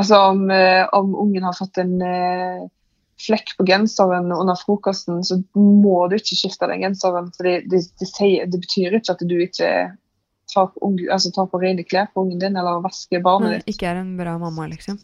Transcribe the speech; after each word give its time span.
Altså 0.00 0.18
om, 0.32 0.46
eh, 0.50 0.84
om 0.96 1.14
ungen 1.20 1.44
har 1.44 1.56
fått 1.56 1.78
en 1.82 1.98
eh, 2.02 2.62
flekk 3.20 3.56
på 3.58 3.66
genseren 3.68 4.32
under 4.32 4.56
frokosten, 4.58 5.20
så 5.24 5.38
må 5.58 6.06
du 6.08 6.16
ikke 6.16 6.38
skifte 6.38 6.68
den 6.70 6.84
genseren. 6.86 7.28
For 7.36 7.48
det, 7.48 7.68
det, 7.72 7.84
det, 8.00 8.08
sier, 8.08 8.48
det 8.50 8.62
betyr 8.64 8.98
ikke 8.98 9.16
at 9.16 9.24
du 9.28 9.36
ikke 9.36 9.72
tar, 10.52 10.70
på 10.72 10.84
unge- 10.88 11.10
altså 11.12 11.32
tar 11.34 11.48
på 11.52 11.60
rene 11.62 11.84
klær 11.86 12.08
på 12.12 12.24
ungen 12.24 12.40
din, 12.42 12.56
eller 12.56 12.82
vasker 12.84 13.22
barnet 13.24 13.60
ditt. 13.60 13.74
ikke 13.76 13.90
er 13.92 14.00
en 14.02 14.14
bra 14.18 14.38
mamma, 14.40 14.66
liksom. 14.72 15.00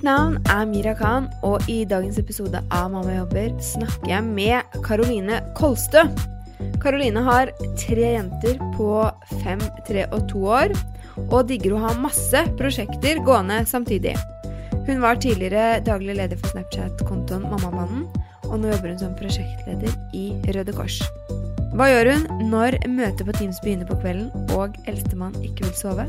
Mitt 0.00 0.06
navn 0.08 0.38
er 0.48 0.62
Mira 0.64 0.94
Khan, 0.96 1.26
og 1.44 1.66
i 1.68 1.82
dagens 1.84 2.16
episode 2.16 2.56
av 2.72 2.86
Mamma 2.88 3.18
jobber 3.18 3.50
snakker 3.60 4.08
jeg 4.08 4.24
med 4.24 4.78
Karoline 4.86 5.42
Kolstø. 5.58 6.06
Karoline 6.80 7.20
har 7.26 7.52
tre 7.76 8.14
jenter 8.14 8.56
på 8.78 8.88
fem, 9.42 9.60
tre 9.84 10.06
og 10.08 10.24
to 10.32 10.46
år, 10.56 10.72
og 11.26 11.52
digger 11.52 11.76
å 11.76 11.82
ha 11.84 11.92
masse 12.00 12.46
prosjekter 12.56 13.20
gående 13.28 13.60
samtidig. 13.68 14.16
Hun 14.88 15.04
var 15.04 15.20
tidligere 15.20 15.82
daglig 15.84 16.16
leder 16.16 16.40
for 16.40 16.54
Snapchat-kontoen 16.54 17.44
Mammamannen, 17.52 18.08
og 18.48 18.56
nå 18.56 18.72
jobber 18.72 18.94
hun 18.94 19.04
som 19.04 19.12
prosjektleder 19.20 20.00
i 20.16 20.30
Røde 20.48 20.80
Kors. 20.80 21.02
Hva 21.80 21.86
gjør 21.88 22.08
hun 22.12 22.48
når 22.50 22.74
møtet 22.92 23.22
på 23.24 23.32
Teams 23.38 23.56
begynner 23.64 23.86
på 23.88 23.94
kvelden 24.02 24.50
og 24.52 24.74
eldstemann 24.90 25.32
ikke 25.40 25.64
vil 25.64 25.78
sove? 25.78 26.04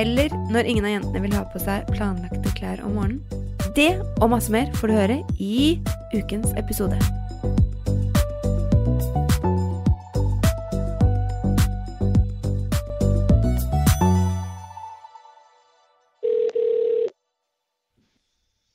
Eller 0.00 0.32
når 0.48 0.70
ingen 0.70 0.86
av 0.88 0.94
jentene 0.94 1.20
vil 1.20 1.34
ha 1.36 1.42
på 1.52 1.60
seg 1.60 1.90
planlagte 1.92 2.52
klær 2.56 2.80
om 2.86 2.94
morgenen? 2.96 3.50
Det 3.76 3.90
og 4.16 4.30
masse 4.32 4.48
mer 4.48 4.72
får 4.80 4.88
du 4.88 4.94
høre 4.96 5.18
i 5.36 5.76
ukens 6.16 6.56
episode. 6.56 6.96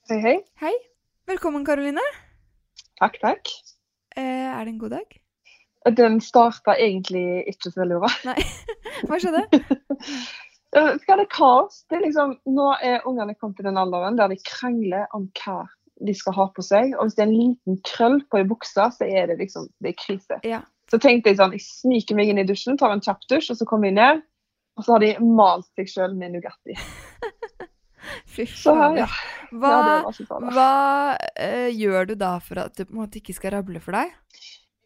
Hei, 0.06 0.22
hei. 0.30 0.38
Hei. 0.62 0.74
Velkommen, 1.26 1.66
Karoline. 1.66 2.10
Takk, 3.02 3.18
takk. 3.18 3.56
Eh, 4.14 4.46
er 4.54 4.62
det 4.62 4.76
en 4.76 4.84
god 4.86 5.00
dag? 5.00 5.22
Den 5.94 6.18
starta 6.24 6.74
egentlig 6.74 7.44
ikke 7.52 7.70
så 7.70 7.80
veldig 7.82 8.02
bra. 8.02 8.10
Nei. 8.26 8.40
Hva 9.06 9.20
skjedde? 9.22 9.44
Skal 11.02 11.22
det 11.22 11.28
kaos? 11.32 11.84
Det 11.88 12.00
er 12.00 12.04
liksom, 12.04 12.34
nå 12.52 12.70
er 12.84 13.06
ungene 13.08 13.36
kommet 13.38 13.56
til 13.60 13.68
den 13.68 13.78
alderen 13.80 14.18
der 14.18 14.32
de 14.32 14.36
krangler 14.44 15.06
om 15.16 15.28
hva 15.38 15.62
de 16.04 16.12
skal 16.14 16.34
ha 16.36 16.46
på 16.52 16.64
seg. 16.64 16.92
Og 16.96 17.06
hvis 17.06 17.16
det 17.16 17.24
er 17.24 17.30
en 17.30 17.36
liten 17.38 17.78
krøll 17.86 18.18
på 18.28 18.42
ei 18.42 18.48
bukse, 18.48 18.88
så 18.92 19.06
er 19.06 19.30
det 19.30 19.38
liksom 19.40 19.70
det 19.84 19.94
er 19.94 20.00
krise. 20.00 20.40
Ja. 20.44 20.60
Så 20.90 21.00
tenkte 21.02 21.32
jeg 21.32 21.40
sånn, 21.40 21.54
jeg 21.56 21.64
sniker 21.64 22.18
meg 22.18 22.30
inn 22.30 22.42
i 22.42 22.46
dusjen, 22.46 22.76
tar 22.78 22.92
en 22.94 23.02
kjapp 23.02 23.24
dusj, 23.30 23.54
og 23.54 23.60
så 23.60 23.68
kommer 23.68 23.90
jeg 23.90 23.96
ned. 23.98 24.20
Og 24.76 24.84
så 24.84 24.96
har 24.96 25.02
de 25.02 25.14
malt 25.24 25.66
seg 25.78 25.88
sjøl 25.88 26.18
med 26.18 26.36
Nugatti. 26.36 26.76
Fy 28.36 28.44
faen. 28.50 29.00
ja. 29.00 29.08
Hva, 29.56 29.72
ja, 29.72 30.38
hva 30.52 30.70
uh, 31.16 31.68
gjør 31.70 32.10
du 32.10 32.14
da 32.18 32.36
for 32.42 32.60
at 32.60 32.76
det 32.76 32.88
på 32.88 32.96
en 32.96 33.00
måte 33.00 33.20
ikke 33.20 33.34
skal 33.34 33.54
rable 33.56 33.80
for 33.82 33.96
deg? 33.96 34.12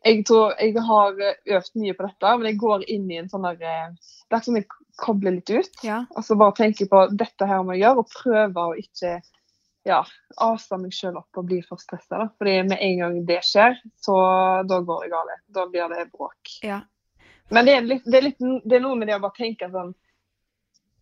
Jeg 0.05 0.23
tror 0.29 0.55
jeg 0.57 0.81
har 0.81 1.19
eh, 1.21 1.41
øvd 1.57 1.75
mye 1.83 1.97
på 1.97 2.07
dette, 2.07 2.37
men 2.39 2.49
jeg 2.49 2.61
går 2.63 2.87
inn 2.89 3.11
i 3.11 3.19
en 3.21 3.29
sånn 3.29 3.45
der 3.45 3.59
Dersom 3.61 3.99
Det 4.31 4.39
er 4.39 4.47
som 4.47 4.57
jeg 4.57 4.69
kobler 5.01 5.37
litt 5.37 5.51
ut. 5.51 5.83
Ja. 5.85 6.05
Og 6.17 6.25
så 6.25 6.37
bare 6.41 6.57
tenker 6.57 6.89
på 6.89 7.05
dette 7.13 7.49
her 7.49 7.63
må 7.65 7.77
jeg 7.77 7.85
gjøre, 7.85 8.05
og 8.05 8.15
prøver 8.15 8.63
å 8.63 8.79
ikke 8.81 9.19
ja, 9.89 10.01
ase 10.45 10.79
meg 10.81 10.93
sjøl 10.95 11.19
opp 11.21 11.41
og 11.41 11.49
bli 11.49 11.61
for 11.65 11.81
stressa. 11.81 12.29
Fordi 12.39 12.57
med 12.69 12.81
en 12.85 13.03
gang 13.03 13.19
det 13.29 13.41
skjer, 13.49 13.77
så 14.01 14.17
da 14.69 14.81
går 14.85 15.05
det 15.05 15.13
galt. 15.15 15.45
Da 15.53 15.67
blir 15.69 15.93
det 15.93 16.09
bråk. 16.13 16.55
Ja. 16.67 16.83
Men 17.51 17.67
det 17.67 17.77
er, 17.77 17.87
litt, 17.89 18.05
det, 18.07 18.19
er 18.19 18.29
litt, 18.29 18.45
det 18.65 18.79
er 18.79 18.85
noe 18.85 18.99
med 18.99 19.11
det 19.11 19.19
å 19.19 19.25
bare 19.25 19.39
tenke 19.41 19.69
sånn 19.73 19.93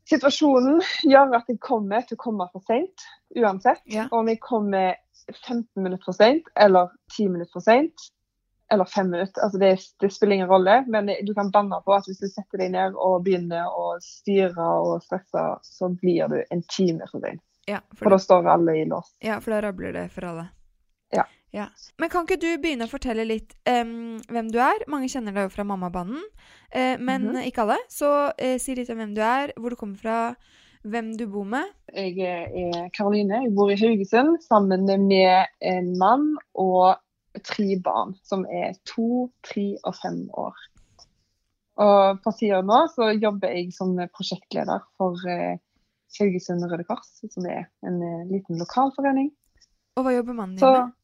Situasjonen 0.08 0.78
gjør 1.04 1.34
at 1.37 1.50
jeg 1.53 1.58
kommer 1.60 2.00
til 2.08 2.16
å 2.16 2.22
komme 2.22 2.47
for 2.48 2.64
seint 2.64 3.03
uansett. 3.37 3.82
Ja. 3.92 4.06
Om 4.16 4.31
jeg 4.32 4.38
kommer 4.41 4.94
15 5.34 5.66
minutter 5.84 6.06
for 6.08 6.16
seint 6.16 6.48
eller 6.56 6.94
10 7.12 7.34
minutter 7.34 7.53
for 7.53 7.66
seint 7.66 8.06
eller 8.72 8.84
fem 8.84 9.10
minutter. 9.10 9.42
Altså 9.42 9.58
det, 9.58 9.70
det 10.00 10.10
spiller 10.12 10.34
ingen 10.38 10.48
rolle, 10.50 10.84
men 10.88 11.08
du 11.24 11.34
kan 11.34 11.50
banne 11.54 11.78
på 11.86 11.94
at 11.96 12.04
hvis 12.08 12.20
du 12.20 12.26
setter 12.28 12.58
deg 12.60 12.72
ned 12.74 12.94
og 13.00 13.22
begynner 13.24 13.64
å 13.70 13.94
styre 14.04 14.66
og 14.84 15.02
stresse, 15.06 15.44
så 15.64 15.88
blir 16.02 16.28
du 16.28 16.38
en 16.50 16.62
time 16.68 17.06
for 17.10 17.20
deg. 17.24 17.40
Ja, 17.68 17.80
For 17.96 18.04
for, 18.06 18.10
da 18.16 18.18
står 18.24 18.46
alle 18.48 18.76
i 18.80 18.84
lås. 18.88 19.10
ja, 19.24 19.40
for 19.40 19.52
da 19.56 19.60
rabler 19.68 19.92
det 19.96 20.06
for 20.12 20.28
alle. 20.30 20.48
Ja. 21.48 21.64
Men 21.96 22.10
kan 22.12 22.26
ikke 22.26 22.36
du 22.42 22.58
begynne 22.60 22.84
å 22.84 22.90
fortelle 22.92 23.24
litt 23.24 23.54
um, 23.64 24.18
hvem 24.28 24.50
du 24.52 24.58
er? 24.60 24.82
Mange 24.92 25.08
kjenner 25.08 25.32
deg 25.32 25.46
jo 25.46 25.52
fra 25.54 25.64
Mammabanen, 25.64 26.20
uh, 26.76 26.96
men 27.00 27.24
Mhm. 27.30 27.38
ikke 27.48 27.62
alle. 27.64 27.78
Så 27.88 28.10
uh, 28.36 28.58
si 28.60 28.74
litt 28.76 28.90
om 28.92 28.98
hvem 29.00 29.14
du 29.16 29.22
er, 29.24 29.54
hvor 29.56 29.72
du 29.72 29.76
kommer 29.80 29.96
fra, 29.96 30.34
hvem 30.84 31.14
du 31.16 31.24
bor 31.26 31.46
med. 31.48 31.64
Jeg 31.96 32.20
er 32.20 32.90
Karoline, 32.92 33.40
jeg 33.46 33.54
bor 33.56 33.72
i 33.72 33.78
Haugesund 33.80 34.36
sammen 34.44 34.84
med 35.08 35.46
en 35.64 35.88
mann 35.98 36.34
og 36.54 37.00
tre 37.44 37.78
barn, 37.84 38.15
som 38.26 38.44
er 38.47 38.76
to, 38.88 39.28
tre 39.47 39.71
og 39.84 39.97
fem 40.00 40.25
år. 40.38 40.66
Og 41.78 42.21
på 42.25 42.34
tida 42.38 42.60
nå 42.66 42.82
så 42.94 43.12
jobber 43.15 43.54
jeg 43.54 43.72
som 43.76 43.94
prosjektleder 44.15 44.82
for 44.99 45.19
eh, 45.31 45.59
Haugesund 46.19 46.66
Røde 46.66 46.87
Kors, 46.88 47.10
som 47.22 47.47
er 47.47 47.69
en 47.87 48.00
eh, 48.03 48.25
liten 48.32 48.59
lokalforening. 48.59 49.31
Og 49.99 50.06
hva 50.06 50.15
jobber 50.15 50.34
mannen 50.38 50.56
din 50.59 50.65
med? 50.65 50.94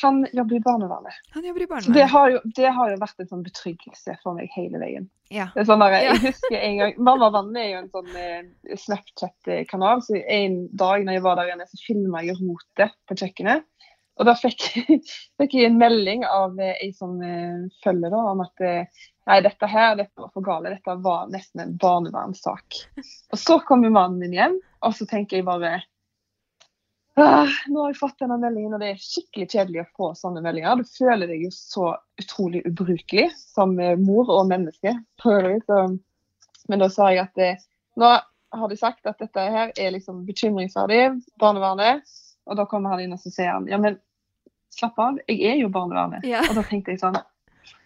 han 0.00 0.26
jobber 0.32 0.56
i 0.56 0.60
barnevernet. 0.60 1.12
Han 1.30 1.44
jobber 1.44 1.62
i 1.62 1.66
barnevernet. 1.66 1.94
det 1.94 2.06
har 2.08 2.30
jo, 2.30 2.38
det 2.56 2.70
har 2.76 2.90
jo 2.90 3.00
vært 3.00 3.20
en 3.20 3.28
sånn 3.28 3.42
betryggelse 3.44 4.16
for 4.22 4.38
meg 4.38 4.52
hele 4.54 4.80
veien. 4.80 5.08
Ja. 5.32 5.50
Det 5.54 5.62
er 5.62 5.68
sånn 5.68 5.84
der. 5.84 5.96
Jeg 6.06 6.20
husker 6.22 6.56
en 6.58 6.78
gang, 6.80 6.94
Mammavannet 7.08 7.60
er 7.60 7.68
jo 7.70 7.80
en 7.82 7.90
sånn 7.92 8.16
eh, 8.20 8.78
Snapchat-kanal. 8.84 10.02
så 10.04 10.20
En 10.22 10.58
dag 10.72 11.04
når 11.04 11.18
jeg 11.18 11.24
var 11.26 11.38
der 11.40 11.52
inne, 11.54 11.68
så 11.68 11.80
filma 11.84 12.24
jeg 12.24 12.38
rotet 12.40 12.96
på 13.08 13.18
kjøkkenet. 13.20 13.68
Og 14.20 14.28
da 14.28 14.34
fikk, 14.36 14.66
fikk 15.40 15.54
jeg 15.56 15.70
en 15.70 15.78
melding 15.80 16.26
av 16.28 16.58
eh, 16.60 16.76
ei 16.84 16.90
som 16.96 17.16
eh, 17.24 17.64
følger 17.84 18.12
da, 18.12 18.24
om 18.32 18.42
at 18.44 18.64
eh, 18.64 19.06
nei, 19.30 19.38
dette 19.44 19.70
her 19.70 19.96
dette 20.00 20.20
var 20.20 20.32
for 20.34 20.44
gale. 20.46 20.74
Dette 20.74 20.98
var 21.04 21.30
nesten 21.32 21.64
en 21.64 21.78
barnevernssak. 21.80 22.82
Og 23.32 23.40
så 23.40 23.58
kommer 23.68 23.94
mannen 23.94 24.20
min 24.20 24.36
hjem, 24.36 24.60
og 24.84 24.94
så 24.98 25.08
tenker 25.08 25.40
jeg 25.40 25.48
bare 25.48 25.80
«Ah, 27.20 27.50
nå 27.68 27.82
har 27.82 27.90
jeg 27.90 27.98
fått 27.98 28.22
denne 28.22 28.38
meldingen, 28.40 28.72
og 28.72 28.80
det 28.80 28.94
er 28.94 29.00
skikkelig 29.00 29.50
kjedelig 29.52 29.82
å 29.82 29.90
få 29.98 30.06
sånne 30.16 30.40
meldinger. 30.44 30.80
Du 30.80 30.88
føler 30.88 31.28
deg 31.28 31.42
jo 31.44 31.50
så 31.52 31.90
utrolig 32.20 32.62
ubrukelig 32.64 33.26
som 33.36 33.74
eh, 33.76 33.98
mor 34.00 34.30
og 34.32 34.48
menneske. 34.48 34.94
Men 36.70 36.80
da 36.80 36.88
sa 36.92 37.10
jeg 37.12 37.26
at 37.26 37.42
eh, 37.42 37.60
nå 38.00 38.14
har 38.52 38.68
de 38.68 38.78
sagt 38.80 39.08
at 39.08 39.20
dette 39.20 39.44
her 39.56 39.74
er 39.76 39.92
liksom 39.92 40.24
bekymringsverdig, 40.28 41.02
barnevernet. 41.40 42.08
Og 42.50 42.56
da 42.58 42.64
kommer 42.66 42.90
han 42.96 43.00
inn 43.04 43.12
og 43.14 43.20
så 43.22 43.30
sier 43.30 43.52
han 43.54 43.68
ja, 43.70 43.78
men 43.78 43.98
slapp 44.72 44.98
av, 44.98 45.18
jeg 45.28 45.42
er 45.52 45.60
jo 45.60 45.68
barnevernet. 45.72 46.24
Ja. 46.26 46.40
Og 46.48 46.56
da 46.58 46.62
tenkte 46.66 46.94
jeg 46.94 47.02
sånn 47.02 47.18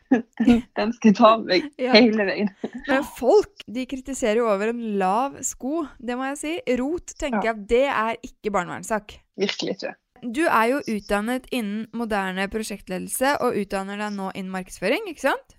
Den 0.78 0.92
skal 0.94 1.14
ta 1.18 1.32
meg 1.42 1.64
Ja. 1.82 1.92
hele 1.96 2.24
veien. 2.28 2.50
Men 2.86 3.02
folk 3.18 3.64
de 3.66 3.82
kritiserer 3.90 4.38
jo 4.38 4.46
over 4.52 4.70
en 4.70 4.82
lav 5.00 5.40
sko, 5.42 5.80
det 5.98 6.14
må 6.18 6.28
jeg 6.30 6.38
si. 6.38 6.52
Rot 6.78 7.16
tenker 7.18 7.42
Ja. 7.42 7.52
jeg 7.54 7.66
det 7.72 7.84
er 7.90 8.16
ikke 8.22 8.52
barnevernssak. 8.54 9.16
Virkelig 9.36 9.74
ikke. 9.76 9.94
Du 10.22 10.44
er 10.46 10.68
jo 10.70 10.78
utdannet 10.94 11.44
innen 11.52 11.88
moderne 11.92 12.46
prosjektledelse 12.48 13.34
og 13.44 13.58
utdanner 13.58 13.98
deg 14.00 14.14
nå 14.16 14.30
innen 14.34 14.54
markedsføring, 14.54 15.10
ikke 15.10 15.26
sant? 15.26 15.55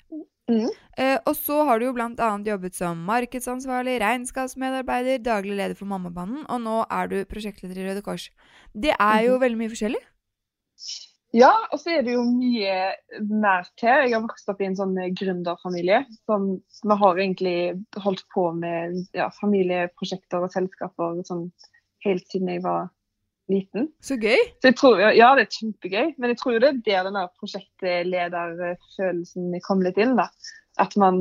Mhm. 0.47 0.69
Eh, 0.97 1.17
og 1.27 1.35
så 1.35 1.63
har 1.67 1.79
du 1.79 1.85
jo 1.85 1.95
annet 1.99 2.47
jobbet 2.47 2.75
som 2.75 2.97
markedsansvarlig, 3.05 3.99
regnskapsmedarbeider, 4.01 5.19
daglig 5.19 5.57
leder 5.57 5.75
for 5.75 5.85
Mammabanen, 5.85 6.45
og 6.49 6.61
nå 6.61 6.85
er 6.89 7.07
du 7.11 7.17
prosjektleder 7.25 7.77
i 7.77 7.89
Røde 7.89 8.01
Kors. 8.01 8.29
Det 8.73 8.95
er 8.95 9.19
jo 9.27 9.37
veldig 9.37 9.59
mye 9.59 9.73
forskjellig. 9.73 10.01
Ja, 11.35 11.51
og 11.73 11.81
så 11.81 11.97
er 11.97 12.05
det 12.07 12.13
jo 12.15 12.23
mye 12.23 12.75
mer 13.27 13.67
til. 13.75 13.91
Jeg 13.91 14.13
har 14.15 14.23
vokst 14.23 14.47
opp 14.49 14.61
i 14.63 14.69
en 14.69 14.77
sånn 14.79 14.95
eh, 14.97 15.11
gründerfamilie. 15.11 16.05
Som 16.25 16.47
vi 16.63 16.97
har 17.03 17.19
egentlig 17.19 17.57
holdt 17.99 18.23
på 18.33 18.47
med 18.55 18.95
ja, 19.17 19.27
familieprosjekter 19.41 20.47
og 20.47 20.53
selskaper 20.55 21.19
sånn, 21.27 21.49
helt 22.07 22.25
siden 22.31 22.53
jeg 22.55 22.63
var 22.63 22.87
liten. 23.51 23.87
Så 24.03 24.15
gøy. 24.19 24.37
Så 24.61 24.65
jeg 24.71 24.77
tror, 24.79 24.95
ja, 25.01 25.29
det 25.37 25.43
er 25.45 25.55
kjempegøy, 25.55 26.07
men 26.17 26.29
jeg 26.33 26.39
tror 26.41 26.53
det 26.59 26.69
er 26.69 26.81
der 26.85 27.03
den 27.07 27.17
der 27.19 27.29
prosjektlederfølelsen 27.39 29.43
kom 29.67 29.79
litt 29.85 29.97
inn. 30.01 30.15
da. 30.19 30.27
At 30.81 30.93
man 30.99 31.15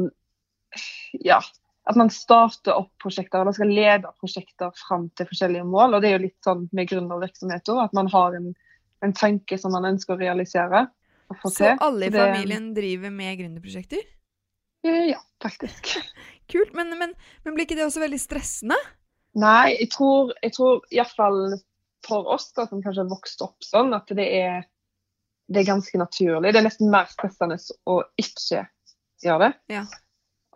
ja, 1.25 1.38
at 1.87 1.96
man 1.96 2.11
starter 2.11 2.75
opp 2.75 2.90
prosjekter, 3.02 3.40
eller 3.40 3.52
skal 3.55 3.70
lede 3.70 4.11
prosjekter 4.20 4.73
fram 4.88 5.08
til 5.17 5.26
forskjellige 5.31 5.64
mål. 5.69 5.94
Og 5.94 6.02
det 6.02 6.08
er 6.11 6.17
jo 6.17 6.25
litt 6.26 6.46
sånn 6.46 6.67
med 6.75 6.88
gründervirksomhet 6.90 7.70
òg, 7.73 7.78
at 7.84 7.94
man 7.96 8.08
har 8.12 8.31
en, 8.38 8.49
en 9.06 9.14
tanke 9.17 9.55
som 9.61 9.70
man 9.76 9.87
ønsker 9.93 10.12
å 10.17 10.20
realisere. 10.20 10.79
Så 11.43 11.50
til. 11.55 11.79
alle 11.82 12.06
i 12.06 12.11
det- 12.11 12.22
familien 12.22 12.67
driver 12.75 13.11
med 13.14 13.38
gründerprosjekter? 13.38 14.02
Ja, 14.87 15.20
faktisk. 15.43 15.82
Kult, 16.52 16.72
men, 16.75 16.88
men, 16.99 17.14
men 17.44 17.55
blir 17.55 17.64
ikke 17.67 17.79
det 17.79 17.87
også 17.87 18.02
veldig 18.02 18.20
stressende? 18.22 18.79
Nei, 19.37 19.76
jeg 19.76 19.90
tror, 19.93 20.32
jeg 20.43 20.52
tror 20.56 20.75
iallfall 20.94 21.40
for 22.06 22.31
oss 22.35 22.49
da, 22.56 22.69
som 22.70 22.82
kanskje 22.85 23.05
har 23.05 23.12
vokst 23.12 23.43
opp 23.44 23.67
sånn, 23.67 23.94
at 23.97 24.11
det 24.17 24.31
er 24.38 24.64
det 25.47 25.62
er 25.62 25.69
ganske 25.69 25.99
naturlig. 25.99 26.50
Det 26.53 26.61
er 26.61 26.67
nesten 26.67 26.91
mer 26.91 27.06
stressende 27.11 27.58
å 27.87 28.00
ikke 28.19 28.64
gjøre 29.23 29.47
det. 29.47 29.76
Ja. 29.76 29.85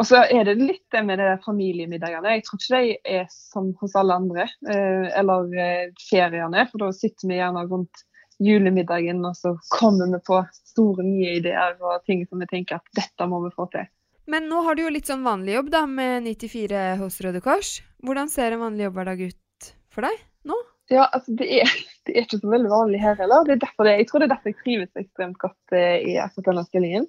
Og 0.01 0.09
så 0.09 0.23
er 0.33 0.47
det 0.49 0.57
litt 0.57 0.87
det 0.95 1.03
med 1.05 1.21
de 1.21 1.35
familiemiddagene. 1.45 2.39
Jeg 2.39 2.47
tror 2.47 2.61
ikke 2.61 2.79
de 2.81 2.95
er 3.19 3.27
som 3.31 3.69
hos 3.83 3.97
alle 4.01 4.17
andre. 4.17 4.47
Eh, 4.65 5.11
eller 5.21 5.51
eh, 5.53 5.91
feriene, 6.09 6.65
for 6.71 6.87
da 6.87 6.89
sitter 6.97 7.29
vi 7.29 7.37
gjerne 7.37 7.67
rundt 7.69 8.07
julemiddagen 8.41 9.21
og 9.29 9.37
så 9.37 9.53
kommer 9.69 10.09
vi 10.15 10.23
på 10.25 10.39
store 10.73 11.05
nye 11.05 11.35
ideer 11.43 11.75
og 11.85 12.01
ting 12.09 12.23
som 12.25 12.41
vi 12.41 12.49
tenker 12.49 12.79
at 12.79 12.95
dette 12.97 13.27
må 13.29 13.43
vi 13.45 13.53
få 13.53 13.69
til. 13.75 13.85
Men 14.31 14.49
nå 14.49 14.63
har 14.65 14.79
du 14.79 14.87
jo 14.87 14.95
litt 14.95 15.11
sånn 15.11 15.27
vanlig 15.27 15.59
jobb 15.59 15.71
da, 15.75 15.85
med 15.91 16.25
94 16.25 16.87
hos 17.03 17.21
Røde 17.21 17.45
Kors. 17.45 17.77
Hvordan 18.01 18.33
ser 18.33 18.57
en 18.57 18.65
vanlig 18.65 18.87
jobbhverdag 18.89 19.25
ut 19.29 19.73
for 19.93 20.09
deg 20.09 20.23
nå? 20.49 20.57
Ja, 20.91 21.07
altså 21.07 21.37
det 21.39 21.47
er, 21.61 21.71
det 22.07 22.17
er 22.17 22.27
ikke 22.27 22.41
så 22.43 22.51
veldig 22.51 22.73
vanlig 22.73 23.01
her 23.03 23.17
heller. 23.21 23.47
Det 23.47 23.57
er 23.57 23.65
derfor 23.65 23.87
det, 23.87 23.97
jeg 24.01 24.11
tror 24.11 24.23
det 24.23 24.29
er 24.29 24.35
derfor 24.35 24.53
jeg 24.53 24.61
trives 24.65 25.03
ekstremt 25.05 25.41
godt 25.43 25.77
eh, 25.77 25.99
i 26.13 26.19
akkurat 26.23 26.51
denne 26.51 26.67
stillingen. 26.67 27.09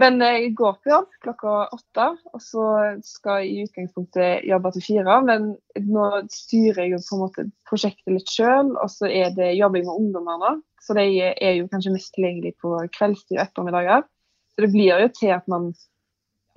Men 0.00 0.18
eh, 0.24 0.38
jeg 0.42 0.54
går 0.58 0.76
på 0.80 0.92
jobb 0.92 1.16
klokka 1.24 1.54
åtte, 1.76 2.08
og 2.32 2.42
så 2.44 2.66
skal 3.06 3.42
jeg 3.42 3.52
i 3.52 3.64
utgangspunktet 3.66 4.48
jobbe 4.48 4.74
til 4.74 4.86
fire. 4.88 5.18
Men 5.28 5.48
nå 5.88 6.08
styrer 6.32 6.84
jeg 6.84 6.94
jo 6.94 7.00
på 7.06 7.16
en 7.16 7.24
måte 7.24 7.46
prosjektet 7.68 8.16
litt 8.16 8.32
sjøl, 8.32 8.74
og 8.76 8.92
så 8.92 9.08
er 9.08 9.32
det, 9.36 9.54
jobbing 9.60 9.88
med 9.88 9.94
ungdommene. 10.04 10.58
Så 10.82 10.96
de 10.98 11.06
er 11.22 11.56
jo 11.60 11.70
kanskje 11.70 11.94
mest 11.94 12.12
tilgjengelig 12.16 12.56
på 12.60 12.74
kveldstid 12.96 13.38
og 13.38 13.44
ettermiddager. 13.46 14.04
Så 14.52 14.66
det 14.66 14.72
blir 14.74 15.00
jo 15.00 15.12
til 15.16 15.32
at 15.32 15.48
man 15.48 15.70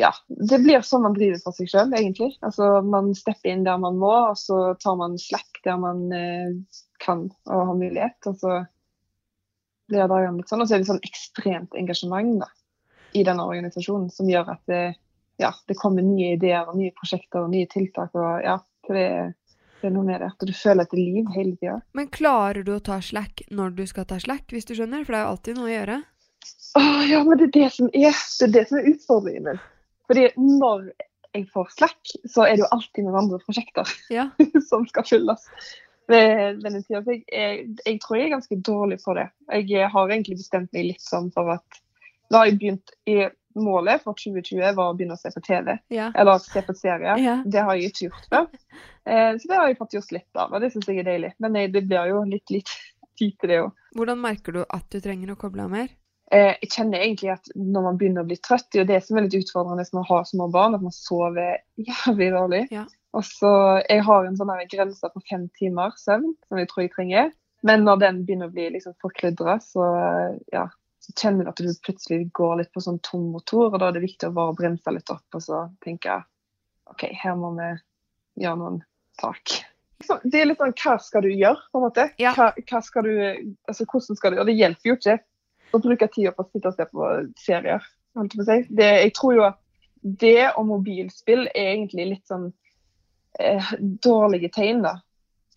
ja, 0.02 0.12
det 0.28 0.60
blir 0.60 0.84
sånn 0.84 1.06
man 1.06 1.16
driver 1.16 1.40
for 1.46 1.56
seg 1.56 1.70
sjøl, 1.72 1.94
egentlig. 1.96 2.34
Altså, 2.44 2.82
man 2.84 3.14
stepper 3.16 3.54
inn 3.54 3.64
der 3.68 3.80
man 3.80 4.00
må, 4.02 4.12
og 4.32 4.40
så 4.40 4.74
tar 4.82 4.98
man 5.00 5.16
slack 5.22 5.62
der 5.64 5.78
man 5.80 6.10
eh, 6.16 6.82
kan 7.04 7.30
og 7.48 7.62
har 7.70 7.78
mulighet. 7.80 8.18
Og 8.28 8.36
så 8.42 8.58
blir 9.88 10.10
dagene 10.12 10.42
litt 10.42 10.52
sånn. 10.52 10.66
Og 10.66 10.68
så 10.68 10.76
er 10.76 10.84
det 10.84 10.90
sånn 10.90 11.06
ekstremt 11.06 11.78
engasjement 11.80 12.42
da, 12.44 12.50
i 13.16 13.24
denne 13.28 13.46
organisasjonen 13.48 14.10
som 14.12 14.30
gjør 14.30 14.52
at 14.58 14.64
det, 14.72 14.84
ja, 15.40 15.54
det 15.70 15.78
kommer 15.80 16.04
nye 16.04 16.34
ideer 16.36 16.68
og 16.68 16.76
nye 16.80 16.96
prosjekter 16.96 17.46
og 17.46 17.54
nye 17.54 17.70
tiltak. 17.72 18.12
og 18.20 18.44
ja, 18.44 18.58
det, 18.90 19.06
det 19.80 19.88
er 19.88 19.94
noe 19.96 20.08
med 20.08 20.20
det. 20.26 20.34
At 20.34 20.48
du 20.50 20.52
føler 20.56 20.84
et 20.84 20.98
liv 20.98 21.32
hele 21.38 21.56
tida. 21.56 21.78
Men 21.96 22.12
klarer 22.12 22.68
du 22.68 22.74
å 22.76 22.84
ta 22.84 23.00
slack 23.00 23.46
når 23.48 23.78
du 23.80 23.86
skal 23.88 24.10
ta 24.12 24.20
slack, 24.20 24.50
hvis 24.52 24.68
du 24.68 24.76
skjønner? 24.76 25.08
For 25.08 25.16
det 25.16 25.22
er 25.22 25.24
jo 25.24 25.38
alltid 25.38 25.62
noe 25.62 25.72
å 25.72 25.74
gjøre. 25.76 26.02
Åh, 26.76 27.00
ja, 27.08 27.24
men 27.24 27.40
det 27.40 27.48
er 27.48 27.56
det 27.56 27.72
som 27.78 27.88
er, 27.94 28.12
det 28.12 28.50
er, 28.50 28.54
det 28.58 28.66
som 28.68 28.82
er 28.82 28.92
utfordringen 28.92 29.48
min. 29.48 29.64
Fordi 30.10 30.28
når 30.38 30.90
jeg 31.36 31.48
får 31.52 31.72
slack, 31.76 32.12
så 32.32 32.46
er 32.46 32.56
det 32.56 32.64
jo 32.64 32.70
alltid 32.72 33.04
noen 33.08 33.18
andre 33.26 33.40
prosjekter 33.44 33.90
Ja. 34.14 34.30
som 34.70 34.86
skal 34.88 35.04
fylles. 35.08 35.48
Ved, 36.08 36.60
denne 36.62 36.84
tida. 36.86 37.02
Jeg, 37.10 37.24
jeg, 37.34 37.64
jeg 37.86 37.98
tror 38.04 38.18
jeg 38.20 38.28
er 38.28 38.36
ganske 38.36 38.60
dårlig 38.62 39.00
på 39.04 39.16
det. 39.18 39.26
Jeg 39.66 39.90
har 39.90 40.12
egentlig 40.14 40.38
bestemt 40.44 40.70
meg 40.76 40.92
litt 40.92 41.02
sånn 41.04 41.32
for 41.34 41.50
at 41.58 41.82
da 42.30 42.44
har 42.44 42.52
jeg 42.52 42.60
begynt 42.62 42.94
i 43.10 43.26
Målet 43.56 44.02
for 44.04 44.18
2020 44.20 44.74
var 44.76 44.90
å 44.92 44.96
begynne 45.00 45.16
å 45.16 45.20
se 45.22 45.30
på 45.32 45.40
TV, 45.46 45.78
Ja. 45.96 46.10
eller 46.20 46.42
se 46.44 46.60
på 46.68 46.74
serier. 46.76 47.16
Ja. 47.24 47.36
Det 47.48 47.62
har 47.64 47.78
jeg 47.80 47.94
ikke 47.94 48.10
gjort 48.10 48.26
før. 48.34 48.48
Eh, 49.08 49.38
så 49.40 49.48
det 49.48 49.56
har 49.62 49.70
jeg 49.70 49.78
fått 49.80 49.94
gjort 49.96 50.12
litt 50.12 50.36
av, 50.44 50.52
og 50.52 50.60
det 50.60 50.74
syns 50.74 50.90
jeg 50.92 51.00
er 51.00 51.08
deilig. 51.08 51.30
Men 51.40 51.56
jeg, 51.56 51.72
det 51.72 51.86
blir 51.88 52.10
jo 52.12 52.26
litt 52.28 52.52
litt 52.52 52.74
tid 53.20 53.38
til 53.40 53.54
det 53.54 53.60
òg. 53.64 53.72
Hvordan 53.96 54.20
merker 54.20 54.58
du 54.58 54.60
at 54.68 54.90
du 54.92 55.00
trenger 55.00 55.32
å 55.32 55.38
koble 55.40 55.64
av 55.64 55.72
mer? 55.72 55.88
Eh, 56.34 56.56
jeg 56.64 56.72
kjenner 56.74 57.04
egentlig 57.04 57.30
at 57.36 57.50
når 57.54 57.84
man 57.86 57.98
begynner 58.00 58.26
å 58.26 58.30
bli 58.30 58.38
trøtt, 58.42 58.68
det 58.72 58.80
er 58.80 58.84
jo 58.84 58.92
det 58.94 59.02
som 59.06 59.18
er 59.18 59.28
litt 59.28 59.38
utfordrende 59.44 59.86
når 59.86 60.00
man 60.00 60.08
har 60.10 60.24
små 60.30 60.48
barn, 60.54 60.78
at 60.78 60.86
man 60.86 60.96
sover 60.96 61.60
jævlig 61.78 62.32
dårlig. 62.34 62.62
Ja. 62.74 62.86
Og 63.16 63.24
så, 63.28 63.52
Jeg 63.88 64.04
har 64.04 64.26
en 64.26 64.38
sånn 64.38 64.54
grense 64.72 65.12
på 65.14 65.22
fem 65.30 65.46
timer 65.60 65.94
søvn, 66.02 66.34
som 66.48 66.60
jeg 66.60 66.72
tror 66.72 66.84
jeg 66.84 66.96
trenger. 66.96 67.30
Men 67.66 67.86
når 67.86 68.02
den 68.02 68.26
begynner 68.26 68.50
å 68.50 68.54
bli 68.54 68.68
liksom 68.74 68.98
forkrydra, 69.02 69.60
så, 69.64 69.86
ja, 70.54 70.66
så 71.02 71.14
kjenner 71.16 71.46
du 71.46 71.52
at 71.54 71.62
du 71.62 71.70
plutselig 71.86 72.28
går 72.36 72.60
litt 72.60 72.74
på 72.74 72.84
sånn 72.84 73.00
tom 73.06 73.30
motor. 73.34 73.72
og 73.72 73.80
Da 73.80 73.90
er 73.90 73.98
det 73.98 74.04
viktig 74.06 74.30
å 74.30 74.36
bare 74.36 74.58
bremse 74.58 74.94
litt 74.94 75.14
opp 75.14 75.38
og 75.38 75.46
så 75.46 75.62
tenke 75.86 76.20
OK, 76.92 77.08
her 77.18 77.38
må 77.40 77.54
vi 77.56 77.72
gjøre 78.44 78.60
noen 78.60 78.84
tak. 79.22 79.56
Det 80.06 80.42
er 80.42 80.50
litt 80.50 80.60
sånn 80.60 80.76
hva 80.76 80.98
skal 81.02 81.24
du 81.26 81.32
gjøre, 81.32 81.64
på 81.72 81.80
en 81.80 81.86
måte? 81.88 82.10
Ja. 82.22 82.36
Hva, 82.36 82.52
hva 82.60 82.82
skal 82.84 83.08
du, 83.08 83.14
altså 83.66 83.88
Hvordan 83.88 84.20
skal 84.20 84.34
du 84.34 84.38
gjøre? 84.38 84.50
Det 84.52 84.60
hjelper 84.60 84.92
jo 84.92 84.98
ikke 85.00 85.18
å 85.74 85.82
bruke 85.84 86.08
tida 86.14 86.32
på 86.36 86.46
å 86.46 86.50
sitte 86.52 86.72
og 86.72 86.78
se 86.78 86.86
på 86.92 87.10
serier. 87.40 87.84
holdt 88.16 88.36
på 88.38 88.46
si. 88.48 88.60
Det, 88.70 88.90
jeg 89.06 89.14
tror 89.18 89.36
jo 89.36 89.48
at 89.50 89.60
det 90.06 90.52
og 90.54 90.68
mobilspill 90.70 91.48
er 91.48 91.72
egentlig 91.74 92.06
litt 92.12 92.28
sånn 92.30 92.52
eh, 93.40 93.72
dårlige 94.06 94.52
tegn 94.54 94.84
da, 94.86 94.96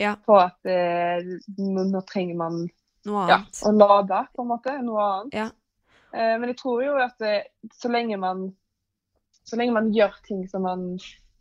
Ja. 0.00 0.14
på 0.25 0.38
at 0.40 0.64
eh, 0.64 1.20
nå, 1.58 1.84
nå 1.90 2.02
trenger 2.08 2.38
man 2.38 2.62
Noe 3.08 3.28
ja, 3.31 3.38
å 3.64 3.70
lade, 3.72 4.25
på 4.34 4.43
en 4.43 4.49
måte. 4.50 4.75
Noe 4.84 5.05
annet. 5.05 5.34
Ja. 5.37 5.46
Eh, 6.12 6.34
men 6.40 6.50
jeg 6.50 6.58
tror 6.61 6.82
jo 6.82 6.96
at 7.00 7.14
det, 7.22 7.37
så 7.76 7.88
lenge 7.93 8.19
man 8.20 8.49
så 9.49 9.56
lenge 9.56 9.72
man 9.72 9.93
gjør 9.94 10.12
ting 10.26 10.43
som 10.49 10.66
man 10.66 10.82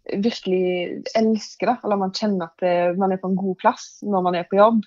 virkelig 0.08 1.02
elsker, 1.18 1.68
da, 1.68 1.74
eller 1.84 2.00
man 2.00 2.14
kjenner 2.16 2.48
at 2.48 2.62
det, 2.64 2.76
man 3.00 3.12
er 3.12 3.20
på 3.20 3.28
en 3.28 3.40
god 3.40 3.58
plass 3.60 3.98
når 4.08 4.24
man 4.24 4.38
er 4.40 4.46
på 4.48 4.60
jobb, 4.60 4.86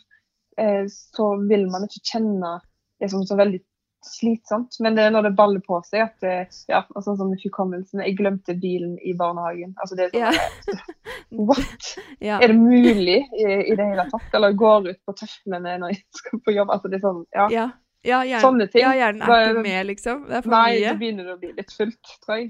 eh, 0.57 0.87
så 0.89 1.35
vil 1.51 1.67
man 1.73 1.85
ikke 1.85 2.01
kjenne 2.15 2.55
det 3.01 3.11
som 3.13 3.27
så 3.29 3.37
veldig 3.37 3.61
slitsomt. 4.07 4.77
Men 4.81 4.97
det 4.97 5.05
er 5.07 5.13
når 5.15 5.29
det 5.29 5.33
baller 5.39 5.63
på 5.65 5.81
seg 5.87 6.05
at 6.07 6.25
det, 6.25 6.35
ja, 6.71 6.83
og 6.95 7.05
sånn 7.05 7.19
som 7.19 7.35
hukommelsen 7.43 8.03
Jeg 8.05 8.17
glemte 8.19 8.57
bilen 8.59 8.97
i 9.05 9.15
barnehagen. 9.19 9.75
Altså 9.81 9.99
det 9.99 10.09
er 10.09 10.15
sånn 10.15 10.25
yeah. 10.25 10.89
What? 11.51 11.93
Yeah. 12.21 12.43
Er 12.43 12.53
det 12.53 12.59
mulig 12.61 13.21
i, 13.33 13.45
i 13.45 13.77
det 13.77 13.87
hele 13.93 14.05
tatt? 14.11 14.35
Eller 14.37 14.57
går 14.59 14.91
ut 14.91 14.99
på 15.09 15.15
tøflene 15.17 15.79
når 15.81 15.95
jeg 15.95 16.03
skal 16.19 16.43
på 16.45 16.53
jobb? 16.57 16.73
Altså 16.75 16.91
det 16.93 17.01
er 17.01 17.07
sånn, 17.07 17.23
ja. 17.37 17.47
Yeah. 17.53 17.79
Ja, 18.01 18.23
hjernen, 18.25 18.41
Sånne 18.41 18.67
ting. 18.73 18.81
ja, 18.81 18.95
hjernen 18.97 19.23
er 19.29 19.51
ikke 19.51 19.63
med, 19.65 19.81
liksom. 19.91 20.21
Det 20.25 20.37
er 20.39 20.45
for 20.47 20.55
Nei, 20.55 20.69
mye. 20.73 20.85
så 20.87 21.01
begynner 21.03 21.27
det 21.27 21.33
å 21.35 21.41
bli 21.41 21.51
litt 21.59 21.73
fullt, 21.77 22.13
tror 22.25 22.39
jeg. 22.39 22.47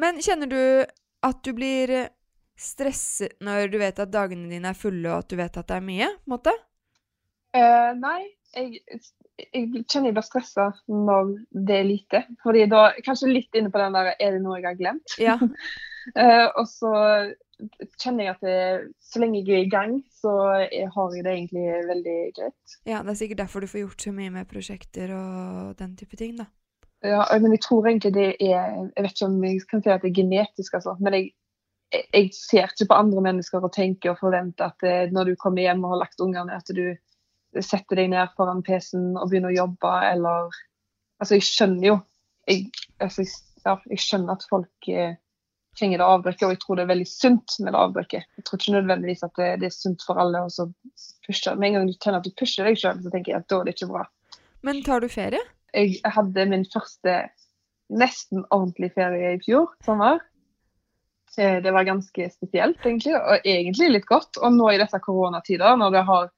Men 0.00 0.18
kjenner 0.20 0.50
du 0.50 0.60
at 1.24 1.38
du 1.46 1.54
blir 1.56 1.92
stresset 2.60 3.38
når 3.44 3.70
du 3.72 3.78
vet 3.80 4.02
at 4.04 4.12
dagene 4.12 4.50
dine 4.50 4.74
er 4.74 4.76
fulle, 4.76 5.06
og 5.08 5.24
at 5.24 5.32
du 5.32 5.38
vet 5.40 5.56
at 5.56 5.70
det 5.70 5.78
er 5.78 5.86
mye? 5.86 6.10
på 6.20 6.28
en 6.28 6.34
måte? 6.34 6.54
Uh, 7.56 7.96
nei, 7.98 8.20
jeg, 8.54 9.00
jeg 9.52 9.84
kjenner 9.90 10.10
jeg 10.10 10.16
blir 10.16 10.26
stressa 10.26 10.66
når 10.88 11.34
det 11.68 11.76
er 11.76 11.86
lite. 11.88 12.22
Fordi 12.44 12.66
da 12.70 12.88
Kanskje 13.04 13.30
litt 13.32 13.56
inne 13.58 13.72
på 13.72 13.80
den 13.82 13.96
der 13.96 14.12
Er 14.16 14.34
det 14.36 14.42
noe 14.44 14.58
jeg 14.58 14.68
har 14.68 14.78
glemt? 14.78 15.16
Ja. 15.20 15.36
uh, 15.40 16.48
og 16.60 16.66
så 16.70 16.92
kjenner 18.00 18.24
jeg 18.24 18.36
at 18.36 18.44
det, 18.44 18.60
så 19.04 19.20
lenge 19.20 19.42
jeg 19.42 19.58
er 19.58 19.66
i 19.66 19.72
gang, 19.72 19.98
så 20.20 20.30
jeg 20.64 20.88
har 20.94 21.16
jeg 21.16 21.26
det 21.26 21.34
egentlig 21.34 21.66
veldig 21.90 22.16
greit. 22.38 22.78
ja. 22.88 23.02
Det 23.02 23.12
er 23.12 23.18
sikkert 23.20 23.42
derfor 23.42 23.60
du 23.60 23.68
får 23.68 23.82
gjort 23.82 24.06
så 24.06 24.12
mye 24.16 24.32
med 24.32 24.48
prosjekter 24.48 25.12
og 25.16 25.76
den 25.78 25.92
type 25.98 26.16
ting, 26.16 26.38
da. 26.38 26.48
Ja, 27.04 27.24
men 27.40 27.54
jeg 27.54 27.62
tror 27.64 27.86
egentlig 27.88 28.12
det 28.12 28.34
er 28.44 28.74
Jeg 28.92 29.04
vet 29.04 29.14
ikke 29.14 29.26
om 29.30 29.44
jeg 29.44 29.60
kan 29.70 29.82
si 29.82 29.92
at 29.92 30.02
det 30.02 30.10
er 30.10 30.18
genetisk, 30.18 30.74
altså. 30.76 30.96
Men 31.00 31.16
jeg, 31.16 31.30
jeg, 32.12 32.32
ser 32.36 32.68
ikke 32.68 32.90
på 32.90 32.98
andre 33.02 33.22
mennesker 33.24 33.64
og 33.64 33.72
tenker 33.72 34.12
og 34.12 34.20
forventer 34.20 34.68
at 34.68 34.84
eh, 34.84 35.12
når 35.12 35.30
du 35.30 35.38
kommer 35.40 35.64
hjem 35.64 35.84
og 35.84 35.94
har 35.94 36.02
lagt 36.04 36.20
ungene, 36.20 36.56
at 36.56 36.68
du 36.76 36.84
setter 37.58 37.98
deg 37.98 38.10
ned 38.12 38.30
foran 38.36 38.62
PC-en 38.66 39.16
og 39.18 39.30
begynne 39.30 39.50
å 39.52 39.56
jobbe, 39.56 39.94
eller 40.12 40.50
Altså, 41.20 41.34
jeg 41.36 41.44
skjønner 41.44 41.84
jo 41.84 41.94
Jeg, 42.48 42.70
altså, 43.04 43.26
ja, 43.66 43.74
jeg 43.90 44.00
skjønner 44.00 44.38
at 44.38 44.46
folk 44.48 44.88
eh, 44.88 45.18
trenger 45.76 46.00
det 46.00 46.06
avbrekket, 46.06 46.46
og 46.46 46.54
jeg 46.54 46.60
tror 46.62 46.78
det 46.78 46.82
er 46.86 46.88
veldig 46.90 47.06
sunt 47.06 47.56
med 47.60 47.74
det 47.74 47.80
avbrekket. 47.82 48.24
Jeg 48.40 48.44
tror 48.46 48.58
ikke 48.58 48.72
nødvendigvis 48.74 49.22
at 49.26 49.34
det, 49.36 49.50
det 49.60 49.68
er 49.68 49.74
sunt 49.76 50.02
for 50.06 50.18
alle 50.18 50.40
å 50.46 50.48
så 50.50 50.66
pushe. 51.26 51.52
Med 51.54 51.68
en 51.68 51.76
gang 51.76 51.90
du 51.90 51.94
kjenner 51.94 52.18
at 52.18 52.26
du 52.26 52.32
pusher 52.40 52.66
deg 52.66 52.80
sjøl, 52.80 52.98
så 53.04 53.12
tenker 53.12 53.34
jeg 53.34 53.42
at 53.42 53.48
da 53.52 53.60
er 53.60 53.68
det 53.68 53.76
ikke 53.76 53.90
bra 53.92 54.06
Men 54.66 54.82
tar 54.86 55.04
du 55.04 55.08
ferie? 55.12 55.44
jeg 55.76 56.00
hadde 56.16 56.48
min 56.50 56.64
første 56.72 57.14
nesten 57.90 58.42
ordentlig 58.50 58.90
ferie 58.96 59.34
i 59.36 59.40
fjor 59.44 59.70
sommer. 59.86 60.18
Eh, 61.38 61.60
Det 61.62 61.70
var 61.72 61.86
ganske 61.86 62.30
spesielt, 62.32 62.80
egentlig, 62.84 63.14
og 63.14 63.46
egentlig 63.46 63.90
litt 63.92 64.06
godt. 64.06 64.38
Og 64.40 64.52
nå 64.56 64.72
i 64.72 64.80
disse 64.80 64.98
koronatider, 65.04 65.76
når 65.78 65.94
det 65.94 66.04
har, 66.08 66.30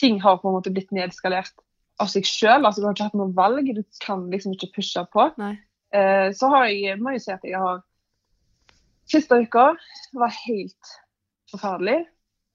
ting 0.00 0.20
har 0.22 0.38
på 0.40 0.50
en 0.50 0.58
måte 0.58 0.72
blitt 0.74 0.92
nedskalert 0.94 1.54
av 1.98 2.10
seg 2.10 2.26
sjøl, 2.28 2.62
altså 2.62 2.80
du 2.80 2.86
har 2.86 2.94
ikke 2.94 3.08
hatt 3.08 3.18
noe 3.18 3.34
valg, 3.34 3.70
du 3.74 3.82
kan 4.04 4.28
liksom 4.30 4.54
ikke 4.54 4.70
pushe 4.76 5.02
på, 5.12 5.26
eh, 5.42 6.28
så 6.34 6.50
har 6.54 6.68
jeg, 6.70 6.98
må 7.02 7.16
jeg 7.16 7.24
si 7.24 7.34
at 7.34 7.46
jeg 7.46 7.60
har 7.62 7.84
Siste 9.08 9.38
uka 9.40 9.70
var 10.20 10.34
helt 10.44 10.88
forferdelig. 11.48 12.02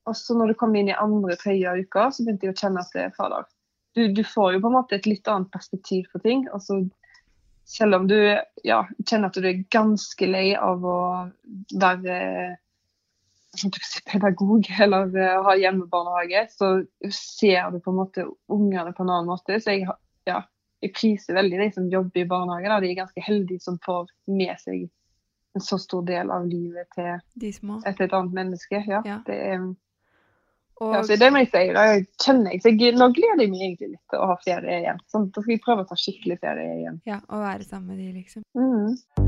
Og 0.05 0.13
så 0.13 0.35
når 0.37 0.51
du 0.51 0.57
kom 0.59 0.75
inn 0.77 0.91
i 0.91 0.93
andre, 1.01 1.33
tredje 1.41 1.71
uka, 1.81 2.11
så 2.13 2.21
begynte 2.21 2.45
jeg 2.45 2.53
å 2.53 2.59
kjenne 2.59 2.83
at 2.83 2.91
det 2.93 3.05
er 3.07 3.15
fader. 3.15 3.47
Du, 3.97 4.03
du 4.13 4.21
får 4.21 4.55
jo 4.55 4.61
på 4.61 4.69
en 4.69 4.75
måte 4.75 4.99
et 4.99 5.07
litt 5.09 5.29
annet 5.31 5.49
perspektiv 5.53 6.05
på 6.13 6.21
ting. 6.21 6.43
Altså, 6.53 6.77
selv 7.69 7.97
om 7.97 8.05
du 8.09 8.17
ja, 8.67 8.83
kjenner 9.01 9.31
at 9.31 9.39
du 9.39 9.47
er 9.49 9.63
ganske 9.73 10.29
lei 10.29 10.51
av 10.53 10.85
å 10.85 10.99
være 11.81 12.17
ikke 13.53 14.01
pedagog 14.09 14.69
eller 14.81 15.11
har 15.13 15.43
ha 15.45 15.53
hjemmebarnehage, 15.59 16.47
så 16.51 16.71
ser 17.13 17.71
du 17.71 17.79
på 17.79 17.93
en 17.93 17.99
måte 17.99 18.25
ungene 18.51 18.93
på 18.93 19.05
en 19.05 19.13
annen 19.13 19.29
måte. 19.29 19.59
Så 19.61 19.75
jeg, 19.75 19.87
ja, 20.29 20.41
jeg 20.83 20.93
priser 20.97 21.37
veldig 21.37 21.61
de 21.61 21.69
som 21.75 21.91
jobber 21.91 22.23
i 22.23 22.27
barnehage. 22.29 22.71
Da. 22.71 22.81
De 22.81 22.91
er 22.91 22.99
ganske 23.03 23.23
heldige 23.23 23.63
som 23.63 23.79
får 23.85 24.09
med 24.31 24.57
seg 24.63 24.89
en 25.53 25.61
så 25.61 25.77
stor 25.77 26.01
del 26.07 26.31
av 26.33 26.47
livet 26.49 26.89
til 26.95 27.11
et, 27.13 27.99
et 28.01 28.13
annet 28.13 28.33
menneske. 28.33 28.83
Ja, 28.87 29.01
Ja. 29.05 29.21
Det 29.25 29.39
er, 29.53 29.73
Og 30.81 30.95
Ja, 30.95 31.03
så 31.05 31.15
det 31.15 31.29
må 31.31 31.43
jeg 31.43 31.51
si. 31.51 31.67
Da 31.75 31.83
kjenner 32.25 32.51
jeg, 32.51 32.61
så 32.63 32.71
jeg, 32.73 32.95
nå 32.97 33.11
gleder 33.13 33.45
jeg 33.45 33.51
meg 33.51 33.61
egentlig 33.61 33.91
litt 33.91 34.07
til 34.09 34.23
å 34.23 34.31
ha 34.31 34.37
ferie 34.41 34.79
igjen. 34.81 35.03
Sånn, 35.13 35.29
da 35.29 35.43
skal 35.43 35.53
jeg 35.53 35.61
prøve 35.63 35.85
å 35.85 35.91
ta 35.91 35.99
skikkelig 36.01 36.39
ferie 36.41 36.79
igjen. 36.79 36.97
ja, 37.05 37.21
Og 37.29 37.45
være 37.45 37.69
sammen 37.69 37.93
med 37.93 38.01
de, 38.01 38.09
liksom. 38.17 38.47
Mm. 38.57 39.22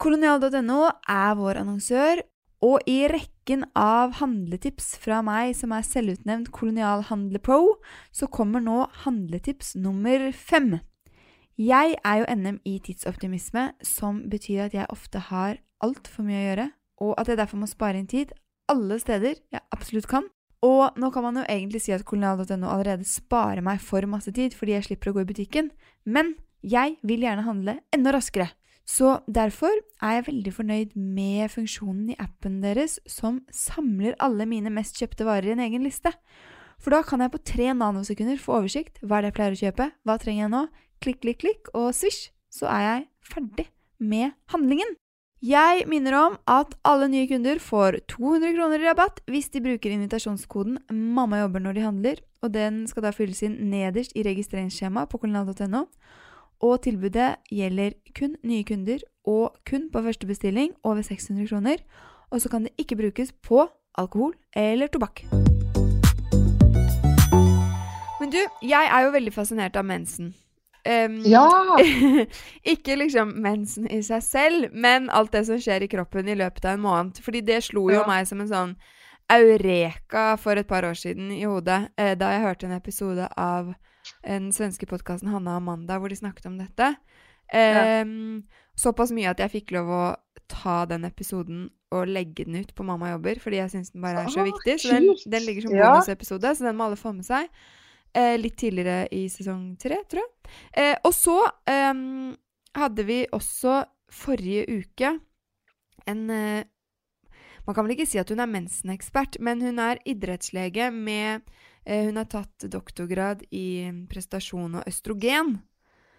Kolonial.no 0.00 0.86
er 1.12 1.34
vår 1.36 1.58
annonsør, 1.60 2.22
og 2.64 2.86
i 2.88 3.02
rekken 3.08 3.66
av 3.76 4.14
handletips 4.16 4.94
fra 5.00 5.18
meg, 5.24 5.52
som 5.56 5.74
er 5.76 5.84
selvutnevnt 5.84 6.48
kolonial 6.56 7.02
handlepro, 7.10 7.74
så 8.08 8.28
kommer 8.32 8.64
nå 8.64 8.86
handletips 9.02 9.74
nummer 9.76 10.30
fem. 10.32 10.78
Jeg 11.60 11.98
er 12.00 12.22
jo 12.22 12.28
NM 12.32 12.62
i 12.64 12.78
tidsoptimisme, 12.80 13.66
som 13.84 14.22
betyr 14.32 14.70
at 14.70 14.76
jeg 14.78 14.88
ofte 14.88 15.20
har 15.26 15.60
altfor 15.84 16.24
mye 16.24 16.38
å 16.38 16.46
gjøre, 16.46 16.66
og 17.04 17.12
at 17.20 17.28
jeg 17.28 17.40
derfor 17.42 17.60
må 17.60 17.68
spare 17.68 18.00
inn 18.00 18.08
tid 18.08 18.32
alle 18.72 18.96
steder 19.02 19.36
jeg 19.36 19.66
absolutt 19.76 20.08
kan. 20.08 20.30
Og 20.64 20.96
nå 21.00 21.10
kan 21.12 21.26
man 21.26 21.42
jo 21.42 21.44
egentlig 21.44 21.82
si 21.84 21.92
at 21.92 22.06
kolonial.no 22.08 22.72
allerede 22.72 23.04
sparer 23.08 23.60
meg 23.64 23.84
for 23.84 24.08
masse 24.08 24.32
tid 24.32 24.56
fordi 24.56 24.78
jeg 24.78 24.88
slipper 24.88 25.12
å 25.12 25.18
gå 25.18 25.26
i 25.26 25.28
butikken, 25.28 25.68
men 26.08 26.38
jeg 26.64 26.96
vil 27.04 27.28
gjerne 27.28 27.44
handle 27.44 27.76
enda 27.92 28.16
raskere. 28.16 28.48
Så 28.90 29.20
derfor 29.30 29.70
er 30.02 30.16
jeg 30.16 30.26
veldig 30.26 30.52
fornøyd 30.56 30.94
med 30.98 31.50
funksjonen 31.52 32.08
i 32.10 32.18
appen 32.18 32.58
deres 32.64 32.98
som 33.06 33.42
samler 33.54 34.16
alle 34.18 34.48
mine 34.50 34.72
mest 34.74 34.98
kjøpte 34.98 35.26
varer 35.28 35.52
i 35.52 35.54
en 35.54 35.62
egen 35.62 35.84
liste. 35.86 36.10
For 36.80 36.94
da 36.94 37.04
kan 37.06 37.22
jeg 37.22 37.30
på 37.30 37.42
tre 37.52 37.68
nanosekunder 37.76 38.40
få 38.40 38.56
oversikt. 38.62 38.98
Hva 39.04 39.18
er 39.18 39.28
det 39.28 39.30
jeg 39.30 39.36
pleier 39.36 39.54
å 39.54 39.60
kjøpe? 39.60 39.86
Hva 40.08 40.16
trenger 40.18 40.42
jeg 40.42 40.52
nå? 40.54 40.62
Klikk, 41.04 41.20
klikk, 41.22 41.38
klikk, 41.44 41.70
og 41.76 41.92
svisj, 41.96 42.32
så 42.50 42.66
er 42.72 42.82
jeg 42.86 43.06
ferdig 43.30 43.68
med 44.00 44.34
handlingen. 44.52 44.96
Jeg 45.40 45.86
minner 45.88 46.16
om 46.18 46.34
at 46.50 46.74
alle 46.84 47.06
nye 47.12 47.28
kunder 47.30 47.60
får 47.62 48.02
200 48.12 48.56
kroner 48.58 48.82
i 48.82 48.88
rabatt 48.88 49.22
hvis 49.30 49.48
de 49.54 49.62
bruker 49.64 49.94
invitasjonskoden 49.94 50.76
'mamma 50.90 51.40
jobber' 51.40 51.62
når 51.64 51.78
de 51.78 51.86
handler, 51.86 52.16
og 52.42 52.52
den 52.52 52.86
skal 52.88 53.06
da 53.06 53.14
fylles 53.16 53.40
inn 53.46 53.56
nederst 53.70 54.12
i 54.16 54.24
registreringsskjemaet 54.26 55.08
på 55.08 55.22
kolonial.no. 55.22 55.86
Og 56.60 56.82
tilbudet 56.84 57.38
gjelder 57.48 57.94
kun 58.16 58.34
nye 58.44 58.64
kunder 58.68 59.00
og 59.24 59.56
kun 59.68 59.88
på 59.92 60.02
første 60.04 60.26
bestilling 60.28 60.74
over 60.84 61.02
600 61.02 61.48
kroner. 61.48 61.80
Og 62.30 62.40
så 62.40 62.48
kan 62.52 62.66
det 62.66 62.74
ikke 62.78 62.96
brukes 63.00 63.32
på 63.32 63.64
alkohol 63.98 64.34
eller 64.56 64.86
tobakk. 64.92 65.24
Men 68.20 68.30
du, 68.30 68.38
jeg 68.62 68.90
er 68.92 69.06
jo 69.06 69.10
veldig 69.16 69.32
fascinert 69.32 69.76
av 69.76 69.88
mensen. 69.88 70.34
Um, 70.84 71.20
Ja! 71.24 71.48
ikke 72.72 72.96
liksom 72.96 73.32
mensen 73.40 73.88
i 73.90 74.02
seg 74.04 74.22
selv, 74.24 74.72
men 74.72 75.08
alt 75.10 75.32
det 75.32 75.46
som 75.48 75.60
skjer 75.60 75.84
i 75.84 75.90
kroppen 75.92 76.28
i 76.28 76.36
løpet 76.36 76.64
av 76.64 76.76
en 76.76 76.84
måned. 76.84 77.20
Fordi 77.24 77.40
det 77.40 77.62
slo 77.64 77.88
jo 77.88 78.02
Ja. 78.02 78.06
meg 78.08 78.28
som 78.28 78.40
en 78.40 78.48
sånn 78.52 78.76
eureka 79.30 80.36
for 80.36 80.56
et 80.60 80.68
par 80.68 80.84
år 80.84 80.96
siden 80.98 81.32
i 81.32 81.44
hodet, 81.44 81.88
eh, 81.96 82.14
da 82.14 82.32
jeg 82.34 82.42
hørte 82.44 82.66
en 82.66 82.76
episode 82.76 83.28
av 83.36 83.74
den 84.24 84.50
svenske 84.52 84.86
podkasten 84.90 85.30
Hanna 85.32 85.56
og 85.56 85.62
Amanda 85.62 85.98
hvor 86.00 86.12
de 86.12 86.18
snakket 86.18 86.48
om 86.50 86.58
dette. 86.60 86.94
Em, 87.52 88.42
Såpass 88.78 89.10
mye 89.12 89.28
at 89.32 89.40
jeg 89.42 89.52
fikk 89.52 89.74
lov 89.74 89.90
å 89.92 90.04
ta 90.50 90.84
den 90.88 91.04
episoden 91.04 91.68
og 91.94 92.08
legge 92.10 92.46
den 92.46 92.60
ut 92.62 92.72
på 92.74 92.86
Mamma 92.86 93.12
jobber, 93.12 93.40
fordi 93.42 93.58
jeg 93.58 93.72
syns 93.74 93.92
den 93.92 94.04
bare 94.04 94.24
er 94.24 94.32
så 94.32 94.44
viktig. 94.46 94.76
Så 94.80 94.94
den, 94.94 95.10
den 95.26 95.46
ligger 95.46 95.66
som 95.66 95.74
Ja. 95.74 95.90
bonusepisode, 95.90 96.54
så 96.56 96.66
den 96.66 96.78
må 96.78 96.86
alle 96.86 96.98
få 96.98 97.12
med 97.14 97.26
seg. 97.26 97.50
Uh, 98.16 98.34
litt 98.38 98.56
tidligere 98.58 99.06
i 99.14 99.28
sesong 99.30 99.76
tre, 99.78 100.00
tror 100.10 100.22
jeg. 100.22 100.30
Uh, 100.74 100.96
og 101.06 101.14
så 101.14 101.36
um, 101.70 102.36
hadde 102.74 103.06
vi 103.06 103.20
også 103.30 103.84
forrige 104.10 104.66
uke 104.80 105.18
en 106.10 106.30
uh, 106.30 106.62
Man 107.66 107.74
kan 107.76 107.84
vel 107.84 107.92
ikke 107.94 108.08
si 108.08 108.18
at 108.18 108.30
hun 108.32 108.40
er 108.40 108.50
mensenekspert, 108.50 109.36
men 109.38 109.60
hun 109.62 109.78
er 109.78 110.00
idrettslege 110.08 110.88
med 110.90 111.44
Hun 111.86 112.16
har 112.16 112.24
tatt 112.24 112.66
doktorgrad 112.70 113.42
i 113.50 113.90
prestasjon 114.10 114.74
og 114.74 114.86
østrogen. 114.86 115.58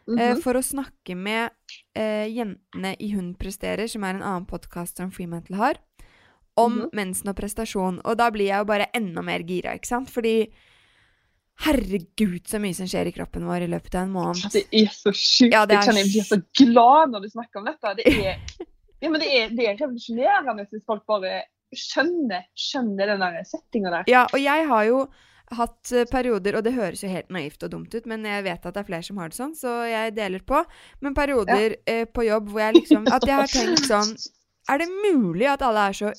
Mm 0.07 0.17
-hmm. 0.19 0.41
for 0.41 0.53
å 0.57 0.61
snakke 0.61 1.15
med 1.15 1.49
eh, 1.95 2.25
jentene 2.27 2.95
i 2.99 3.11
Hun 3.13 3.35
presterer, 3.35 3.87
som 3.87 4.03
er 4.03 4.15
en 4.15 4.23
annen 4.23 4.45
podkast 4.45 4.97
som 4.97 5.11
Freemantle 5.11 5.55
har, 5.55 5.77
om 6.57 6.73
Mhm. 6.73 6.89
mensen 6.93 7.29
og 7.29 7.35
prestasjon. 7.35 8.01
Og 8.03 8.17
da 8.17 8.31
blir 8.31 8.45
jeg 8.45 8.57
jo 8.57 8.65
bare 8.65 8.87
enda 8.93 9.21
mer 9.21 9.39
gira, 9.39 9.73
ikke 9.75 9.87
sant? 9.87 10.09
Fordi 10.09 10.49
herregud, 11.61 12.47
så 12.47 12.59
mye 12.59 12.73
som 12.73 12.87
skjer 12.89 13.07
i 13.07 13.11
kroppen 13.15 13.45
vår 13.45 13.61
i 13.61 13.67
løpet 13.67 13.95
av 13.95 14.03
en 14.07 14.11
måned. 14.15 14.51
Det 14.51 14.65
er 14.71 14.89
så 14.89 15.13
sjukt. 15.13 15.53
Ja, 15.53 15.63
er 15.63 15.75
Jeg 15.75 15.87
kjenner 15.87 16.01
jeg 16.01 16.11
blir 16.11 16.27
så 16.29 16.41
glad 16.57 17.11
når 17.13 17.21
du 17.21 17.29
snakker 17.29 17.61
om 17.61 17.65
dette. 17.65 17.95
Det 17.95 18.07
er, 18.07 18.39
ja, 19.01 19.09
men 19.09 19.19
det 19.21 19.29
er, 19.29 19.49
det 19.49 19.67
er 19.67 19.75
revolusjonerende 19.77 20.67
hvis 20.71 20.85
folk 20.87 21.05
bare 21.09 21.43
skjønner, 21.71 22.47
skjønner 22.57 23.13
den 23.13 23.19
der 23.19 23.43
settinga 23.47 23.91
der. 23.91 24.03
Ja, 24.07 24.25
og 24.33 24.41
jeg 24.41 24.67
har 24.67 24.83
jo 24.89 25.05
hatt 25.58 25.91
eh, 25.91 26.08
perioder, 26.10 26.58
og 26.58 26.65
det 26.65 26.74
høres 26.75 27.03
jo 27.03 27.12
helt 27.12 27.31
naivt 27.34 27.63
og 27.65 27.74
dumt 27.74 27.93
ut, 27.93 28.10
men 28.10 28.25
jeg 28.27 28.46
vet 28.48 28.65
at 28.65 28.75
det 28.75 28.81
er 28.81 28.89
flere 28.89 29.08
som 29.08 29.22
har 29.22 29.31
det 29.31 29.38
sånn, 29.38 29.55
så 29.58 29.75
jeg 29.89 30.15
deler 30.17 30.43
på. 30.48 30.63
Men 31.03 31.17
perioder 31.17 31.77
eh, 31.86 32.03
på 32.10 32.25
jobb 32.27 32.51
hvor 32.51 32.65
jeg 32.65 32.81
liksom 32.81 33.08
At 33.12 33.25
jeg 33.27 33.38
har 33.38 33.51
tenkt 33.55 33.88
sånn 33.89 34.13
Er 34.70 34.81
det 34.81 34.88
mulig 34.91 35.48
at 35.50 35.63
alle 35.65 35.88
er 35.89 35.98
så 35.98 36.12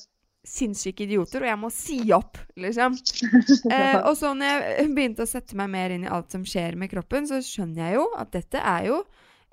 sinnssyke 0.43 1.05
idioter, 1.05 1.43
og 1.43 1.47
jeg 1.47 1.59
må 1.61 1.69
si 1.71 1.99
opp, 2.15 2.39
liksom? 2.59 2.97
Eh, 3.73 3.99
og 4.03 4.17
så 4.19 4.33
når 4.35 4.49
jeg 4.49 4.89
begynte 4.93 5.23
å 5.23 5.29
sette 5.29 5.55
meg 5.57 5.69
mer 5.71 5.93
inn 5.95 6.03
i 6.03 6.11
alt 6.11 6.33
som 6.33 6.43
skjer 6.45 6.75
med 6.79 6.91
kroppen, 6.91 7.25
så 7.29 7.39
skjønner 7.43 7.87
jeg 7.87 7.97
jo 7.97 8.03
at 8.19 8.33
dette 8.35 8.59
er 8.59 8.89
jo 8.89 8.97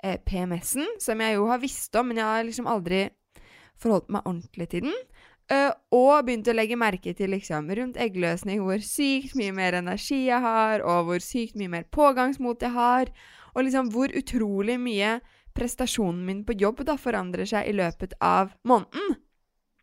eh, 0.03 0.17
PMS-en, 0.19 0.97
som 1.01 1.23
jeg 1.23 1.37
jo 1.37 1.47
har 1.49 1.61
visst 1.63 1.95
om, 1.95 2.11
men 2.11 2.19
jeg 2.19 2.27
har 2.27 2.45
liksom 2.47 2.67
aldri 2.69 3.05
forholdt 3.81 4.11
meg 4.13 4.27
ordentlig 4.27 4.67
til 4.73 4.85
den. 4.89 4.99
Eh, 5.51 5.71
og 5.91 6.23
begynte 6.23 6.53
å 6.53 6.55
legge 6.55 6.77
merke 6.79 7.11
til 7.17 7.33
liksom 7.33 7.67
rundt 7.75 7.99
eggløsning 7.99 8.61
hvor 8.63 8.79
sykt 8.85 9.35
mye 9.39 9.51
mer 9.55 9.75
energi 9.81 10.23
jeg 10.29 10.39
har, 10.43 10.83
og 10.87 11.09
hvor 11.09 11.23
sykt 11.23 11.57
mye 11.59 11.71
mer 11.73 11.87
pågangsmot 11.91 12.63
jeg 12.63 12.71
har, 12.75 13.11
og 13.51 13.65
liksom 13.67 13.89
hvor 13.91 14.13
utrolig 14.15 14.77
mye 14.79 15.17
prestasjonen 15.57 16.23
min 16.23 16.45
på 16.47 16.55
jobb 16.61 16.85
da 16.87 16.95
forandrer 16.99 17.49
seg 17.49 17.67
i 17.67 17.75
løpet 17.75 18.15
av 18.23 18.53
måneden. 18.63 19.17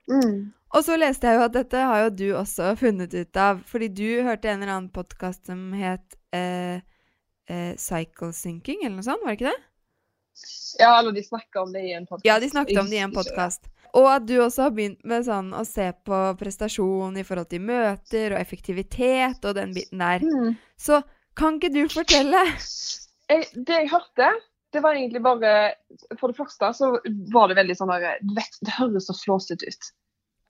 Mm. 0.08 0.38
Og 0.72 0.84
så 0.84 0.96
leste 0.96 1.28
jeg 1.28 1.36
jo 1.36 1.44
at 1.44 1.56
dette 1.56 1.84
har 1.90 2.06
jo 2.06 2.14
du 2.16 2.26
også 2.38 2.72
funnet 2.80 3.12
ut 3.12 3.40
av, 3.40 3.60
fordi 3.68 3.90
du 3.92 4.08
hørte 4.24 4.48
en 4.48 4.62
eller 4.62 4.72
annen 4.72 4.92
podkast 4.92 5.48
som 5.48 5.72
het 5.76 6.16
uh, 6.36 6.80
uh, 7.52 7.72
Cycle 7.76 8.32
Syncing, 8.36 8.86
eller 8.86 8.96
noe 9.00 9.04
sånt, 9.04 9.24
var 9.24 9.36
det 9.36 9.40
ikke 9.40 9.52
det? 9.52 9.64
Ja, 10.80 10.92
eller 11.00 11.12
de 11.12 11.24
snakka 11.24 11.64
om 11.64 11.72
det 11.76 11.84
i 11.84 11.92
en 11.96 12.06
podkast. 12.06 12.28
Ja, 12.28 12.38
de 12.40 12.48
snakket 12.52 12.80
om 12.80 12.88
det 12.88 13.00
i 13.00 13.04
en 13.04 13.16
podkast. 13.16 13.68
Og 13.96 14.08
at 14.10 14.26
du 14.28 14.36
også 14.42 14.66
har 14.66 14.74
begynt 14.76 15.00
med 15.08 15.24
sånn 15.26 15.52
å 15.56 15.64
se 15.66 15.90
på 16.06 16.18
prestasjon 16.40 17.16
i 17.16 17.24
forhold 17.26 17.48
til 17.52 17.64
møter 17.64 18.34
og 18.34 18.40
effektivitet 18.40 19.46
og 19.48 19.56
den 19.56 19.72
biten 19.76 20.02
der. 20.02 20.24
Mm. 20.24 20.56
Så 20.76 21.00
kan 21.38 21.56
ikke 21.56 21.72
du 21.74 21.84
fortelle? 21.92 22.44
Jeg, 23.28 23.48
det 23.54 23.80
jeg 23.82 23.90
hørte, 23.92 24.32
det 24.72 24.82
var 24.84 24.96
egentlig 24.96 25.20
bare 25.24 25.52
For 26.20 26.30
det 26.30 26.38
første 26.38 26.70
så 26.76 26.90
var 27.32 27.48
det 27.48 27.56
veldig 27.56 27.76
sånn 27.76 27.92
der 27.92 28.20
Du 28.24 28.34
vet, 28.36 28.60
det 28.64 28.74
høres 28.76 29.08
så 29.08 29.16
flåsete 29.16 29.68
ut. 29.68 29.90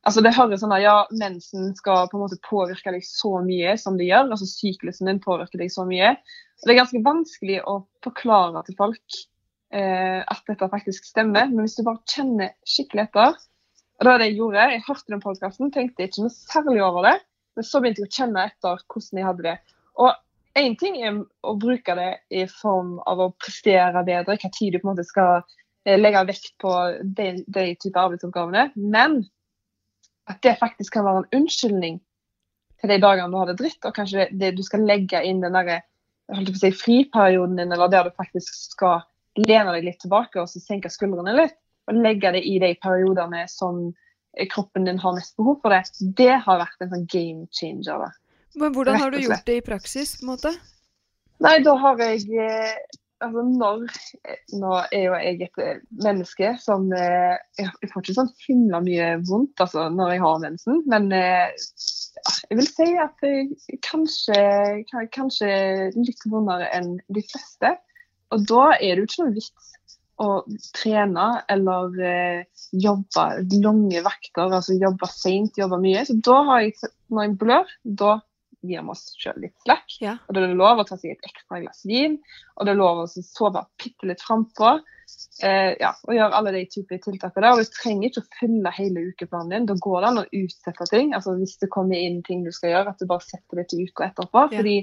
Altså 0.07 0.23
det 0.25 0.35
høres 0.37 0.63
sånn 0.63 0.75
at 0.75 0.85
Ja, 0.85 0.99
mensen 1.15 1.73
skal 1.79 2.09
på 2.11 2.19
en 2.19 2.25
måte 2.25 2.41
påvirke 2.47 2.95
deg 2.95 3.07
så 3.07 3.39
mye 3.45 3.77
som 3.81 3.99
det 3.99 4.09
gjør. 4.09 4.31
altså 4.33 4.49
Syklusen 4.49 5.11
din 5.11 5.23
påvirker 5.23 5.61
deg 5.63 5.73
så 5.75 5.87
mye. 5.89 6.15
Og 6.17 6.67
Det 6.67 6.75
er 6.75 6.81
ganske 6.81 7.03
vanskelig 7.05 7.61
å 7.67 7.81
forklare 8.07 8.65
til 8.67 8.79
folk 8.79 9.19
at 9.69 10.47
dette 10.49 10.65
faktisk 10.73 11.05
stemmer. 11.05 11.51
Men 11.51 11.67
hvis 11.67 11.75
du 11.77 11.83
bare 11.85 12.01
kjenner 12.09 12.55
skikkelig 12.65 13.03
etter 13.09 13.35
Og 13.37 14.07
det 14.07 14.09
var 14.09 14.23
det 14.23 14.29
jeg 14.31 14.39
gjorde. 14.39 14.63
Jeg 14.73 14.85
hørte 14.87 15.13
den 15.13 15.21
podkasten, 15.21 15.73
tenkte 15.75 16.07
ikke 16.07 16.23
noe 16.25 16.33
særlig 16.33 16.81
over 16.87 17.05
det. 17.05 17.17
Men 17.59 17.67
så 17.67 17.81
begynte 17.83 18.05
jeg 18.05 18.09
å 18.09 18.17
kjenne 18.17 18.45
etter 18.49 18.81
hvordan 18.87 19.21
jeg 19.21 19.27
hadde 19.29 19.47
det. 19.49 19.57
Og 19.99 20.13
Én 20.59 20.75
ting 20.79 20.97
er 21.05 21.19
å 21.47 21.55
bruke 21.61 21.95
det 21.99 22.11
i 22.35 22.45
form 22.51 22.97
av 23.07 23.21
å 23.23 23.33
prestere 23.39 24.03
bedre, 24.07 24.39
hva 24.41 24.51
tid 24.55 24.75
du 24.75 24.81
på 24.81 24.89
en 24.89 24.93
måte 24.93 25.07
skal 25.07 25.43
eh, 25.87 25.99
legge 25.99 26.25
vekt 26.31 26.55
på 26.63 26.73
de, 27.03 27.29
de 27.47 27.67
type 27.79 28.01
arbeidsoppgavene, 28.01 28.71
men 28.75 29.21
at 30.29 30.41
det 30.45 30.57
faktisk 30.61 30.97
kan 30.97 31.07
være 31.07 31.23
en 31.23 31.43
unnskyldning 31.43 32.01
til 32.81 32.93
de 32.93 32.99
dagene 33.03 33.31
du 33.33 33.39
har 33.39 33.51
det 33.51 33.59
dritt, 33.61 33.79
og 33.85 33.95
kanskje 33.95 34.25
det, 34.25 34.29
det 34.41 34.51
du 34.59 34.65
skal 34.67 34.87
legge 34.89 35.23
inn 35.27 35.45
den 35.45 35.57
derre 35.57 35.83
si, 36.59 36.73
friperioden 36.75 37.59
din, 37.61 37.73
eller 37.75 37.93
der 37.93 38.09
du 38.09 38.19
faktisk 38.19 38.57
skal 38.73 39.05
lene 39.47 39.73
deg 39.77 39.87
litt 39.87 40.01
tilbake 40.03 40.41
og 40.43 40.49
så 40.51 40.61
senker 40.63 40.91
skuldrene 40.93 41.35
litt, 41.39 41.57
og 41.89 41.99
legger 42.03 42.35
det 42.37 42.43
i 42.45 42.59
de 42.63 42.75
periodene 42.83 43.45
som 43.49 43.89
kroppen 44.53 44.85
din 44.87 44.99
har 45.03 45.15
mest 45.17 45.37
behov 45.41 45.57
for 45.63 45.73
det, 45.73 45.83
det 46.19 46.35
har 46.45 46.61
vært 46.61 46.85
en 46.85 46.91
sånn 46.93 47.07
game 47.11 47.47
changer. 47.55 48.05
da. 48.07 48.11
Men 48.61 48.75
hvordan 48.77 48.99
har 49.01 49.11
du 49.15 49.19
gjort 49.23 49.47
det 49.49 49.57
i 49.61 49.65
praksis, 49.65 50.17
på 50.21 50.27
en 50.27 50.33
måte? 50.35 50.53
Nei, 51.43 51.59
da 51.63 51.75
har 51.79 52.01
jeg 52.03 52.25
eh, 52.35 52.79
Altså, 53.19 53.43
når 53.43 53.81
Nå 54.63 54.73
er 54.95 55.01
jo 55.03 55.15
jeg 55.19 55.41
et 55.49 55.59
eh, 55.63 55.81
menneske 56.05 56.53
som 56.63 56.85
eh, 56.95 57.35
Jeg 57.59 57.89
får 57.91 58.05
ikke 58.05 58.15
sånn 58.15 58.29
himla 58.45 58.79
mye 58.85 59.09
vondt 59.27 59.59
altså, 59.65 59.89
når 59.91 60.13
jeg 60.13 60.21
har 60.23 60.37
mensen, 60.45 60.83
men 60.87 61.09
jeg 61.11 62.59
vil 62.61 62.69
si 62.71 62.87
at 63.03 63.27
jeg 63.27 63.81
kanskje, 63.87 64.39
ka- 64.91 65.09
kanskje 65.15 65.51
litt 65.99 66.23
vondere 66.31 66.71
enn 66.79 66.95
de 67.15 67.23
fleste. 67.27 67.75
Og 68.35 68.47
da 68.49 68.65
er 68.77 68.95
det 68.97 69.03
jo 69.03 69.09
ikke 69.09 69.25
noe 69.27 69.37
vits 69.39 69.75
å 70.19 70.31
trene 70.75 71.27
eller 71.51 72.01
eh, 72.03 72.41
jobbe 72.75 73.27
lange 73.63 74.03
vakter, 74.03 74.51
altså 74.51 74.75
jobbe 74.79 75.09
seint, 75.13 75.59
jobbe 75.61 75.79
mye. 75.83 76.03
Så 76.09 76.19
da 76.27 76.41
har 76.51 76.65
jeg, 76.65 76.91
når 77.13 77.29
jeg 77.29 77.39
blør, 77.45 77.77
da 78.03 78.17
gir 78.67 78.83
vi 78.83 78.91
oss 78.91 79.05
sjøl 79.15 79.39
litt 79.45 79.55
slack. 79.63 79.95
Ja. 80.03 80.17
Og 80.27 80.35
da 80.35 80.43
er 80.43 80.51
det 80.51 80.59
lov 80.59 80.83
å 80.83 80.87
ta 80.89 80.99
seg 80.99 81.15
et 81.15 81.29
ekstra 81.29 81.61
glass 81.63 81.85
vin, 81.87 82.19
og 82.57 82.67
det 82.67 82.75
er 82.75 82.81
lov 82.81 83.05
å 83.05 83.09
sove 83.09 83.63
bitte 83.79 84.11
litt 84.11 84.25
frampå. 84.25 84.79
Eh, 85.47 85.73
ja, 85.79 85.93
og 86.05 86.17
gjøre 86.17 86.41
alle 86.41 86.53
de 86.57 86.65
typer 86.73 87.01
tiltakene 87.05 87.47
der. 87.47 87.55
Og 87.55 87.63
du 87.63 87.79
trenger 87.79 88.11
ikke 88.11 88.25
å 88.25 88.31
fylle 88.41 88.75
hele 88.75 89.05
ukeplanen 89.13 89.55
din. 89.55 89.69
Da 89.71 89.79
går 89.87 90.01
det 90.03 90.11
an 90.11 90.23
å 90.25 90.31
utsette 90.43 90.89
ting. 90.91 91.15
Altså 91.17 91.37
Hvis 91.39 91.57
det 91.63 91.71
kommer 91.75 91.99
inn 91.99 92.25
ting 92.27 92.43
du 92.45 92.51
skal 92.55 92.75
gjøre, 92.75 92.93
at 92.93 92.99
du 93.01 93.09
bare 93.09 93.25
setter 93.25 93.63
det 93.63 93.69
til 93.71 93.87
uka 93.87 94.11
etterpå. 94.11 94.49
Ja. 94.51 94.59
fordi 94.59 94.81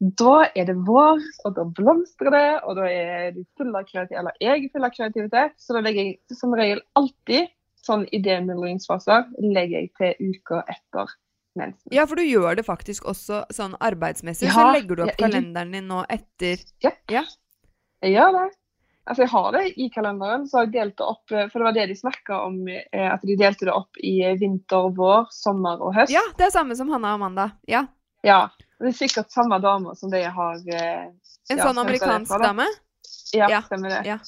da 0.00 0.46
er 0.54 0.66
det 0.68 0.76
vår, 0.84 1.20
og 1.44 1.54
da 1.56 1.64
blomstrer 1.64 2.30
det, 2.34 2.48
og 2.68 2.76
da 2.76 2.88
er 2.90 3.30
du 3.32 3.44
full 3.56 3.70
av 3.74 3.86
kreativitet, 3.88 4.18
eller 4.20 4.36
jeg 4.42 4.64
er 4.66 4.72
full 4.74 4.84
av 4.84 4.92
kreativitet. 4.92 5.54
Så 5.56 5.72
da 5.76 5.80
legger 5.80 6.04
jeg 6.10 6.36
som 6.36 6.52
regel 6.54 6.82
alltid 6.98 7.48
sånn 7.86 8.04
idémyldringsfaser 8.12 9.30
legger 9.54 9.86
jeg 9.86 9.92
til 9.96 10.34
uka 10.34 10.62
etter 10.68 11.14
mensen. 11.56 11.88
Ja, 11.94 12.04
for 12.04 12.18
du 12.20 12.26
gjør 12.26 12.58
det 12.58 12.66
faktisk 12.66 13.06
også 13.08 13.44
sånn 13.54 13.76
arbeidsmessig. 13.80 14.50
Ja, 14.50 14.56
så 14.58 14.68
legger 14.74 14.96
du 14.96 15.02
opp 15.06 15.14
jeg- 15.14 15.22
kalenderen 15.22 15.72
din 15.72 15.88
nå 15.88 16.04
etter 16.10 16.58
Ja, 16.82 16.90
Jeg 18.02 18.12
gjør 18.12 18.32
det. 18.32 18.54
Altså, 19.08 19.22
jeg 19.22 19.28
har 19.30 19.52
det 19.52 19.78
i 19.78 19.88
kalenderen, 19.88 20.46
så 20.50 20.58
har 20.58 20.64
jeg 20.66 20.72
delt 20.72 20.96
det 20.96 21.06
opp, 21.06 21.30
eh, 21.30 21.46
for 21.48 21.58
det 21.60 21.64
var 21.64 21.72
det 21.72 21.86
de 21.88 21.94
snakka 21.94 22.44
om, 22.44 22.68
eh, 22.68 23.12
at 23.12 23.22
de 23.22 23.36
delte 23.36 23.64
det 23.64 23.72
opp 23.72 23.96
i 24.02 24.18
vinter, 24.36 24.90
vår, 24.92 25.28
sommer 25.30 25.80
og 25.80 25.94
høst. 25.94 26.10
Ja, 26.10 26.20
det 26.36 26.46
er 26.46 26.50
samme 26.50 26.74
som 26.76 26.88
Hanna 26.90 27.14
og 27.14 27.20
Amanda. 27.22 27.52
Ja. 27.68 27.86
Ja, 28.24 28.48
Det 28.80 28.90
er 28.90 28.96
sikkert 28.98 29.32
samme 29.32 29.58
dame 29.64 29.94
som 29.96 30.10
de 30.12 30.20
har 30.24 30.56
eh, 30.74 31.06
En 31.50 31.60
ja, 31.60 31.68
sånn 31.68 31.78
amerikansk 31.80 32.28
fra, 32.32 32.40
da. 32.42 32.50
dame. 32.52 32.66
Ja, 33.34 33.48
Ja, 33.50 33.62
stemmer 33.64 33.94
det. 33.94 34.02
ja. 34.08 34.18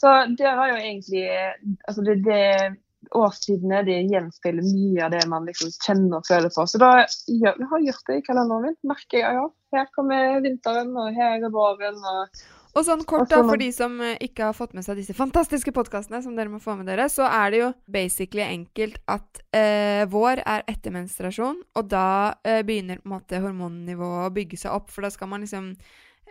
Så 0.00 0.12
der 0.38 0.56
har 0.56 0.70
jo 0.70 0.78
egentlig 0.80 1.26
eh, 1.28 1.56
Altså, 1.88 2.04
det, 2.06 2.20
det 2.24 2.76
årstidene 3.16 3.82
det 3.86 3.98
gjenspeiler 4.12 4.62
mye 4.62 5.04
av 5.06 5.12
det 5.14 5.22
man 5.28 5.46
liksom 5.48 5.72
kjenner 5.82 6.20
og 6.20 6.28
føler 6.28 6.52
på. 6.54 6.66
Så 6.68 6.78
da 6.80 6.90
jeg 7.26 7.68
har 7.72 7.84
gjort 7.86 8.06
det 8.10 8.18
i 8.20 8.24
kalenderen 8.26 8.68
min. 8.68 8.76
Merker 8.86 9.22
jeg 9.22 9.38
ja, 9.40 9.46
her 9.74 9.88
kommer 9.96 10.40
vinteren, 10.44 10.92
og 11.00 11.16
her 11.16 11.38
er 11.40 11.54
våren. 11.54 11.96
og 11.96 12.42
Og 12.76 12.86
sånn 12.86 13.02
kort, 13.08 13.28
da, 13.30 13.40
for 13.42 13.58
de 13.60 13.70
som 13.74 13.96
eh, 14.04 14.18
ikke 14.22 14.50
har 14.50 14.56
fått 14.56 14.76
med 14.76 14.86
seg 14.86 15.00
disse 15.00 15.14
fantastiske 15.16 15.72
podkastene 15.74 16.20
som 16.22 16.36
dere 16.38 16.52
må 16.52 16.60
få 16.62 16.76
med 16.78 16.86
dere, 16.90 17.08
så 17.10 17.26
er 17.26 17.50
det 17.50 17.62
jo 17.62 17.70
basically 17.90 18.44
enkelt 18.46 19.00
at 19.10 19.42
eh, 19.56 20.04
vår 20.10 20.44
er 20.44 20.64
etter 20.70 20.94
menstruasjon, 20.94 21.58
og 21.74 21.90
da 21.90 22.36
eh, 22.46 22.62
begynner 22.66 23.00
på 23.00 23.10
en 23.10 23.16
måte 23.16 23.42
hormonnivået 23.42 24.28
å 24.28 24.36
bygge 24.36 24.60
seg 24.62 24.76
opp, 24.76 24.92
for 24.94 25.06
da 25.06 25.10
skal 25.10 25.32
man 25.32 25.42
liksom 25.46 25.72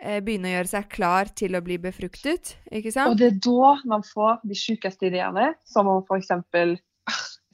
eh, 0.00 0.20
begynne 0.24 0.48
å 0.48 0.56
gjøre 0.56 0.72
seg 0.72 0.88
klar 0.96 1.32
til 1.36 1.58
å 1.58 1.64
bli 1.66 1.76
befruktet, 1.82 2.56
ikke 2.72 2.94
Og 3.10 3.20
det 3.20 3.34
er 3.34 3.38
da 3.44 3.74
man 3.92 4.06
får 4.06 4.40
de 4.48 4.56
sjukeste 4.56 5.10
ideene, 5.12 5.52
som 5.68 5.92
om 5.92 6.00
f.eks. 6.06 6.32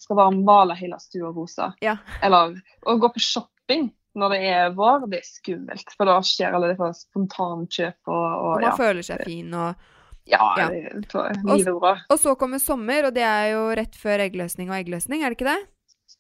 skal 0.07 0.19
bare 0.23 0.39
male 0.39 0.79
hele 0.79 0.99
stua 1.03 1.35
rosa. 1.35 1.73
Ja. 1.83 1.99
Eller 2.23 2.55
å 2.87 2.99
gå 3.03 3.11
på 3.11 3.23
shopping 3.23 3.91
når 4.17 4.33
det 4.35 4.41
er 4.49 4.71
vår, 4.79 5.07
det 5.13 5.21
er 5.21 5.29
skummelt. 5.29 5.93
For 5.97 6.09
da 6.09 6.17
skjer 6.25 6.57
alle 6.57 6.73
disse 6.73 7.07
spontankjøp 7.07 8.01
og, 8.09 8.25
og, 8.25 8.51
Og 8.57 8.61
man 8.63 8.69
ja. 8.71 8.75
føler 8.81 9.07
seg 9.07 9.25
fin 9.29 9.55
og 9.55 9.93
Ja, 10.27 10.43
ja. 10.59 10.69
det- 10.73 11.07
for 11.13 11.29
livet 11.47 11.69
er 11.71 11.79
bra. 11.79 11.95
Og 12.11 12.19
så 12.19 12.33
kommer 12.37 12.59
sommer, 12.59 13.07
og 13.07 13.15
det 13.15 13.23
er 13.23 13.53
jo 13.53 13.69
rett 13.79 13.95
før 13.95 14.25
eggløsning 14.27 14.71
og 14.73 14.81
eggløsning, 14.81 15.23
er 15.23 15.31
det 15.31 15.39
ikke 15.39 15.53
det? 15.53 15.61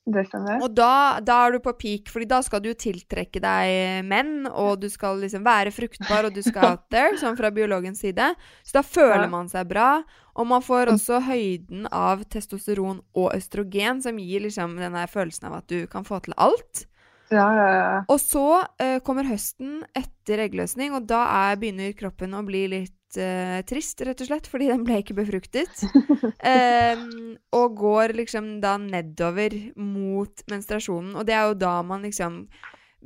Det 0.07 0.23
stemmer. 0.29 0.61
Og 0.63 0.71
da, 0.79 1.19
da 1.19 1.41
er 1.49 1.57
du 1.57 1.59
på 1.65 1.73
peak, 1.79 2.09
fordi 2.15 2.29
da 2.31 2.39
skal 2.47 2.61
du 2.63 2.69
tiltrekke 2.79 3.41
deg 3.43 4.05
menn, 4.07 4.47
og 4.47 4.79
du 4.85 4.87
skal 4.91 5.19
liksom 5.19 5.43
være 5.47 5.73
fruktbar, 5.75 6.29
og 6.29 6.35
du 6.37 6.43
skal 6.47 6.69
out 6.77 6.85
there, 6.95 7.17
sånn 7.23 7.35
fra 7.39 7.51
biologens 7.51 7.99
side. 8.05 8.29
Så 8.63 8.79
da 8.79 8.83
føler 8.87 9.25
Ja. 9.27 9.31
man 9.33 9.49
seg 9.51 9.67
bra, 9.67 10.05
og 10.37 10.47
man 10.47 10.63
får 10.63 10.93
også 10.95 11.19
høyden 11.27 11.89
av 11.91 12.23
testosteron 12.31 13.01
og 13.19 13.33
østrogen, 13.35 14.03
som 14.03 14.19
gir 14.23 14.47
liksom 14.47 14.77
den 14.79 14.95
følelsen 15.11 15.49
av 15.51 15.59
at 15.65 15.67
du 15.67 15.87
kan 15.91 16.05
få 16.07 16.23
til 16.23 16.35
alt. 16.39 16.87
Ja, 17.31 17.47
ja, 17.57 17.69
ja. 17.75 18.05
Og 18.13 18.21
så 18.23 18.45
uh, 18.63 18.99
kommer 19.07 19.27
høsten 19.29 19.81
etter 19.97 20.45
eggløsning, 20.47 20.95
og 20.95 21.09
da 21.11 21.25
er, 21.51 21.59
begynner 21.61 21.97
kroppen 21.99 22.37
å 22.39 22.45
bli 22.47 22.67
litt 22.71 23.19
uh, 23.19 23.59
trist, 23.67 24.01
rett 24.07 24.23
og 24.23 24.31
slett, 24.31 24.47
fordi 24.51 24.71
den 24.71 24.85
ble 24.87 25.01
ikke 25.03 25.17
befruktet. 25.19 25.83
um, 25.91 27.35
og 27.59 27.77
går 27.83 28.17
liksom 28.23 28.57
da 28.63 28.77
nedover 28.83 29.57
mot 29.75 30.47
menstruasjonen, 30.51 31.17
og 31.17 31.27
det 31.29 31.35
er 31.37 31.51
jo 31.51 31.61
da 31.67 31.77
man 31.87 32.07
liksom 32.07 32.45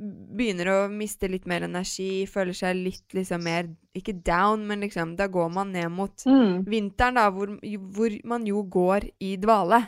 begynner 0.01 0.69
å 0.71 0.77
miste 0.89 1.27
litt 1.29 1.45
mer 1.49 1.65
energi, 1.67 2.25
føler 2.29 2.55
seg 2.57 2.79
litt 2.79 3.13
liksom 3.13 3.43
mer 3.45 3.67
Ikke 3.93 4.13
down, 4.15 4.63
men 4.65 4.79
liksom 4.85 5.17
Da 5.19 5.27
går 5.27 5.49
man 5.51 5.73
ned 5.75 5.91
mot 5.91 6.23
Mm. 6.25 6.63
vinteren, 6.65 7.19
da, 7.19 7.27
hvor, 7.29 7.51
hvor 7.59 8.15
man 8.23 8.45
jo 8.47 8.63
går 8.63 9.09
i 9.19 9.35
dvale. 9.37 9.81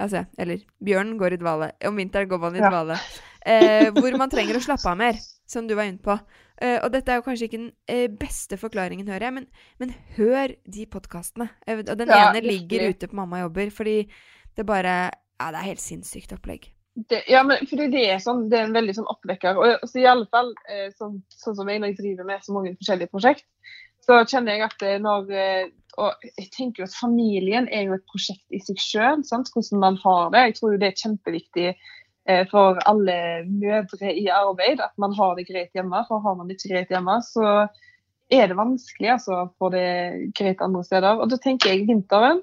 Altså, 0.00 0.24
eller 0.38 0.58
bjørnen 0.84 1.18
går 1.18 1.36
i 1.36 1.40
dvale. 1.40 1.70
Om 1.86 1.96
vinteren 2.00 2.28
går 2.28 2.40
man 2.42 2.56
i 2.56 2.62
Ja. 2.62 2.70
dvale. 2.70 2.96
Eh, 3.46 3.90
hvor 3.92 4.16
man 4.16 4.30
trenger 4.30 4.56
å 4.56 4.62
slappe 4.64 4.88
av 4.90 4.96
mer, 4.98 5.14
som 5.46 5.66
du 5.68 5.74
var 5.74 5.84
inne 5.84 6.00
på. 6.02 6.18
Eh, 6.62 6.78
og 6.82 6.90
dette 6.92 7.12
er 7.12 7.16
jo 7.20 7.26
kanskje 7.26 7.44
ikke 7.48 7.58
den 7.60 7.72
eh, 7.88 8.08
beste 8.08 8.56
forklaringen, 8.56 9.06
hører 9.08 9.28
jeg, 9.28 9.34
men, 9.34 9.46
men 9.78 9.94
hør 10.16 10.54
de 10.66 10.86
podkastene. 10.86 11.48
Og 11.68 11.84
den 11.98 12.08
Ja, 12.08 12.30
ene 12.30 12.40
ligger 12.42 12.80
virkelig. 12.86 12.96
ute 12.96 13.08
på 13.08 13.16
Mamma 13.20 13.40
jobber, 13.44 13.70
fordi 13.70 13.98
det 14.56 14.66
bare 14.66 15.10
Ja, 15.40 15.50
det 15.50 15.58
er 15.60 15.66
helt 15.74 15.80
sinnssykt 15.82 16.32
opplegg. 16.32 16.70
Det, 17.10 17.24
ja, 17.28 17.42
men 17.42 17.66
fordi 17.66 17.88
det 17.90 18.04
er 18.08 18.20
sånn, 18.22 18.44
det 18.48 18.58
er 18.60 18.68
en 18.68 18.76
veldig 18.76 18.94
sånn 18.94 19.08
oppvekker. 19.10 19.56
Og 19.58 19.82
så 19.90 19.98
i 19.98 20.06
alle 20.06 20.26
fall, 20.30 20.52
eh, 20.70 20.92
sånn, 20.94 21.16
sånn 21.28 21.56
som 21.58 21.68
jeg 21.68 21.80
når 21.82 21.90
jeg 21.90 21.98
driver 21.98 22.24
med 22.28 22.44
så 22.46 22.54
mange 22.54 22.76
forskjellige 22.78 23.10
prosjekt, 23.10 23.44
så 24.06 24.20
kjenner 24.30 24.54
jeg 24.54 24.62
at 24.62 24.82
eh, 24.86 24.98
når 25.02 25.32
eh, 25.34 25.64
Og 26.00 26.28
jeg 26.38 26.48
tenker 26.54 26.82
jo 26.82 26.88
at 26.88 26.96
familien 26.96 27.68
er 27.72 27.88
jo 27.88 27.96
et 27.96 28.06
prosjekt 28.10 28.54
i 28.54 28.60
seg 28.62 28.80
sjøl, 28.82 29.22
hvordan 29.24 29.82
man 29.82 29.98
har 30.02 30.32
det. 30.34 30.46
Jeg 30.48 30.56
tror 30.58 30.74
jo 30.74 30.80
det 30.82 30.90
er 30.90 31.02
kjempeviktig 31.02 31.66
eh, 31.70 32.44
for 32.50 32.80
alle 32.90 33.18
mødre 33.48 34.14
i 34.14 34.26
arbeid 34.32 34.82
at 34.84 34.94
man 35.00 35.14
har 35.18 35.36
det 35.38 35.46
greit 35.50 35.74
hjemme. 35.76 36.02
For 36.08 36.24
har 36.24 36.38
man 36.38 36.50
det 36.50 36.58
ikke 36.58 36.74
greit 36.74 36.94
hjemme, 36.94 37.20
så 37.26 37.68
er 38.32 38.48
det 38.48 38.58
vanskelig 38.58 39.14
altså, 39.18 39.44
å 39.44 39.52
få 39.60 39.70
det 39.74 39.86
greit 40.38 40.64
andre 40.64 40.82
steder. 40.86 41.20
Og 41.20 41.30
da 41.30 41.38
tenker 41.42 41.72
jeg 41.72 41.86
vinteren 41.90 42.42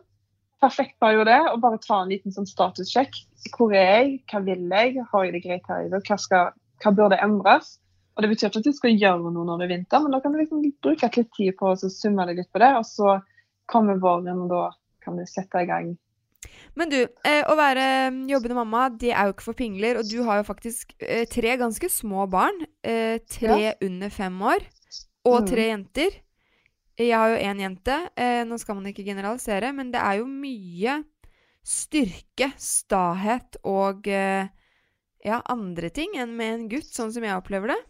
perfekt 0.62 1.00
periode 1.02 1.36
å 1.50 1.58
bare 1.62 1.82
ta 1.82 2.04
en 2.04 2.12
liten 2.12 2.34
sånn 2.34 2.50
statussjekk. 2.50 3.18
Hvor 3.56 3.74
er 3.74 3.88
jeg? 3.88 4.18
Hva 4.30 4.44
vil 4.46 4.68
jeg? 4.70 5.06
Har 5.12 5.26
jeg 5.26 5.36
det 5.36 5.46
greit 5.48 5.72
her 5.72 5.88
i 5.88 5.94
dag, 5.94 6.06
Hva, 6.06 6.18
skal, 6.22 6.52
hva 6.84 6.94
burde 6.96 7.20
endres? 7.24 7.78
Og 8.16 8.24
Det 8.24 8.30
betyr 8.30 8.50
ikke 8.50 8.60
at 8.62 8.68
du 8.68 8.76
skal 8.76 9.00
gjøre 9.00 9.32
noe 9.34 9.48
når 9.48 9.62
det 9.62 9.66
er 9.66 9.74
vinter, 9.78 10.02
men 10.04 10.14
da 10.14 10.20
kan 10.22 10.34
du 10.34 10.42
liksom 10.42 10.64
bruke 10.84 11.10
litt 11.16 11.30
tid 11.38 11.56
på 11.58 11.72
å 11.72 11.78
summe 11.80 12.28
deg 12.30 12.42
litt 12.42 12.52
på 12.54 12.62
det. 12.62 12.72
Og 12.78 12.86
så 12.86 13.16
kommer 13.72 14.00
våren, 14.02 14.46
og 14.46 14.50
da 14.52 14.64
kan 15.04 15.18
du 15.18 15.26
sette 15.30 15.64
i 15.64 15.70
gang. 15.70 15.94
Men 16.80 16.90
du, 16.90 17.00
eh, 17.28 17.44
å 17.52 17.56
være 17.58 17.84
mm, 18.14 18.22
jobbende 18.32 18.58
mamma, 18.58 18.86
det 18.90 19.12
er 19.12 19.28
jo 19.28 19.34
ikke 19.36 19.48
for 19.50 19.58
pingler. 19.60 20.00
Og 20.00 20.08
du 20.10 20.22
har 20.28 20.40
jo 20.40 20.48
faktisk 20.48 20.94
eh, 21.04 21.26
tre 21.30 21.58
ganske 21.60 21.90
små 21.92 22.26
barn. 22.32 22.58
Eh, 22.84 23.20
tre 23.30 23.74
under 23.84 24.10
fem 24.14 24.40
år. 24.42 24.66
Og 25.28 25.42
Mm. 25.42 25.48
tre 25.52 25.66
jenter. 25.68 26.16
Jeg 26.98 27.14
har 27.18 27.30
jo 27.34 27.42
én 27.42 27.60
jente. 27.62 27.98
Eh, 28.18 28.44
nå 28.46 28.58
skal 28.60 28.76
man 28.76 28.86
ikke 28.90 29.06
generalisere, 29.06 29.74
men 29.74 29.92
det 29.94 30.02
er 30.02 30.20
jo 30.20 30.26
mye 30.30 31.04
styrke, 31.64 32.52
stahet 32.58 33.58
og 33.64 34.08
eh, 34.10 34.48
ja, 35.26 35.42
andre 35.50 35.92
ting 35.94 36.16
enn 36.18 36.36
med 36.36 36.54
en 36.56 36.68
gutt, 36.72 36.90
sånn 36.90 37.12
som 37.14 37.24
jeg 37.24 37.38
opplever 37.38 37.76
det. 37.76 37.82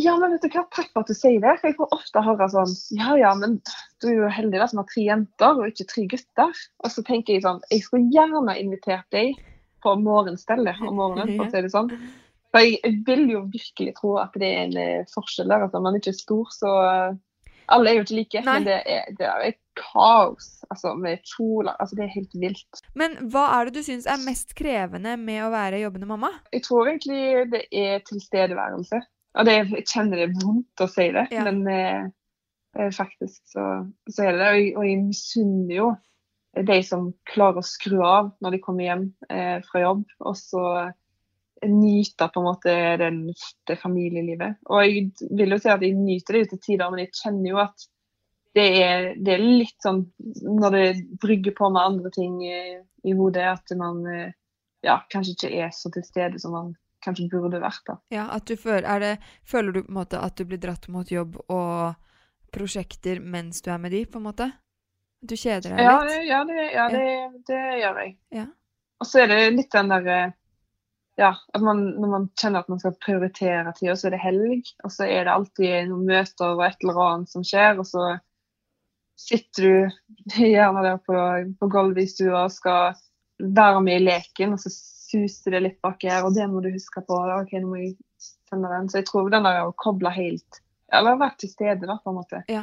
Ja, 0.00 0.16
men 0.20 0.34
vet 0.34 0.44
du 0.44 0.50
hva, 0.50 0.64
takk 0.74 0.90
for 0.92 1.04
at 1.04 1.10
du 1.10 1.16
sier 1.16 1.40
det. 1.42 1.56
For 1.60 1.70
jeg 1.70 1.78
får 1.78 1.94
ofte 1.94 2.22
høre 2.24 2.48
sånn 2.52 2.72
Ja 2.98 3.16
ja, 3.20 3.32
men 3.38 3.58
du 4.02 4.08
er 4.10 4.16
jo 4.18 4.30
heldig 4.32 4.60
da 4.62 4.68
som 4.70 4.82
har 4.82 4.88
tre 4.90 5.04
jenter 5.06 5.60
og 5.60 5.68
ikke 5.70 5.88
tre 5.92 6.06
gutter. 6.12 6.62
Og 6.84 6.92
så 6.92 7.04
tenker 7.06 7.36
jeg 7.36 7.44
sånn 7.46 7.62
Jeg 7.72 7.86
skulle 7.86 8.10
gjerne 8.14 8.56
invitert 8.60 9.06
deg 9.14 9.36
på 9.84 9.94
morgenstellet 10.02 10.80
om 10.82 10.96
morgenen, 10.98 11.36
for 11.36 11.46
å 11.46 11.52
si 11.52 11.62
det 11.62 11.74
sånn. 11.74 11.92
For 12.54 12.64
jeg, 12.64 13.02
vil 13.06 13.28
jo 13.30 13.44
virkelig 13.52 13.94
tro 13.98 14.16
at 14.22 14.34
det 14.40 14.48
er 14.48 14.64
en 14.64 14.76
eh, 14.80 15.06
forskjell 15.12 15.50
der. 15.52 15.66
Altså, 15.66 15.82
man 15.84 15.94
er 15.94 16.02
ikke 16.02 16.16
stor, 16.16 16.50
så 16.54 16.72
eh, 16.88 17.16
Alle 17.74 17.90
er 17.90 17.98
jo 17.98 18.04
ikke 18.06 18.16
like, 18.16 18.42
Nei. 18.46 18.52
men 18.54 18.66
det 18.68 18.76
er, 18.86 19.08
det 19.18 19.26
er 19.26 19.44
et 19.50 19.58
kaos 19.76 20.62
altså, 20.70 20.94
med 20.98 21.20
kjoler. 21.26 21.74
Altså, 21.76 21.98
det 21.98 22.06
er 22.06 22.14
helt 22.14 22.38
vilt. 22.40 22.82
Men 22.98 23.18
hva 23.32 23.48
er 23.58 23.68
det 23.68 23.76
du 23.76 23.86
syns 23.86 24.06
er 24.08 24.22
mest 24.22 24.56
krevende 24.58 25.16
med 25.20 25.44
å 25.44 25.52
være 25.54 25.82
jobbende 25.82 26.08
mamma? 26.10 26.32
Jeg 26.54 26.64
tror 26.66 26.88
egentlig 26.88 27.50
det 27.52 27.66
er 27.74 28.00
tilstedeværelse. 28.06 29.02
Og 29.36 29.48
det, 29.48 29.56
jeg 29.56 29.86
kjenner 29.90 30.20
det 30.20 30.28
er 30.30 30.36
vondt 30.42 30.82
å 30.84 30.88
si 30.90 31.08
det, 31.12 31.26
Ja. 31.34 31.44
men 31.44 31.62
eh, 31.68 32.04
eh, 32.78 32.90
faktisk 32.94 33.42
så, 33.52 33.66
så 34.08 34.24
er 34.24 34.36
det 34.36 34.42
det. 34.42 34.52
Og 34.74 34.80
og 34.80 34.86
jeg 34.88 35.02
misunner 35.04 35.74
jo 35.76 35.88
de 36.66 36.78
som 36.82 37.10
klarer 37.28 37.60
å 37.60 37.66
skru 37.68 37.98
av 38.00 38.30
når 38.40 38.56
de 38.56 38.60
kommer 38.64 38.86
hjem 38.86 39.02
eh, 39.28 39.58
fra 39.66 39.82
jobb, 39.82 40.06
og 40.24 40.38
så 40.40 40.62
nyte 41.66 42.28
på 42.32 42.40
en 42.40 42.46
måte 42.46 42.72
den, 43.00 43.20
det 43.68 43.78
familielivet. 43.80 44.58
Og 44.68 44.82
jeg 44.84 45.28
vil 45.36 45.52
jo 45.54 45.58
si 45.60 45.70
at 45.72 45.84
jeg 45.84 45.96
nyter 45.96 46.38
det 46.40 46.48
til 46.50 46.62
tider, 46.64 46.90
men 46.92 47.04
jeg 47.04 47.14
kjenner 47.16 47.50
jo 47.50 47.60
at 47.64 47.86
det 48.56 48.66
er, 48.80 49.06
det 49.20 49.34
er 49.34 49.44
litt 49.44 49.76
sånn 49.84 50.02
når 50.48 50.76
det 50.76 50.86
brygger 51.20 51.52
på 51.56 51.68
med 51.72 51.82
andre 51.82 52.12
ting 52.14 52.38
i, 52.44 52.60
i 53.04 53.12
hodet, 53.16 53.44
at 53.52 53.76
man 53.76 54.00
eh, 54.08 54.32
ja, 54.86 55.00
kanskje 55.12 55.34
ikke 55.36 55.52
er 55.66 55.72
så 55.76 55.92
til 55.92 56.04
stede 56.06 56.40
som 56.40 56.54
man 56.56 56.72
kanskje 57.06 57.28
burde 57.32 57.60
vært. 57.62 57.82
da. 57.88 57.96
Ja, 58.14 58.26
at 58.36 58.46
du 58.50 58.56
føler, 58.60 58.84
er 58.90 59.02
det, 59.04 59.14
føler 59.46 59.72
du 59.78 59.82
på 59.86 59.92
en 59.94 60.00
måte 60.02 60.20
at 60.22 60.36
du 60.36 60.44
blir 60.50 60.60
dratt 60.62 60.88
mot 60.92 61.10
jobb 61.10 61.38
og 61.46 61.94
prosjekter 62.54 63.20
mens 63.20 63.62
du 63.64 63.70
er 63.72 63.80
med 63.82 63.94
de, 63.96 64.04
på 64.06 64.20
en 64.20 64.28
måte? 64.28 64.50
Du 65.26 65.34
kjeder 65.34 65.72
deg 65.72 65.80
Ja, 65.82 65.96
litt? 66.04 66.26
ja, 66.28 66.40
det, 66.46 66.64
ja 66.74 66.88
det, 66.92 67.04
det 67.48 67.62
gjør 67.80 68.02
jeg. 68.04 68.16
Ja. 68.36 68.46
Og 69.00 69.08
så 69.08 69.22
er 69.24 69.32
det 69.32 69.38
litt 69.56 69.72
den 69.74 69.90
derre 69.92 70.18
ja, 71.16 71.30
at 71.32 71.62
man, 71.64 71.78
når 71.96 72.10
man 72.12 72.24
kjenner 72.36 72.60
at 72.60 72.68
man 72.68 72.80
skal 72.82 72.92
prioritere 73.00 73.72
tida, 73.78 73.94
så 73.96 74.10
er 74.10 74.16
det 74.16 74.20
helg. 74.20 74.68
Og 74.84 74.92
så 74.92 75.06
er 75.08 75.24
det 75.24 75.32
alltid 75.32 75.88
noen 75.88 76.04
møter 76.10 76.50
og 76.52 76.60
et 76.66 76.82
eller 76.84 77.00
annet 77.06 77.32
som 77.32 77.44
skjer, 77.46 77.78
og 77.80 77.88
så 77.88 78.02
sitter 79.16 79.64
du 79.64 80.36
gjerne 80.44 80.82
der 80.84 80.98
på, 81.06 81.16
på 81.60 81.68
gulvet 81.72 82.04
i 82.04 82.10
stua 82.12 82.42
og 82.44 82.52
skal 82.52 82.98
være 83.40 83.80
med 83.84 84.00
i 84.02 84.04
leken, 84.10 84.52
og 84.56 84.60
så 84.60 84.72
suser 85.16 85.56
det 85.56 85.62
litt 85.64 85.82
baki 85.84 86.10
her, 86.10 86.24
og 86.26 86.36
det 86.36 86.46
må 86.50 86.62
du 86.64 86.70
huske 86.74 87.02
på. 87.06 87.18
OK, 87.40 87.52
nå 87.62 87.70
må 87.70 87.80
jeg 87.80 87.96
sende 88.20 88.70
den. 88.72 88.88
Så 88.90 89.00
jeg 89.00 89.08
tror 89.10 89.30
den 89.32 89.46
der 89.46 89.64
å 89.66 89.74
koble 89.78 90.12
helt 90.14 90.62
Eller 90.94 91.18
være 91.18 91.40
til 91.42 91.50
stede, 91.50 91.86
da, 91.88 91.98
på 91.98 92.12
en 92.12 92.18
måte. 92.20 92.42
Ja. 92.52 92.62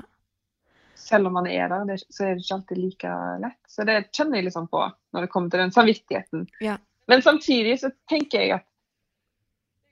Selv 0.96 1.28
om 1.28 1.36
man 1.36 1.48
er 1.50 1.68
der, 1.68 1.84
det, 1.90 1.98
så 2.08 2.24
er 2.24 2.38
det 2.38 2.46
ikke 2.46 2.56
alltid 2.56 2.80
like 2.80 3.16
lett. 3.44 3.60
Så 3.68 3.84
det 3.90 3.98
kjenner 4.16 4.40
jeg 4.40 4.48
liksom 4.48 4.70
på 4.72 4.86
når 4.86 5.26
det 5.26 5.32
kommer 5.34 5.52
til 5.52 5.64
den 5.66 5.74
samvittigheten. 5.76 6.46
Ja. 6.64 6.78
Men 7.12 7.26
samtidig 7.26 7.82
så 7.82 7.92
tenker 8.08 8.46
jeg 8.46 8.54
at 8.56 8.68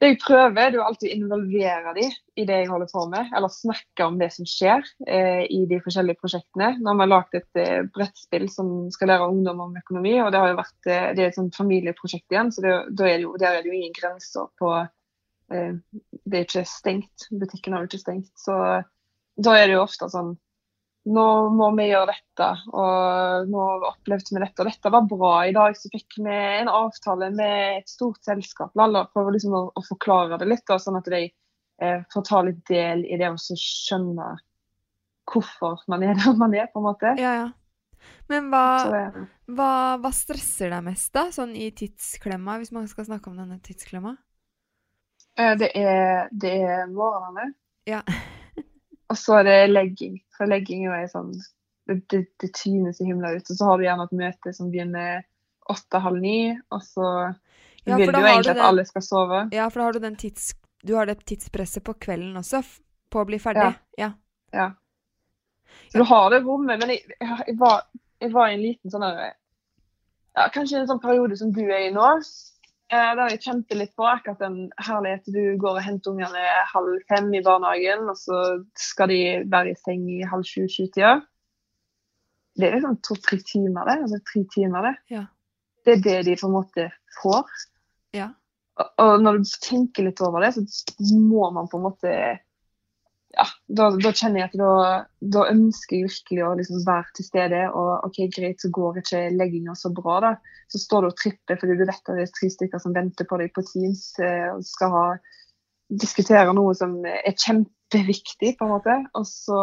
det 0.01 0.07
jeg 0.09 0.17
prøver, 0.23 0.55
det 0.55 0.63
er 0.65 0.79
jo 0.79 0.85
alltid 0.87 1.11
å 1.11 1.13
involvere 1.13 1.91
de 1.93 2.07
i 2.41 2.45
det 2.49 2.55
jeg 2.63 2.69
holder 2.71 2.89
på 2.89 3.03
med, 3.11 3.27
eller 3.37 3.53
snakke 3.53 4.07
om 4.07 4.15
det 4.17 4.31
som 4.33 4.47
skjer 4.49 4.81
eh, 5.05 5.43
i 5.45 5.59
de 5.69 5.77
forskjellige 5.83 6.17
prosjektene. 6.23 6.71
Nå 6.81 6.89
har 6.89 6.97
vi 6.97 7.07
lagd 7.11 7.37
et 7.37 7.59
eh, 7.61 7.83
brettspill 7.93 8.47
som 8.49 8.71
skal 8.93 9.11
lære 9.13 9.27
ungdom 9.29 9.61
om 9.67 9.77
økonomi, 9.77 10.15
og 10.23 10.31
det 10.33 10.41
vært 10.41 10.89
eh, 10.89 11.11
det 11.13 11.21
er 11.21 11.29
et 11.29 11.37
sånt 11.37 11.59
familieprosjekt 11.59 12.33
igjen, 12.33 12.49
så 12.55 12.65
det, 12.65 13.11
er 13.11 13.21
jo, 13.27 13.35
der 13.37 13.59
er 13.59 13.61
det 13.61 13.69
jo 13.69 13.77
ingen 13.77 13.93
grenser 13.93 14.49
på 14.57 14.73
eh, 14.79 15.77
Det 16.25 16.39
er 16.39 16.47
ikke 16.47 16.65
stengt. 16.65 17.27
Butikken 17.29 17.77
har 17.77 17.85
jo 17.85 17.91
ikke 17.91 18.01
stengt. 18.01 18.33
Så 18.41 18.57
da 19.37 19.53
er 19.57 19.69
det 19.69 19.77
jo 19.77 19.85
ofte 19.85 20.09
sånn 20.09 20.33
nå 21.09 21.27
må 21.55 21.71
vi 21.77 21.87
gjøre 21.89 22.11
dette, 22.11 22.47
og 22.77 23.47
nå 23.49 23.61
opplevde 23.89 24.35
vi 24.35 24.41
dette, 24.43 24.61
og 24.61 24.69
dette 24.69 24.91
var 24.93 25.07
bra. 25.09 25.31
I 25.49 25.55
dag 25.55 25.77
så 25.77 25.89
fikk 25.89 26.19
vi 26.21 26.35
en 26.35 26.69
avtale 26.69 27.31
med 27.33 27.79
et 27.79 27.89
stort 27.89 28.21
selskap. 28.25 28.75
Alle 28.77 29.07
prøver 29.09 29.37
liksom 29.37 29.55
å, 29.57 29.63
å 29.73 29.85
forklare 29.87 30.37
det 30.41 30.49
litt, 30.51 30.65
da, 30.69 30.77
sånn 30.81 30.99
at 30.99 31.09
de 31.09 31.23
eh, 31.25 32.03
får 32.13 32.27
ta 32.27 32.43
litt 32.45 32.61
del 32.69 33.01
i 33.07 33.17
det 33.17 33.31
å 33.33 33.39
så 33.41 33.57
skjønne 33.57 34.35
hvorfor 35.31 35.81
man 35.89 36.05
er 36.05 36.17
der 36.21 36.37
man 36.37 36.53
er, 36.57 36.69
på 36.69 36.83
en 36.83 36.89
måte. 36.91 37.15
Ja, 37.21 37.33
ja. 37.39 37.49
Men 38.29 38.49
Så 38.49 38.53
hva, 38.53 39.25
hva, 39.57 39.71
hva 40.01 40.11
stresser 40.15 40.71
deg 40.73 40.85
mest, 40.85 41.11
da? 41.17 41.27
Sånn 41.33 41.55
i 41.57 41.69
tidsklemma, 41.77 42.59
hvis 42.61 42.73
man 42.75 42.87
skal 42.89 43.09
snakke 43.09 43.29
om 43.29 43.41
denne 43.41 43.57
tidsklemma? 43.65 44.15
eh, 45.37 45.53
det 45.57 45.71
er, 45.77 46.29
det 46.31 46.53
er 46.61 46.85
morgenene. 46.93 47.53
Ja. 47.89 48.01
og 49.11 49.17
så 49.19 49.41
er 49.41 49.49
det 49.49 49.59
legging. 49.71 50.19
For 50.41 50.49
legging 50.49 50.87
er 50.89 51.05
sånn 51.11 51.35
Det, 51.85 51.99
det, 52.09 52.49
tynes 52.57 53.01
i 53.01 53.05
himla 53.05 53.35
ut. 53.35 53.45
Og 53.45 53.57
så 53.57 53.67
har 53.67 53.77
du 53.77 53.85
gjerne 53.85 54.07
et 54.07 54.17
møte 54.17 54.53
som 54.57 54.69
begynner 54.73 55.21
åtte-halv 55.69 56.17
ni, 56.21 56.53
og 56.73 56.81
så 56.81 57.07
Ja, 57.85 57.97
vil 57.97 58.09
du 58.09 58.17
jo 58.17 58.25
egentlig 58.25 58.55
du 58.55 58.59
at 58.59 58.65
alle 58.65 58.85
skal 58.85 59.03
sove. 59.05 59.41
Ja, 59.53 59.67
for 59.69 59.81
da 59.81 59.87
har 59.89 59.97
du 59.97 60.03
den 60.03 60.17
tids... 60.17 60.53
Du 60.81 60.95
har 60.97 61.05
det 61.05 61.19
tidspresset 61.29 61.83
på 61.85 61.93
kvelden 62.01 62.37
også, 62.39 62.63
på 63.13 63.21
å 63.21 63.27
bli 63.29 63.37
ferdig. 63.41 63.67
Ja. 64.01 64.07
Ja. 64.53 64.71
Så 65.91 66.01
du 66.01 66.05
har 66.09 66.31
det 66.33 66.41
rommet, 66.45 66.81
men 66.81 66.95
jeg, 66.95 67.03
jeg, 67.19 67.57
var, 67.59 67.85
jeg 68.21 68.33
var 68.33 68.49
i 68.49 68.55
en 68.55 68.63
liten 68.63 68.93
sånn 68.93 69.05
ja, 69.05 70.47
Kanskje 70.53 70.81
en 70.81 70.89
sånn 70.89 71.03
periode 71.03 71.37
som 71.37 71.51
du 71.53 71.61
er 71.67 71.85
i 71.85 71.93
nå, 71.93 72.07
eh, 72.91 73.11
har 73.17 73.31
jeg 73.31 73.41
kjent 73.45 73.75
litt 73.77 73.93
på 73.97 74.05
akkurat 74.07 74.41
den 74.43 74.69
herlighet 74.81 75.29
du 75.31 75.57
går 75.61 75.79
og 75.79 75.85
henter 75.85 76.13
ungene 76.13 76.45
halv 76.71 77.01
fem 77.09 77.29
i 77.33 77.43
barnehagen, 77.45 78.07
og 78.11 78.19
så 78.19 78.41
skal 78.77 79.11
de 79.11 79.21
være 79.51 79.73
i 79.73 79.79
seng 79.79 80.07
i 80.11 80.21
halv 80.27 80.47
sju-sju-tida. 80.47 81.19
Det 82.59 82.67
er 82.67 82.75
liksom 82.77 82.99
to-tre 83.05 83.39
timer, 83.47 83.87
det. 83.87 83.97
Altså 84.05 84.19
tre 84.27 84.43
timer, 84.53 84.89
det. 84.89 84.95
Ja. 85.15 85.25
Det 85.85 85.97
er 85.97 86.03
det 86.05 86.17
de 86.27 86.37
på 86.37 86.49
en 86.49 86.57
måte 86.59 86.87
får. 87.21 87.49
Ja. 88.15 88.29
Og, 88.79 88.87
og 89.01 89.23
når 89.23 89.39
du 89.39 89.53
tenker 89.63 90.05
litt 90.07 90.21
over 90.23 90.43
det, 90.43 90.53
så 90.55 91.15
må 91.17 91.47
man 91.55 91.69
på 91.71 91.79
en 91.79 91.87
måte 91.87 92.15
ja, 93.33 93.45
da, 93.71 93.85
da 93.95 94.11
kjenner 94.11 94.41
jeg 94.41 94.49
at 94.49 94.55
da, 94.59 94.71
da 95.35 95.43
ønsker 95.51 95.95
jeg 95.97 96.07
virkelig 96.09 96.41
å 96.43 96.53
liksom 96.59 96.81
være 96.87 97.13
til 97.15 97.25
stede. 97.29 97.61
Og 97.71 98.05
OK, 98.09 98.17
greit, 98.35 98.59
så 98.63 98.69
går 98.75 98.99
ikke 99.01 99.21
legginga 99.37 99.75
så 99.79 99.91
bra, 99.95 100.17
da. 100.25 100.31
Så 100.71 100.81
står 100.83 101.05
du 101.05 101.09
og 101.11 101.17
tripper 101.19 101.59
fordi 101.61 101.77
du 101.79 101.85
vet 101.85 101.95
at 101.95 102.11
det 102.17 102.25
er 102.27 102.33
tre 102.35 102.49
stykker 102.51 102.81
som 102.83 102.95
venter 102.95 103.27
på 103.29 103.39
deg 103.39 103.53
på 103.55 103.63
Teams 103.69 104.03
eh, 104.19 104.49
og 104.53 104.65
skal 104.67 104.91
ha, 104.95 105.05
diskutere 105.91 106.51
noe 106.55 106.73
som 106.77 106.97
er 107.07 107.31
kjempeviktig, 107.35 108.53
på 108.59 108.67
en 108.67 108.73
måte. 108.75 108.97
Og 109.19 109.25
så 109.27 109.61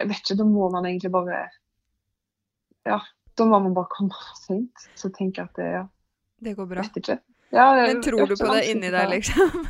jeg 0.00 0.10
vet 0.10 0.20
ikke, 0.24 0.38
da 0.42 0.44
må 0.48 0.68
man 0.74 0.84
egentlig 0.88 1.12
bare 1.14 1.46
Ja, 2.86 3.00
da 3.36 3.44
må 3.48 3.58
man 3.64 3.74
bare 3.76 3.88
komme 3.96 4.16
sent. 4.46 4.88
Så 5.00 5.08
tenker 5.16 5.42
jeg 5.46 5.48
at 5.50 5.60
det, 5.62 5.70
ja, 5.78 5.84
Det 6.44 6.56
går 6.58 6.68
bra. 6.74 6.84
vet 6.84 7.00
ikke. 7.02 7.18
Ja, 7.54 7.70
det- 7.78 7.86
Men 7.94 8.02
tror 8.04 8.26
du 8.28 8.36
på 8.36 8.52
det 8.52 8.66
inni 8.72 8.90
deg, 8.92 9.08
liksom? 9.16 9.64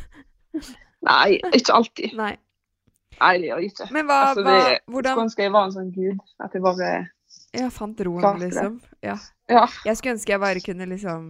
Nei, 1.07 1.37
ikke 1.55 1.73
alltid. 1.77 2.15
Nei. 2.17 2.33
Nei, 3.17 3.33
det 3.41 3.49
gjør 3.49 3.61
jeg 3.61 3.73
ikke. 3.73 3.89
Men 3.95 4.07
hva, 4.07 4.21
Altså, 4.29 4.45
hva 4.45 4.57
Hvordan 4.93 5.13
Skulle 5.13 5.27
ønske 5.27 5.45
jeg 5.45 5.53
var 5.55 5.67
en 5.67 5.75
sånn 5.75 5.93
gud. 5.95 6.23
At 6.43 6.55
jeg 6.55 6.63
bare 6.65 6.89
Jeg 7.57 7.73
fant 7.73 8.01
roen, 8.07 8.23
Klarte 8.23 8.43
liksom. 8.45 8.81
Ja. 9.05 9.15
Ja. 9.49 9.67
Jeg 9.87 9.99
skulle 9.99 10.17
ønske 10.17 10.35
jeg 10.35 10.43
bare 10.43 10.63
kunne 10.63 10.89
liksom 10.91 11.29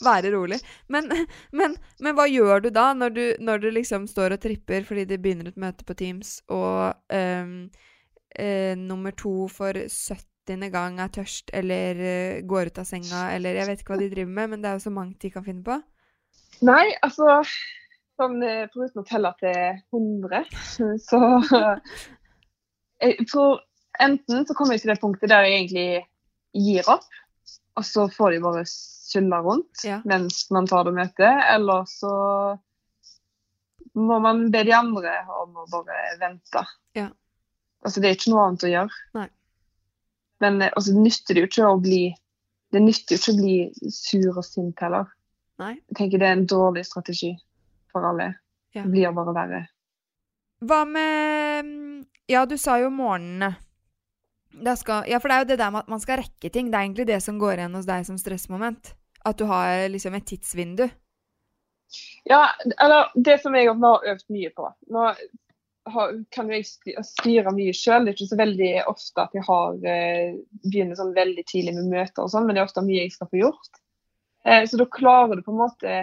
være 0.00 0.32
rolig. 0.32 0.58
Men, 0.88 1.10
men, 1.58 1.76
men 2.00 2.16
hva 2.16 2.26
gjør 2.30 2.64
du 2.64 2.70
da, 2.74 2.90
når 2.96 3.14
du, 3.16 3.24
når 3.44 3.62
du 3.62 3.70
liksom 3.76 4.08
står 4.10 4.36
og 4.36 4.42
tripper 4.42 4.86
fordi 4.88 5.06
det 5.10 5.20
begynner 5.22 5.52
et 5.52 5.60
møte 5.60 5.86
på 5.86 5.96
Teams, 5.98 6.38
og 6.52 6.94
um, 7.12 7.56
uh, 8.38 8.74
nummer 8.78 9.14
to 9.18 9.48
for 9.52 9.76
70. 9.76 10.70
gang 10.72 10.98
er 11.02 11.12
tørst 11.12 11.52
eller 11.54 12.00
uh, 12.00 12.40
går 12.48 12.72
ut 12.72 12.82
av 12.82 12.88
senga, 12.88 13.28
eller 13.36 13.60
jeg 13.60 13.68
vet 13.68 13.84
ikke 13.84 13.94
hva 13.94 14.00
de 14.02 14.10
driver 14.14 14.32
med, 14.40 14.54
men 14.54 14.64
det 14.64 14.70
er 14.70 14.80
jo 14.80 14.86
så 14.88 14.94
mangt 14.94 15.20
de 15.22 15.32
kan 15.34 15.46
finne 15.46 15.64
på. 15.66 15.78
Nei, 16.62 16.94
altså 17.02 17.42
sånn, 18.20 18.38
eh, 18.46 18.66
Foruten 18.72 19.02
å 19.02 19.06
telle 19.08 19.30
til 19.40 19.78
100, 19.92 20.44
så 21.02 21.20
Jeg 23.02 23.26
tror 23.30 23.60
enten 24.02 24.46
så 24.46 24.54
kommer 24.56 24.76
jeg 24.76 24.84
til 24.84 24.92
det 24.94 25.00
punktet 25.02 25.30
der 25.32 25.46
jeg 25.48 25.56
egentlig 25.60 25.86
gir 26.54 26.88
opp, 26.92 27.06
og 27.78 27.84
så 27.88 28.04
får 28.12 28.34
de 28.36 28.42
bare 28.44 28.62
skylde 28.68 29.38
rundt 29.44 29.84
Ja. 29.84 30.00
mens 30.08 30.44
man 30.54 30.66
tar 30.70 30.84
det 30.88 30.94
møtet, 30.96 31.42
eller 31.54 31.84
så 31.90 32.12
må 33.94 34.18
man 34.24 34.46
be 34.52 34.62
de 34.64 34.72
andre 34.72 35.18
om 35.42 35.56
å 35.60 35.66
bare 35.72 35.96
vente. 36.20 36.62
Ja. 36.96 37.10
Altså, 37.84 38.00
det 38.00 38.08
er 38.08 38.16
ikke 38.16 38.30
noe 38.32 38.44
annet 38.46 38.64
å 38.64 38.70
gjøre. 38.70 39.00
Nei. 39.18 39.26
Men 40.40 40.62
eh, 40.62 40.70
altså, 40.76 40.94
det 40.94 41.02
nytter 41.04 41.34
det 41.36 41.42
jo 41.42 41.48
ikke 41.50 41.66
å 41.72 41.80
bli 41.82 42.02
det 42.72 42.80
nytter 42.80 43.16
jo 43.16 43.20
ikke 43.20 43.32
å 43.34 43.40
bli 43.42 43.90
sur 43.92 44.30
og 44.38 44.44
sint 44.48 44.80
heller. 44.80 45.10
Nei. 45.60 45.74
Jeg 45.90 45.96
tenker 45.98 46.22
det 46.22 46.28
er 46.30 46.38
en 46.38 46.46
dårlig 46.48 46.86
strategi 46.88 47.34
for 47.92 48.06
alle. 48.08 48.32
Ja. 48.72 48.82
Det 48.82 48.92
blir 48.94 49.12
bare 49.16 49.36
verre. 49.36 49.60
Hva 50.62 50.84
med 50.88 52.06
Ja, 52.30 52.46
du 52.46 52.56
sa 52.60 52.78
jo 52.80 52.88
morgenene. 52.94 53.54
Skal, 54.78 55.06
ja, 55.08 55.18
for 55.20 55.28
det 55.28 55.36
er 55.36 55.44
jo 55.44 55.50
det 55.52 55.60
der 55.60 55.70
med 55.72 55.84
at 55.84 55.92
man 55.92 56.00
skal 56.00 56.20
rekke 56.20 56.50
ting. 56.52 56.70
Det 56.70 56.78
er 56.78 56.86
egentlig 56.86 57.06
det 57.08 57.20
som 57.24 57.38
går 57.40 57.56
igjen 57.56 57.76
hos 57.76 57.88
deg 57.88 58.04
som 58.06 58.18
stressmoment. 58.20 58.92
At 59.24 59.38
du 59.38 59.46
har 59.48 59.88
liksom 59.90 60.14
et 60.18 60.26
tidsvindu. 60.28 60.86
Ja, 62.28 62.46
eller 62.80 63.12
det 63.14 63.40
som 63.42 63.56
jeg 63.56 63.68
har 63.68 64.08
øvd 64.12 64.26
mye 64.32 64.50
på. 64.56 64.68
Nå 64.92 65.06
har, 65.90 66.12
kan 66.34 66.50
jeg 66.52 66.66
styre 67.06 67.52
mye 67.54 67.74
sjøl. 67.76 68.04
Det 68.04 68.12
er 68.12 68.16
ikke 68.16 68.30
så 68.30 68.40
veldig 68.40 68.72
ofte 68.90 69.24
at 69.24 69.36
jeg 69.36 69.46
har, 69.48 69.78
eh, 69.88 70.36
begynner 70.64 70.98
sånn 70.98 71.14
veldig 71.16 71.44
tidlig 71.48 71.74
med 71.78 71.90
møter 71.92 72.24
og 72.24 72.32
sånn, 72.32 72.46
men 72.46 72.56
det 72.56 72.62
er 72.62 72.70
ofte 72.70 72.84
mye 72.86 73.04
jeg 73.04 73.16
skal 73.16 73.30
få 73.32 73.42
gjort. 73.42 73.80
Eh, 74.44 74.64
så 74.68 74.78
da 74.78 74.88
klarer 74.90 75.38
du 75.38 75.42
på 75.46 75.54
en 75.54 75.62
måte 75.62 75.96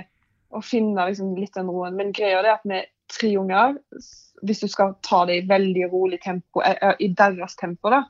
å 0.50 0.62
finne 0.66 1.10
liksom, 1.10 1.36
litt 1.38 1.56
den 1.58 1.70
roen. 1.70 1.98
Men 1.98 2.14
greia 2.16 2.42
er 2.42 2.54
at 2.56 2.66
med 2.68 2.90
tre 3.10 3.34
unger, 3.42 3.76
hvis 4.46 4.64
du 4.64 4.70
skal 4.72 4.96
ta 5.06 5.26
det 5.30 5.40
i 5.40 5.50
veldig 5.50 5.90
rolig 5.92 6.22
tempo, 6.24 6.64
eh, 6.66 6.78
eh, 6.82 6.96
i 7.06 7.12
deres 7.18 7.56
tempo, 7.60 7.92
da, 7.94 8.04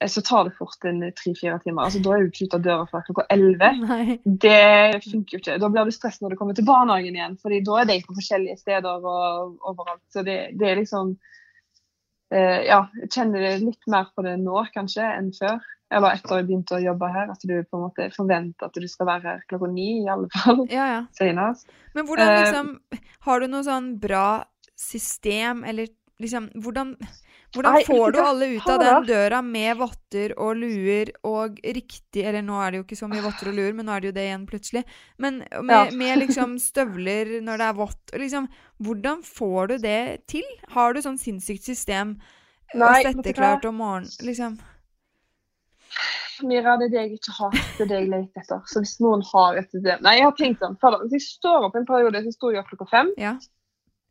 eh, 0.00 0.10
så 0.10 0.22
tar 0.26 0.48
det 0.48 0.56
fort 0.58 0.84
en 0.88 1.00
tre-fire 1.18 1.58
timer. 1.64 1.84
Altså, 1.84 2.02
da 2.02 2.14
er 2.14 2.24
du 2.24 2.30
ikke 2.30 2.48
ute 2.48 2.60
av 2.60 2.66
døra 2.66 2.90
før 2.90 3.06
klokka 3.08 3.26
elleve. 3.34 3.70
Det 4.46 5.02
funker 5.06 5.36
jo 5.36 5.42
ikke. 5.42 5.58
Da 5.62 5.72
blir 5.72 5.88
du 5.88 5.94
stress 5.94 6.20
når 6.22 6.34
du 6.34 6.40
kommer 6.40 6.58
til 6.58 6.68
barnehagen 6.68 7.18
igjen, 7.18 7.38
fordi 7.42 7.62
da 7.66 7.80
er 7.80 7.90
de 7.90 7.98
på 8.06 8.18
forskjellige 8.18 8.62
steder 8.62 9.10
og 9.14 9.58
overalt. 9.62 10.04
Så 10.14 10.26
det, 10.26 10.38
det 10.58 10.70
er 10.70 10.82
liksom 10.82 11.16
eh, 12.34 12.62
Ja, 12.68 12.84
jeg 13.02 13.12
kjenner 13.14 13.58
litt 13.62 13.90
mer 13.90 14.10
på 14.14 14.26
det 14.26 14.38
nå 14.42 14.66
kanskje 14.74 15.06
enn 15.16 15.34
før. 15.36 15.62
Eller 15.90 16.18
etter 16.18 16.36
jeg 16.42 16.46
begynte 16.50 16.76
å 16.76 16.82
jobbe 16.84 17.08
her, 17.14 17.30
at 17.32 17.40
du 17.48 17.54
på 17.64 17.78
en 17.78 17.84
måte 17.86 18.10
forventer 18.12 18.66
at 18.68 18.74
du 18.76 18.88
skal 18.88 19.06
være 19.08 19.22
her 19.30 19.38
klokka 19.48 19.70
ni 19.72 20.02
i 20.02 20.08
alle 20.12 20.28
fall. 20.34 20.66
Ja, 20.68 20.86
ja. 20.92 20.98
Senest. 21.16 21.70
Men 21.94 22.04
hvordan 22.06 22.28
Eh, 22.28 22.40
liksom 22.44 22.78
Har 23.24 23.40
du 23.40 23.46
noe 23.48 23.64
sånn 23.64 23.98
bra 24.00 24.44
system, 24.76 25.64
eller 25.64 25.88
liksom 26.20 26.48
Hvordan, 26.60 26.92
hvordan 27.54 27.76
får 27.86 28.12
du 28.12 28.18
alle 28.20 28.46
ut 28.56 28.68
av 28.68 28.80
den 28.82 29.04
døra 29.06 29.40
med 29.42 29.76
votter 29.78 30.34
og 30.38 30.56
luer 30.58 31.12
og 31.24 31.60
riktig 31.62 32.24
Eller 32.26 32.42
nå 32.42 32.58
er 32.60 32.72
det 32.72 32.80
jo 32.80 32.84
ikke 32.84 32.98
så 32.98 33.08
mye 33.08 33.22
votter 33.24 33.48
og 33.52 33.54
luer, 33.54 33.72
men 33.72 33.86
nå 33.86 33.94
er 33.96 34.00
det 34.00 34.10
jo 34.10 34.16
det 34.18 34.24
igjen 34.28 34.46
plutselig. 34.50 34.84
Men 35.18 35.38
med, 35.62 35.76
Ja. 35.76 35.84
med 35.96 36.18
liksom 36.18 36.58
støvler 36.58 37.40
når 37.40 37.58
det 37.62 37.66
er 37.68 37.78
vått. 37.78 38.02
og 38.12 38.18
Liksom, 38.20 38.48
hvordan 38.82 39.22
får 39.24 39.68
du 39.68 39.78
det 39.78 40.26
til? 40.26 40.44
Har 40.74 40.92
du 40.92 41.00
sånn 41.00 41.18
sinnssykt 41.18 41.64
system 41.64 42.18
Nei, 42.74 43.04
og 43.06 43.14
sette 43.14 43.32
klart 43.32 43.64
om 43.64 43.76
morgenen? 43.80 44.10
Liksom. 44.20 44.58
Mira, 46.46 46.76
det 46.78 46.88
er 46.88 46.92
det 46.92 47.00
jeg 47.00 47.18
ikke 47.18 47.36
har. 47.38 47.54
Det 47.76 47.84
er 47.84 47.90
det 47.90 48.00
jeg 48.00 48.10
leter 48.12 48.42
etter. 48.42 48.60
Så 48.70 48.82
hvis 48.84 48.98
noen 49.02 49.24
har 49.32 49.58
et 49.58 49.70
system 49.72 50.04
Nei, 50.06 50.18
jeg 50.18 50.26
har 50.28 50.36
tenkt 50.38 50.62
sånn, 50.62 50.76
Hvis 51.04 51.16
jeg 51.16 51.24
står 51.26 51.68
opp 51.68 51.78
en 51.78 51.88
periode, 51.88 52.22
så 52.24 52.34
sto 52.34 52.52
jeg 52.52 52.62
opp 52.62 52.70
klokka 52.70 52.90
fem. 52.92 53.14
Ja. 53.20 53.36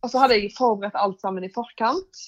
Og 0.03 0.11
så 0.11 0.21
hadde 0.21 0.39
jeg 0.39 0.55
forberedt 0.57 0.99
alt 0.99 1.21
sammen 1.23 1.47
i 1.47 1.53
forkant. 1.53 2.25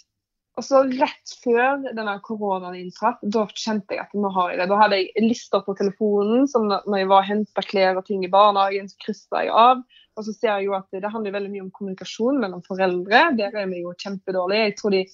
Og 0.59 0.65
så 0.65 0.81
rett 0.83 1.33
før 1.39 1.85
denne 1.95 2.17
koronaen 2.25 2.75
inntraff, 2.75 3.21
da 3.23 3.45
kjente 3.53 3.95
jeg 3.95 4.03
at 4.03 4.15
nå 4.17 4.31
har 4.35 4.51
jeg 4.51 4.59
det. 4.59 4.67
Da 4.71 4.79
hadde 4.81 4.97
jeg 4.99 5.23
lister 5.23 5.63
på 5.63 5.75
telefonen, 5.79 6.49
som 6.51 6.67
når 6.67 6.97
jeg 6.99 7.09
var 7.11 7.23
og 7.23 7.29
henta 7.29 7.63
klær 7.63 7.99
og 8.01 8.07
ting 8.09 8.25
i 8.27 8.31
barnehagen, 8.33 8.89
så 8.91 8.99
kryssa 9.05 9.45
jeg 9.45 9.53
av. 9.55 9.85
Og 10.19 10.25
så 10.27 10.33
ser 10.35 10.51
jeg 10.57 10.67
jo 10.67 10.75
at 10.75 10.89
det 10.91 11.13
handler 11.13 11.37
veldig 11.37 11.53
mye 11.53 11.63
om 11.63 11.71
kommunikasjon 11.77 12.41
mellom 12.41 12.63
foreldre. 12.65 13.29
Der 13.39 13.55
er 13.55 13.69
vi 13.71 13.85
jo 13.85 13.95
kjempedårlige. 14.03 14.65
Jeg 14.67 14.75
tror 14.81 14.95
de 14.97 15.05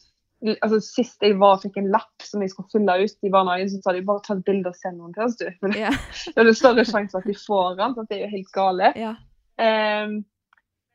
altså 0.62 0.80
Sist 0.84 1.24
jeg 1.24 1.38
var 1.42 1.62
fikk 1.62 1.80
en 1.80 1.90
lapp 1.94 2.24
som 2.24 2.44
jeg 2.44 2.52
skulle 2.52 2.70
fylle 2.74 2.98
ut 3.02 3.26
i 3.28 3.32
barnehagen, 3.34 3.72
så 3.72 3.82
sa 3.82 3.96
de 3.96 4.04
bare 4.06 4.24
ta 4.26 4.36
et 4.36 4.46
bilde 4.48 4.72
og 4.72 4.78
send 4.78 5.02
den 5.02 5.16
til 5.16 5.26
oss, 5.26 5.38
du. 5.40 5.48
For 5.62 5.76
Ja. 5.80 5.92
da 6.36 6.44
er 6.44 6.50
det 6.50 6.58
større 6.60 6.86
sjanse 6.88 7.18
at 7.20 7.28
de 7.28 7.38
får 7.40 7.78
den. 7.80 7.96
Så 7.96 8.08
det 8.10 8.18
er 8.18 8.26
jo 8.28 8.34
helt 8.38 8.56
gale. 8.56 8.94
ja. 9.00 9.16
Um, 9.56 10.24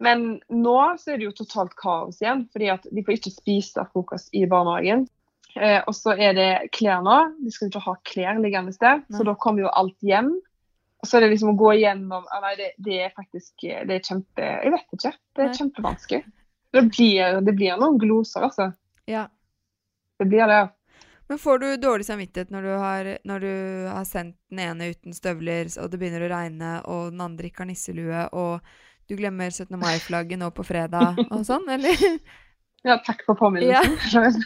men 0.01 0.41
nå 0.49 0.77
så 1.01 1.13
er 1.13 1.21
det 1.21 1.27
jo 1.27 1.37
totalt 1.43 1.75
kaos 1.77 2.21
igjen, 2.23 2.47
fordi 2.53 2.71
at 2.73 2.87
de 2.89 3.03
får 3.05 3.19
ikke 3.19 3.35
spise 3.35 3.85
frokost 3.93 4.33
i 4.37 4.47
barnehagen. 4.49 5.05
Eh, 5.59 5.81
og 5.85 5.93
så 5.97 6.15
er 6.15 6.37
det 6.39 6.51
klær 6.77 7.03
nå. 7.05 7.19
De 7.43 7.53
skal 7.53 7.67
jo 7.67 7.73
ikke 7.75 7.85
ha 7.85 7.97
klær 8.09 8.41
liggende 8.41 8.73
sted, 8.73 9.05
så 9.13 9.27
da 9.29 9.37
kommer 9.37 9.67
jo 9.67 9.75
alt 9.77 9.99
hjem. 10.07 10.33
Og 11.01 11.09
så 11.09 11.17
er 11.17 11.25
det 11.25 11.31
liksom 11.35 11.55
å 11.55 11.57
gå 11.57 11.71
igjennom 11.79 12.27
ah, 12.29 12.43
Nei, 12.45 12.53
det, 12.59 12.67
det 12.85 12.99
er 13.07 13.13
faktisk 13.17 13.63
det 13.65 13.95
er 13.95 14.03
kjempe 14.05 14.45
Jeg 14.45 14.73
vet 14.75 14.97
ikke. 14.99 15.13
Det 15.37 15.45
er 15.47 15.55
kjempevanskelig. 15.57 16.21
Det 16.77 16.83
blir, 16.93 17.39
det 17.45 17.55
blir 17.57 17.81
noen 17.81 17.97
gloser, 18.01 18.45
altså. 18.47 18.71
Ja. 19.09 19.29
Det 20.21 20.27
blir 20.29 20.47
det. 20.51 20.69
Men 21.31 21.39
får 21.39 21.59
du 21.63 21.67
dårlig 21.77 22.05
samvittighet 22.09 22.51
når 22.51 22.63
du, 22.67 22.71
har, 22.83 23.09
når 23.25 23.43
du 23.45 23.53
har 23.87 24.05
sendt 24.09 24.37
den 24.51 24.59
ene 24.65 24.91
uten 24.91 25.15
støvler, 25.15 25.69
og 25.79 25.91
det 25.93 26.01
begynner 26.01 26.27
å 26.27 26.31
regne, 26.33 26.71
og 26.91 27.13
den 27.15 27.23
andre 27.23 27.47
ikke 27.47 27.63
har 27.63 27.71
nisselue, 27.71 28.25
og 28.35 28.59
du 29.07 29.15
glemmer 29.19 29.51
17. 29.51 29.77
mai-flagget 29.79 30.41
nå 30.41 30.51
på 30.55 30.67
fredag 30.67 31.21
og 31.29 31.45
sånn, 31.47 31.69
eller? 31.71 31.99
Ja, 32.81 32.95
takk 33.05 33.21
for 33.27 33.37
påminnelsen. 33.37 34.39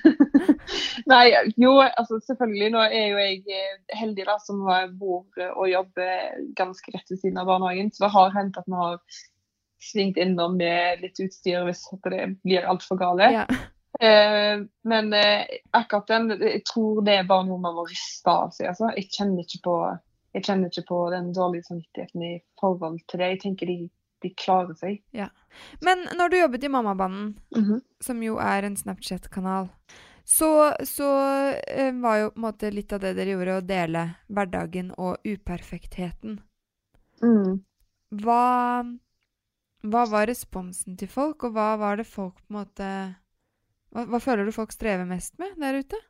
Nei, 1.12 1.28
jo, 1.54 1.76
altså 1.84 2.16
selvfølgelig. 2.26 2.72
Nå 2.74 2.80
er 2.82 3.04
jo 3.12 3.20
jeg 3.20 3.44
eh, 3.46 3.76
heldig 3.94 4.24
da, 4.26 4.34
som 4.42 4.64
bor 4.98 5.44
og 5.44 5.68
jobber 5.70 6.40
ganske 6.58 6.96
rett 6.96 7.12
ved 7.12 7.20
siden 7.20 7.38
av 7.38 7.46
barnehagen. 7.46 7.92
Så 7.94 8.02
det 8.02 8.10
har 8.16 8.34
hendt 8.34 8.58
at 8.58 8.66
vi 8.66 8.74
har 8.80 8.98
svingt 9.84 10.18
innom 10.18 10.58
med 10.58 11.04
litt 11.04 11.20
utstyr 11.22 11.62
hvis 11.68 11.84
det 12.08 12.24
blir 12.42 12.66
altfor 12.66 12.98
gale. 12.98 13.30
Ja. 13.36 13.46
Eh, 14.00 14.62
men 14.82 15.12
eh, 15.12 15.46
akkurat 15.70 16.06
den, 16.06 16.30
jeg 16.40 16.64
tror 16.66 17.02
det 17.06 17.18
er 17.18 17.28
bare 17.28 17.46
noe 17.46 17.62
man 17.62 17.76
må 17.76 17.86
riste 17.88 18.30
av 18.30 18.54
seg. 18.54 18.72
Altså. 18.72 18.90
Jeg, 18.98 19.10
kjenner 19.14 19.44
ikke 19.44 19.60
på, 19.66 19.76
jeg 20.34 20.46
kjenner 20.48 20.72
ikke 20.72 20.88
på 20.88 21.02
den 21.14 21.28
dårlige 21.36 21.68
samvittigheten 21.68 22.26
i 22.26 22.32
forhold 22.60 22.98
til 23.10 23.22
det. 23.22 23.30
Jeg 23.34 23.42
tenker 23.44 23.70
de, 23.70 23.78
de 24.24 24.32
klarer 24.38 24.74
seg. 24.80 25.02
Men 25.84 26.08
når 26.18 26.32
du 26.32 26.40
jobbet 26.40 26.64
i 26.64 26.72
Mammabanden, 26.72 27.38
-hmm. 27.54 27.80
som 28.00 28.22
jo 28.22 28.36
er 28.36 28.62
en 28.62 28.76
Snapchat-kanal, 28.76 29.70
så, 30.24 30.74
så 30.84 31.08
eh, 31.68 31.94
var 31.94 32.16
jo 32.16 32.30
på 32.30 32.38
en 32.38 32.46
måte 32.46 32.70
litt 32.70 32.92
av 32.92 33.00
det 33.00 33.14
dere 33.14 33.30
gjorde, 33.30 33.56
å 33.56 33.60
dele 33.60 34.04
hverdagen 34.26 34.90
og 34.96 35.16
uperfektheten. 35.24 36.40
Mm. 37.22 37.60
Hva, 38.10 38.84
hva 39.82 40.04
var 40.06 40.26
responsen 40.26 40.96
til 40.96 41.08
folk, 41.08 41.44
og 41.44 41.52
hva 41.52 41.76
var 41.76 41.96
det 41.96 42.08
folk 42.08 42.34
på 42.40 42.54
en 42.54 42.56
måte 42.56 42.88
hva, 43.94 44.04
hva 44.10 44.20
føler 44.22 44.46
du 44.46 44.54
folk 44.54 44.74
strever 44.74 45.06
mest 45.08 45.36
med 45.38 45.54
der 45.62 45.78
ute? 45.80 46.00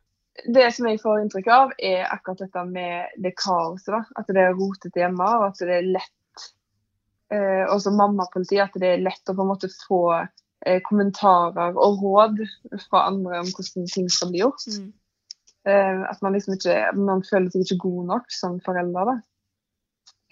Det 0.43 0.65
som 0.75 0.87
jeg 0.89 0.99
får 0.99 1.21
inntrykk 1.21 1.47
av, 1.53 1.73
er 1.79 2.09
akkurat 2.11 2.41
dette 2.43 2.63
med 2.67 3.13
det 3.23 3.31
kaoset. 3.39 3.93
da. 3.93 4.01
At 4.19 4.31
det 4.35 4.41
er 4.41 4.57
rotete 4.57 4.99
hjemme, 4.99 5.27
og 5.37 5.45
at 5.51 5.61
det 5.63 5.77
er 5.77 5.91
lett 5.93 6.47
eh, 7.31 7.63
Og 7.71 7.79
som 7.83 7.95
mammapoliti, 7.95 8.59
at 8.59 8.75
det 8.81 8.89
er 8.89 9.05
lett 9.05 9.31
å 9.31 9.35
på 9.37 9.45
en 9.45 9.51
måte 9.53 9.69
få 9.71 10.01
eh, 10.17 10.81
kommentarer 10.83 11.77
og 11.79 12.03
råd 12.03 12.43
fra 12.87 13.05
andre 13.11 13.45
om 13.45 13.53
hvordan 13.53 13.87
ting 13.93 14.11
skal 14.11 14.33
bli 14.33 14.43
gjort. 14.43 14.67
Mm. 14.75 14.91
Eh, 15.71 16.03
at 16.09 16.21
man 16.21 16.35
liksom 16.35 16.57
ikke 16.59 16.75
Man 16.99 17.23
føler 17.25 17.49
seg 17.49 17.63
ikke 17.63 17.81
god 17.87 18.11
nok 18.11 18.35
som 18.41 18.59
forelder. 18.65 19.13
da. 19.13 19.15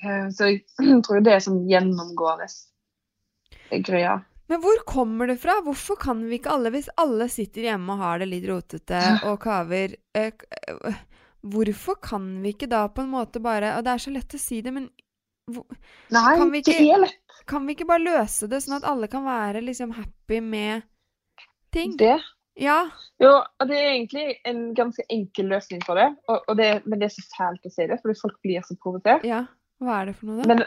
Eh, 0.04 0.28
så 0.36 0.52
jeg 0.52 0.66
tror 1.06 1.24
det 1.24 1.38
er 1.38 1.48
sånn 1.48 1.64
gjennomgående 1.70 2.52
greia. 3.88 4.20
Men 4.54 4.62
hvor 4.62 4.84
kommer 4.86 5.28
det 5.32 5.40
fra? 5.42 5.56
Hvorfor 5.66 5.98
kan 5.98 6.20
vi 6.30 6.38
ikke 6.38 6.52
alle, 6.54 6.70
hvis 6.76 6.92
alle 7.02 7.26
sitter 7.34 7.66
hjemme 7.72 7.96
og 7.96 8.04
har 8.04 8.20
det 8.22 8.28
litt 8.30 8.44
rotete 8.46 9.00
og 9.26 9.40
kaver 9.42 9.96
eh, 10.14 11.00
Hvorfor 11.44 11.98
kan 12.06 12.28
vi 12.44 12.52
ikke 12.54 12.70
da 12.72 12.84
på 12.94 13.02
en 13.04 13.10
måte 13.12 13.42
bare 13.44 13.74
Og 13.80 13.84
det 13.88 13.96
er 13.96 14.04
så 14.06 14.14
lett 14.14 14.36
å 14.38 14.40
si 14.40 14.62
det, 14.64 14.72
men 14.76 14.86
hvor- 15.52 15.66
Nei, 16.14 16.38
Kan 16.40 16.52
vi 16.54 16.62
det 16.62 16.76
ikke- 16.78 16.94
er 16.96 17.02
lett. 17.08 17.18
kan 17.50 17.66
vi 17.68 17.74
ikke 17.76 17.88
bare 17.90 18.06
løse 18.06 18.48
det 18.48 18.62
sånn 18.64 18.78
at 18.78 18.86
alle 18.88 19.10
kan 19.12 19.26
være 19.26 19.64
liksom 19.66 19.92
happy 19.98 20.40
med 20.40 20.84
ting? 21.74 21.98
Det. 21.98 22.20
Ja. 22.56 22.78
Jo, 23.20 23.32
og 23.60 23.68
det 23.68 23.76
er 23.76 23.90
egentlig 23.98 24.36
en 24.46 24.74
ganske 24.78 25.04
enkel 25.10 25.50
løsning 25.50 25.82
for 25.84 25.96
det. 25.96 26.16
Og, 26.30 26.44
og 26.48 26.56
det 26.58 26.86
men 26.86 27.00
det 27.00 27.10
er 27.10 27.16
så 27.18 27.26
fælt 27.36 27.66
å 27.66 27.72
si 27.74 27.88
det, 27.90 28.00
fordi 28.04 28.20
folk 28.22 28.38
blir 28.46 28.62
så 28.62 28.78
provosert. 28.78 29.26
Ja. 29.26 29.48
Hva 29.82 30.02
er 30.02 30.06
det 30.06 30.16
for 30.16 30.28
noe, 30.28 30.44
da? 30.44 30.48
Men 30.54 30.64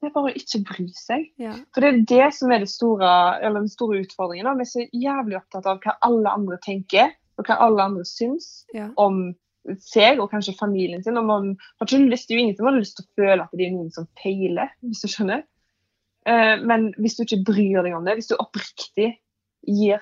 det 0.00 0.10
er 0.10 0.12
bare 0.14 0.30
å 0.30 0.36
ikke 0.36 0.60
bry 0.68 0.86
seg. 0.92 1.24
Ja. 1.40 1.54
For 1.74 1.80
det 1.82 1.88
er 1.88 2.02
det 2.10 2.26
som 2.36 2.52
er 2.52 2.60
det 2.62 2.68
store, 2.68 3.08
eller 3.40 3.62
den 3.64 3.72
store 3.72 4.02
utfordringen. 4.04 4.44
da. 4.44 4.52
Vi 4.58 4.66
er 4.66 4.70
så 4.72 4.84
jævlig 4.92 5.38
opptatt 5.40 5.66
av 5.70 5.80
hva 5.84 5.96
alle 6.04 6.34
andre 6.36 6.58
tenker, 6.64 7.14
og 7.38 7.48
hva 7.48 7.56
alle 7.64 7.82
andre 7.90 8.04
syns 8.08 8.64
Ja. 8.74 8.90
om 8.96 9.34
seg 9.82 10.20
og 10.22 10.30
kanskje 10.30 10.56
familien 10.58 11.02
sin. 11.02 11.16
Og 11.18 11.24
man 11.26 11.56
har 11.80 11.86
ikke 11.88 12.10
lyst, 12.10 12.28
det 12.28 12.36
er 12.36 12.38
jo 12.38 12.44
ingen 12.44 12.56
som 12.56 12.66
har 12.66 12.76
lyst 12.78 12.96
til 12.96 13.04
å 13.06 13.14
føle 13.22 13.42
at 13.42 13.50
det 13.56 13.66
er 13.66 13.72
noen 13.74 13.90
som 13.92 14.06
feiler, 14.22 14.70
hvis 14.84 15.02
du 15.02 15.08
skjønner. 15.08 15.42
Eh, 16.26 16.56
men 16.62 16.92
hvis 16.98 17.16
du 17.16 17.24
ikke 17.24 17.44
bryr 17.44 17.82
deg 17.82 17.94
om 17.96 18.04
det, 18.04 18.14
hvis 18.18 18.28
du 18.28 18.36
oppriktig 18.36 19.16
gir 19.66 20.00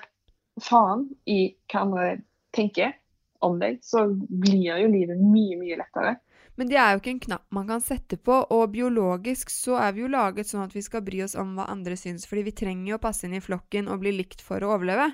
faen 0.61 1.07
i 1.25 1.55
hva 1.71 1.81
andre 1.81 2.21
tenker 2.55 2.93
om 3.41 3.59
deg, 3.59 3.79
så 3.83 4.05
blir 4.13 4.79
jo 4.81 4.87
livet 4.91 5.19
mye, 5.21 5.57
mye 5.59 5.77
lettere. 5.81 6.15
Men 6.55 6.69
det 6.71 6.77
er 6.79 6.93
jo 6.93 7.01
ikke 7.01 7.11
en 7.11 7.23
knapp 7.25 7.45
man 7.55 7.67
kan 7.67 7.83
sette 7.83 8.17
på, 8.17 8.37
og 8.55 8.71
biologisk 8.71 9.51
så 9.51 9.75
er 9.81 9.95
vi 9.95 10.05
jo 10.05 10.11
laget 10.11 10.47
sånn 10.47 10.63
at 10.63 10.75
vi 10.75 10.83
skal 10.85 11.03
bry 11.03 11.19
oss 11.25 11.35
om 11.39 11.57
hva 11.57 11.67
andre 11.71 11.97
syns, 11.99 12.27
fordi 12.29 12.45
vi 12.47 12.55
trenger 12.63 12.93
jo 12.93 12.99
å 12.99 13.03
passe 13.03 13.27
inn 13.27 13.35
i 13.35 13.43
flokken 13.43 13.89
og 13.91 13.99
bli 14.03 14.15
likt 14.15 14.43
for 14.45 14.63
å 14.63 14.71
overleve. 14.77 15.09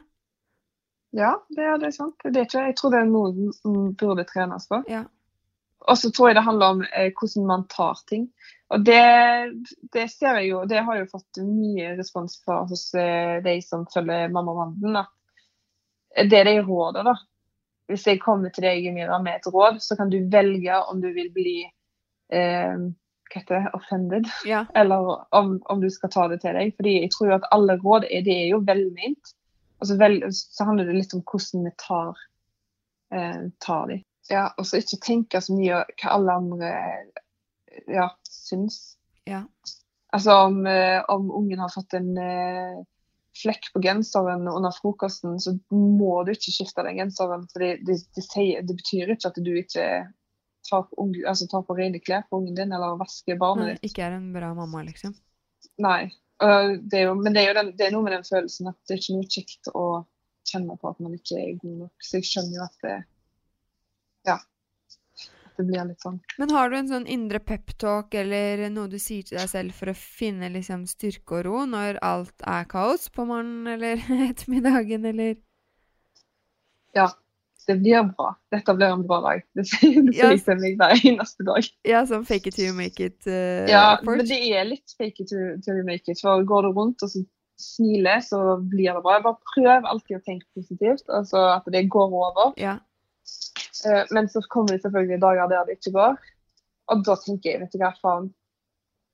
Ja, 1.18 1.34
det 1.50 1.66
er, 1.66 1.80
det 1.82 1.90
er 1.90 1.96
sant. 1.96 2.16
Det 2.24 2.38
er 2.38 2.46
ikke, 2.48 2.68
jeg 2.70 2.78
tror 2.80 2.94
det 2.94 3.02
er 3.02 3.10
noe 3.10 3.50
som 3.58 3.80
burde 4.00 4.26
trenes 4.30 4.70
på. 4.70 4.84
Ja. 4.92 5.04
Og 5.90 5.98
så 5.98 6.12
tror 6.14 6.30
jeg 6.30 6.38
det 6.38 6.46
handler 6.46 6.76
om 6.76 6.84
eh, 6.86 7.10
hvordan 7.18 7.48
man 7.50 7.66
tar 7.72 8.00
ting. 8.08 8.30
Og 8.72 8.86
det, 8.86 9.02
det 9.92 10.06
ser 10.14 10.38
jeg 10.40 10.52
jo, 10.52 10.62
det 10.70 10.84
har 10.86 10.96
jeg 10.96 11.08
jo 11.08 11.18
fått 11.18 11.42
mye 11.44 11.96
respons 11.98 12.38
fra 12.46 12.62
hos 12.70 12.86
eh, 12.94 13.42
de 13.44 13.58
som 13.66 13.88
følger 13.92 14.32
Mammamanden. 14.32 15.02
At 15.02 16.30
det 16.32 16.46
de 16.48 16.56
råder, 16.62 17.08
da. 17.08 17.18
Hvis 17.92 18.08
jeg 18.08 18.22
kommer 18.24 18.54
til 18.54 18.66
deg 18.66 18.88
Mira, 18.96 19.20
med 19.22 19.40
et 19.40 19.52
råd, 19.52 19.82
så 19.84 19.98
kan 20.00 20.12
du 20.12 20.18
velge 20.32 20.80
om 20.90 21.02
du 21.04 21.10
vil 21.16 21.30
bli 21.36 21.60
eh, 22.32 22.88
hva 23.32 23.40
heter 23.40 23.58
det, 23.58 23.74
offended, 23.78 24.30
Ja. 24.48 24.66
eller 24.80 25.14
om, 25.36 25.58
om 25.72 25.82
du 25.82 25.90
skal 25.90 26.12
ta 26.12 26.28
det 26.32 26.42
til 26.44 26.58
deg. 26.58 26.74
Fordi 26.80 26.98
jeg 27.00 27.12
tror 27.14 27.30
jo 27.30 27.38
at 27.40 27.50
alle 27.56 27.78
råd 27.84 28.08
er, 28.10 28.26
det 28.28 28.38
er 28.38 28.48
jo 28.52 28.64
velment. 28.68 29.36
Og 29.82 29.90
så, 29.90 29.98
vel, 29.98 30.22
så 30.34 30.68
handler 30.68 30.90
det 30.90 31.00
litt 31.00 31.16
om 31.18 31.24
hvordan 31.26 31.66
vi 31.66 31.76
tar, 31.82 32.24
eh, 33.16 33.44
tar 33.64 33.88
de. 33.90 34.02
Ja, 34.30 34.50
og 34.58 34.68
så 34.68 34.80
ikke 34.80 35.02
tenke 35.04 35.42
så 35.42 35.56
mye 35.58 35.84
hva 36.00 36.16
alle 36.16 36.36
andre 36.44 36.74
ja, 37.90 38.12
syns. 38.30 38.98
Ja. 39.26 39.46
Altså 40.14 40.36
om, 40.46 40.62
eh, 40.68 41.00
om 41.10 41.32
ungen 41.32 41.60
har 41.60 41.72
fått 41.74 41.96
en 41.98 42.18
eh, 42.20 42.82
flekk 43.38 43.70
på 43.74 43.82
genseren 43.84 44.48
under 44.52 44.74
frokosten, 44.76 45.38
så 45.40 45.54
må 45.72 46.24
du 46.28 46.34
ikke 46.34 46.54
skifte 46.54 46.84
den 46.86 47.00
genseren. 47.00 47.46
For 47.52 47.64
det, 47.64 47.72
det, 47.88 48.00
det, 48.16 48.26
sier, 48.26 48.66
det 48.68 48.76
betyr 48.80 49.14
ikke 49.16 49.32
at 49.32 49.40
du 49.40 49.52
ikke 49.56 49.86
tar 50.68 50.88
unge, 51.02 51.24
altså 51.28 51.48
tar 51.50 51.64
på 51.68 51.78
rene 51.78 52.02
klær 52.04 52.26
på 52.30 52.42
ungen 52.42 52.58
din, 52.58 52.74
eller 52.76 53.00
vasker 53.00 53.40
barnet 53.40 53.76
ditt. 53.76 53.92
ikke 53.92 54.06
er 54.08 54.18
en 54.20 54.30
bra 54.36 54.52
mamma, 54.58 54.84
liksom. 54.88 55.16
Nei. 55.82 56.12
Det 56.42 57.04
jo, 57.04 57.14
men 57.20 57.36
det 57.38 57.44
er 57.46 57.58
den, 57.60 57.76
det 57.78 57.88
er 57.88 57.92
noe 57.94 58.06
med 58.06 58.16
den 58.16 58.26
følelsen 58.26 58.72
at 58.72 58.78
det 58.90 58.96
er 58.96 59.02
ikke 59.04 59.18
noe 59.18 59.28
kjekt 59.30 59.68
å 59.78 59.86
kjenne 60.50 60.78
på 60.82 60.90
at 60.90 61.02
man 61.04 61.14
ikke 61.14 61.38
er 61.38 61.60
god 61.62 61.76
nok. 61.84 61.94
Så 62.02 62.18
jeg 62.18 62.30
skjønner 62.30 62.58
jo 62.58 62.64
at 62.66 62.88
det 62.88 63.00
Ja. 64.28 64.38
Det 65.58 65.66
blir 65.68 65.84
litt 65.86 66.02
sånn. 66.02 66.20
Men 66.40 66.50
har 66.56 66.70
du 66.72 66.76
en 66.78 66.88
sånn 66.90 67.08
indre 67.12 67.40
peptalk 67.44 68.14
eller 68.18 68.64
noe 68.74 68.88
du 68.90 68.98
sier 69.00 69.24
til 69.28 69.38
deg 69.38 69.50
selv 69.52 69.74
for 69.78 69.92
å 69.92 69.96
finne 69.98 70.50
liksom 70.54 70.86
styrke 70.90 71.40
og 71.42 71.46
ro 71.46 71.66
når 71.70 72.00
alt 72.02 72.46
er 72.48 72.66
kaos 72.72 73.10
på 73.14 73.26
morgenen 73.30 73.68
eller 73.76 74.00
ettermiddagen 74.32 75.06
eller 75.12 75.36
Ja. 76.96 77.10
Det 77.68 77.76
blir 77.78 78.02
bra. 78.18 78.32
Dette 78.52 78.74
blir 78.74 78.90
en 78.90 79.04
bra 79.08 79.20
dag. 79.22 79.44
Det 79.56 79.68
sier 79.70 80.00
Ja. 80.18 80.32
jeg 80.34 80.42
til 80.48 80.58
meg 80.64 80.80
hver 80.80 80.96
eneste 81.12 81.46
dag. 81.46 81.68
Ja, 81.86 82.02
sånn 82.10 82.26
fake 82.26 82.50
it 82.50 82.56
till 82.58 82.72
you 82.72 82.74
make 82.74 82.98
it 83.00 83.22
uh, 83.30 83.68
Ja, 83.70 83.84
approach? 84.00 84.18
men 84.24 84.26
det 84.32 84.40
er 84.58 84.66
litt 84.66 84.96
fake 84.98 85.22
it 85.22 85.30
to, 85.30 85.76
you 85.78 85.84
make 85.86 86.10
it. 86.10 86.18
For 86.20 86.42
går 86.50 86.66
du 86.66 86.72
rundt 86.80 87.06
og 87.06 87.12
så 87.14 87.22
smiler, 87.62 88.24
så 88.26 88.58
blir 88.66 88.90
det 88.98 89.04
bra. 89.06 89.20
Bare 89.22 89.38
prøv 89.54 89.86
alltid 89.86 90.18
å 90.18 90.24
tenke 90.26 90.48
positivt. 90.58 91.06
Altså 91.14 91.38
at 91.54 91.70
det 91.72 91.86
går 91.94 92.10
over. 92.24 92.56
Ja. 92.58 92.80
Eh, 93.86 94.04
men 94.12 94.30
så 94.30 94.42
kommer 94.50 94.76
det 94.76 94.82
selvfølgelig 94.84 95.22
dager 95.22 95.50
der 95.52 95.66
det 95.70 95.78
ikke 95.80 95.94
går. 95.96 96.20
Og 96.92 97.06
da 97.08 97.16
tenker 97.16 97.52
jeg, 97.54 97.62
vet 97.62 97.74
du 97.74 97.80
hva, 97.82 97.94
faen. 98.02 98.30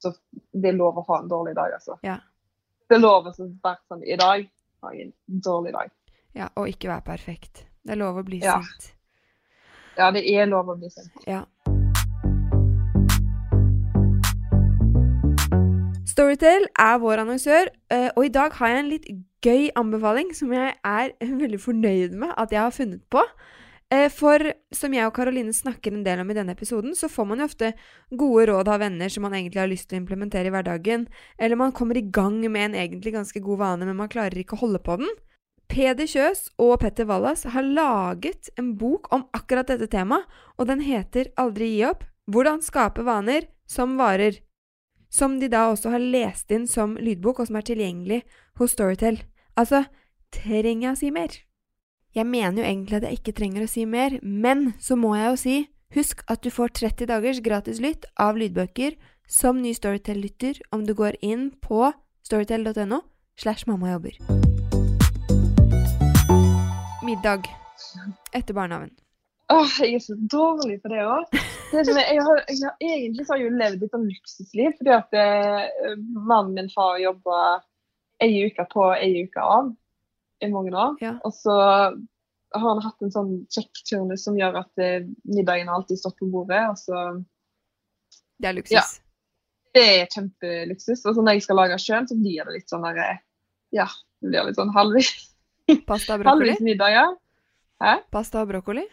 Så 0.02 0.14
det 0.54 0.72
er 0.72 0.78
lov 0.78 0.98
å 1.00 1.06
ha 1.08 1.22
en 1.22 1.30
dårlig 1.32 1.56
dag, 1.58 1.74
altså. 1.78 1.98
Ja. 2.06 2.20
Det 2.88 2.98
er 2.98 3.04
lov 3.04 3.26
å 3.26 3.32
være 3.32 3.78
sånn 3.90 4.04
I 4.06 4.18
dag 4.20 4.46
har 4.84 4.94
jeg 4.94 5.10
en 5.10 5.42
dårlig 5.44 5.74
dag. 5.74 5.92
Ja, 6.38 6.50
og 6.56 6.70
ikke 6.70 6.92
være 6.92 7.06
perfekt. 7.08 7.66
Det 7.84 7.96
er 7.96 8.00
lov 8.00 8.20
å 8.20 8.24
bli 8.24 8.40
Ja. 8.44 8.60
sint. 8.62 8.94
Ja, 9.98 10.12
det 10.12 10.24
er 10.30 10.46
lov 10.46 10.70
å 10.70 10.78
bli 10.78 10.90
sint. 10.94 11.12
Ja. 11.26 11.44
Storytel 16.08 16.68
er 16.80 16.98
vår 16.98 17.22
annonsør, 17.22 17.70
eh, 17.94 18.10
og 18.16 18.26
i 18.26 18.30
dag 18.34 18.54
har 18.54 18.68
jeg 18.68 18.80
en 18.80 18.90
litt 18.90 19.08
gøy 19.46 19.70
anbefaling 19.78 20.34
som 20.34 20.54
jeg 20.54 20.76
er 20.84 21.12
veldig 21.44 21.60
fornøyd 21.62 22.16
med 22.18 22.34
at 22.38 22.52
jeg 22.52 22.62
har 22.62 22.74
funnet 22.74 23.04
på. 23.10 23.22
Eh, 23.90 24.10
For 24.12 24.44
som 24.76 24.92
jeg 24.92 25.08
og 25.08 25.14
Karoline 25.16 25.54
snakker 25.56 25.94
en 25.96 26.04
del 26.04 26.20
om 26.20 26.32
i 26.32 26.36
denne 26.36 26.52
episoden, 26.58 26.96
så 26.96 27.08
får 27.08 27.28
man 27.30 27.40
jo 27.40 27.48
ofte 27.48 27.70
gode 28.12 28.50
råd 28.50 28.68
av 28.74 28.82
venner 28.84 29.12
som 29.12 29.24
man 29.24 29.38
egentlig 29.38 29.62
har 29.62 29.72
lyst 29.72 29.88
til 29.88 30.00
å 30.00 30.02
implementere 30.02 30.50
i 30.50 30.54
hverdagen, 30.54 31.06
eller 31.40 31.60
man 31.60 31.72
kommer 31.72 32.00
i 32.00 32.04
gang 32.04 32.42
med 32.52 32.66
en 32.66 32.76
egentlig 32.84 33.16
ganske 33.16 33.40
god 33.44 33.64
vane, 33.64 33.88
men 33.88 33.96
man 33.96 34.12
klarer 34.12 34.36
ikke 34.42 34.58
å 34.60 34.66
holde 34.66 34.84
på 34.84 35.00
den. 35.00 35.16
Peder 35.72 36.08
Kjøs 36.08 36.50
og 36.64 36.80
Petter 36.82 37.08
Wallas 37.08 37.44
har 37.52 37.64
laget 37.64 38.52
en 38.60 38.74
bok 38.80 39.08
om 39.16 39.26
akkurat 39.36 39.68
dette 39.72 39.88
temaet, 39.92 40.28
og 40.60 40.68
den 40.68 40.84
heter 40.84 41.32
Aldri 41.40 41.72
gi 41.76 41.86
opp 41.88 42.04
hvordan 42.28 42.64
skape 42.64 43.04
vaner 43.08 43.48
som 43.68 43.96
varer. 44.00 44.42
Som 45.08 45.40
de 45.40 45.48
da 45.48 45.70
også 45.72 45.94
har 45.94 46.04
lest 46.04 46.52
inn 46.52 46.68
som 46.68 46.98
lydbok, 47.00 47.40
og 47.40 47.48
som 47.48 47.60
er 47.60 47.68
tilgjengelig 47.68 48.24
hos 48.60 48.76
Storytel. 48.76 49.22
Altså, 49.56 49.86
trenger 50.36 50.90
jeg 50.90 50.96
å 50.96 51.00
si 51.00 51.12
mer? 51.16 51.38
Jeg 52.18 52.26
mener 52.26 52.64
jo 52.64 52.66
egentlig 52.66 52.96
at 52.98 53.04
jeg 53.06 53.20
ikke 53.20 53.32
trenger 53.38 53.62
å 53.62 53.70
si 53.70 53.84
mer, 53.86 54.16
men 54.26 54.72
så 54.82 54.96
må 54.98 55.12
jeg 55.14 55.28
jo 55.28 55.36
si 55.38 55.58
husk 55.94 56.24
at 56.34 56.42
du 56.42 56.50
får 56.50 56.74
30 56.80 57.12
dagers 57.12 57.42
gratis 57.46 57.78
lytt 57.84 58.08
av 58.18 58.40
lydbøker 58.42 58.96
som 59.30 59.60
ny 59.62 59.76
Storytel-lytter 59.78 60.64
om 60.74 60.88
du 60.88 60.96
går 60.98 61.20
inn 61.22 61.52
på 61.62 61.92
storytel.no 62.26 63.04
slash 63.38 63.70
mammajobber. 63.70 64.18
Middag 67.06 67.46
etter 68.34 68.58
barnehagen. 68.58 68.98
Åh, 69.54 69.78
jeg 69.86 70.02
er 70.02 70.06
så 70.10 70.18
dårlig 70.18 70.82
på 70.82 70.90
det 70.96 71.06
òg. 71.06 71.38
Jeg, 71.70 71.86
jeg 72.02 72.24
har, 72.26 72.46
egentlig 72.82 73.30
har 73.30 73.46
jeg 73.46 73.58
levd 73.62 73.84
litt 73.84 73.94
sånn 73.94 74.10
luksusliv, 74.10 74.74
fordi 74.82 74.98
at 74.98 75.22
eh, 75.22 75.98
mannen 76.18 76.56
min 76.58 76.74
far 76.74 76.98
jobba 76.98 77.60
ei 78.26 78.48
uke 78.50 78.66
på, 78.74 78.90
ei 78.98 79.28
uke 79.28 79.44
av 79.46 79.76
i 80.44 80.50
mange 80.52 80.74
år. 80.76 80.96
Ja. 81.02 81.16
Og 81.28 81.34
så 81.36 81.56
har 82.56 82.70
han 82.70 82.84
hatt 82.84 83.04
en 83.04 83.14
sånn 83.14 83.34
kjekk 83.54 83.84
turnus 83.90 84.24
som 84.28 84.38
gjør 84.40 84.62
at 84.62 84.84
eh, 84.84 85.08
middagen 85.28 85.70
har 85.70 85.82
alltid 85.82 86.00
stått 86.02 86.18
på 86.22 86.30
bordet. 86.32 86.64
og 86.72 86.78
så 86.80 87.04
Det 88.40 88.52
er 88.52 88.58
luksus. 88.58 88.76
Ja. 88.78 88.86
Det 89.78 89.86
er 89.86 90.12
kjempeluksus. 90.14 91.04
Og 91.06 91.18
så 91.18 91.24
når 91.24 91.38
jeg 91.38 91.48
skal 91.48 91.60
lage 91.62 91.80
sjøl, 91.82 92.08
så 92.10 92.18
blir 92.18 92.48
det 92.48 92.60
litt 92.60 92.72
sånn 92.72 92.86
der 92.88 93.02
eh, 93.04 93.24
Ja, 93.76 93.88
det 94.22 94.32
blir 94.32 94.48
litt 94.48 94.60
sånn 94.60 94.72
halvvis, 94.76 95.12
Pasta 95.90 96.16
og 96.16 96.22
brokkoli. 96.24 96.30
halvvis 96.30 96.64
middager. 96.64 97.18
Pasta 98.14 98.42
og 98.46 98.54
brokkoli. 98.54 98.86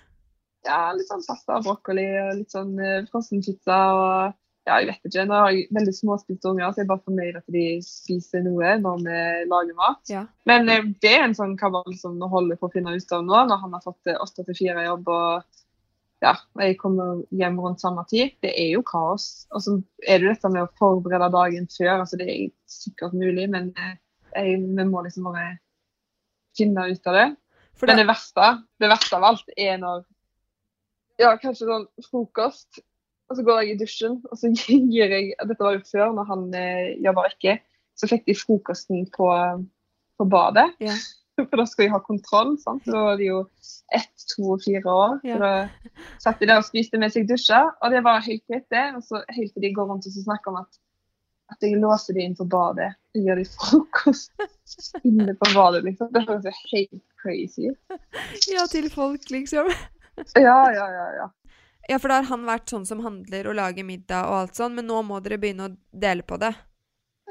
Ja, 0.64 0.90
litt 0.96 1.08
sånn 1.08 1.22
pasta 1.24 1.58
og 1.58 1.66
brokkoli 1.68 2.04
og 2.22 2.38
litt 2.40 2.52
sånn 2.52 2.72
uh, 2.80 3.04
frossenpizza 3.12 3.78
og 3.94 4.34
Ja, 4.64 4.78
jeg 4.80 4.88
vet 4.88 5.08
ikke. 5.10 5.26
Nå 5.28 5.36
har 5.36 5.50
jeg 5.52 5.66
veldig 5.76 5.92
småspiste 5.92 6.48
unger, 6.48 6.70
så 6.72 6.80
jeg 6.80 6.86
er 6.86 6.92
bare 6.94 7.04
fornøyd 7.04 7.36
at 7.36 7.52
de 7.52 7.64
spiser 7.84 8.44
noe 8.46 8.70
når 8.80 9.02
vi 9.04 9.18
lager 9.50 9.76
mat. 9.76 10.00
Ja. 10.08 10.22
Men 10.48 10.70
eh, 10.72 10.86
det 11.04 11.12
er 11.18 11.26
en 11.26 11.36
sånn 11.36 11.52
kabal 11.60 11.92
som 12.00 12.16
vi 12.20 12.30
holder 12.32 12.60
på 12.60 12.70
å 12.70 12.72
finne 12.72 12.94
ut 12.96 13.12
av 13.12 13.26
nå, 13.26 13.42
når 13.50 13.60
han 13.60 13.76
har 13.76 13.84
fått 13.84 14.08
eh, 14.08 14.16
åtte 14.16 14.46
til 14.46 14.56
fire 14.62 14.86
jobb 14.86 15.10
og 15.12 15.60
ja, 16.24 16.32
jeg 16.62 16.78
kommer 16.80 17.18
hjem 17.36 17.58
rundt 17.60 17.82
samme 17.84 18.06
tid. 18.08 18.32
Det 18.40 18.54
er 18.56 18.70
jo 18.72 18.80
kaos. 18.86 19.44
Og 19.52 19.60
så 19.60 19.74
er 20.08 20.22
det 20.22 20.30
dette 20.30 20.50
med 20.54 20.64
å 20.64 20.72
forberede 20.80 21.28
dagen 21.34 21.68
før. 21.68 21.98
altså 21.98 22.16
Det 22.20 22.28
er 22.30 22.46
sikkert 22.70 23.16
mulig, 23.18 23.44
men 23.52 23.74
eh, 23.76 23.94
jeg, 24.32 24.62
vi 24.64 24.88
må 24.88 25.04
liksom 25.04 25.28
bare 25.28 25.58
finne 26.56 26.88
ut 26.88 27.12
av 27.12 27.18
det. 27.20 27.28
For 27.74 27.90
Men 27.90 27.98
det, 27.98 28.06
det 28.06 28.12
verste, 28.14 28.50
det 28.80 28.90
verste 28.94 29.18
av 29.18 29.28
alt 29.28 29.56
er 29.58 29.78
når 29.82 30.04
Ja, 31.20 31.34
kanskje 31.38 31.68
sånn 31.68 31.86
frokost, 32.08 32.80
og 33.30 33.38
så 33.38 33.44
går 33.44 33.60
jeg 33.62 33.74
i 33.74 33.80
dusjen, 33.80 34.18
og 34.30 34.38
så 34.38 34.50
gir 34.92 35.12
jeg 35.12 35.32
Dette 35.40 35.60
var 35.62 35.78
jo 35.78 35.84
før, 35.88 36.12
når 36.16 36.30
han 36.30 36.46
eh, 36.58 36.94
jobba 37.04 37.28
vekke. 37.30 37.58
Så 37.94 38.08
fikk 38.10 38.24
de 38.26 38.34
frokosten 38.34 39.04
på, 39.14 39.28
på 40.18 40.26
badet. 40.30 40.70
Ja. 40.82 40.96
For 41.34 41.58
da 41.58 41.64
skal 41.66 41.86
de 41.88 41.90
ha 41.94 41.98
kontroll. 42.02 42.54
sant? 42.62 42.84
Da 42.86 43.00
var 43.08 43.18
de 43.18 43.26
jo 43.26 43.40
ett, 43.94 44.26
to 44.34 44.54
og 44.54 44.62
fire 44.62 44.82
år. 44.90 45.16
Så 45.24 45.38
da 45.42 45.52
satt 46.22 46.42
de 46.42 46.48
der 46.50 46.60
og 46.62 46.66
spiste 46.66 47.00
med 47.02 47.14
seg 47.14 47.26
dusja, 47.30 47.64
og 47.82 47.94
det 47.94 48.04
var 48.06 48.22
helt 48.26 48.44
greit, 48.46 48.66
det. 48.70 48.84
Og 48.98 49.02
så 49.06 49.22
helt 49.34 49.54
til 49.54 49.66
de 49.66 49.72
går 49.74 49.88
rundt 49.90 50.06
og 50.06 50.14
så 50.14 50.22
snakker 50.26 50.52
om 50.52 50.60
at, 50.62 50.78
at 51.54 51.66
jeg 51.66 51.80
låser 51.82 52.18
de 52.18 52.26
inn 52.28 52.38
på 52.38 52.46
badet. 52.50 52.92
Jeg 53.16 53.26
gir 53.26 53.42
de 53.42 53.48
frokost 53.50 54.46
inne 55.08 55.34
på 55.38 55.50
badet, 55.56 55.82
liksom. 55.88 56.12
Det 56.14 56.22
høres 56.28 56.46
jo 56.46 56.54
helt 56.70 57.02
crazy 57.22 57.72
ut. 57.72 57.98
ja, 58.54 58.68
til 58.70 58.90
folk, 58.94 59.26
liksom. 59.34 59.70
Ja, 60.38 60.60
ja, 60.70 60.86
ja. 60.86 61.08
ja. 61.18 61.30
Ja, 61.88 61.98
for 61.98 62.08
da 62.08 62.14
har 62.22 62.28
han 62.30 62.46
vært 62.46 62.70
sånn 62.72 62.86
som 62.86 63.00
handler 63.04 63.48
og 63.50 63.56
lager 63.58 63.84
middag 63.84 64.24
og 64.28 64.36
alt 64.38 64.54
sånn, 64.56 64.74
men 64.74 64.86
nå 64.88 65.02
må 65.04 65.18
dere 65.22 65.38
begynne 65.38 65.68
å 65.68 65.76
dele 65.92 66.22
på 66.22 66.38
det. 66.40 66.54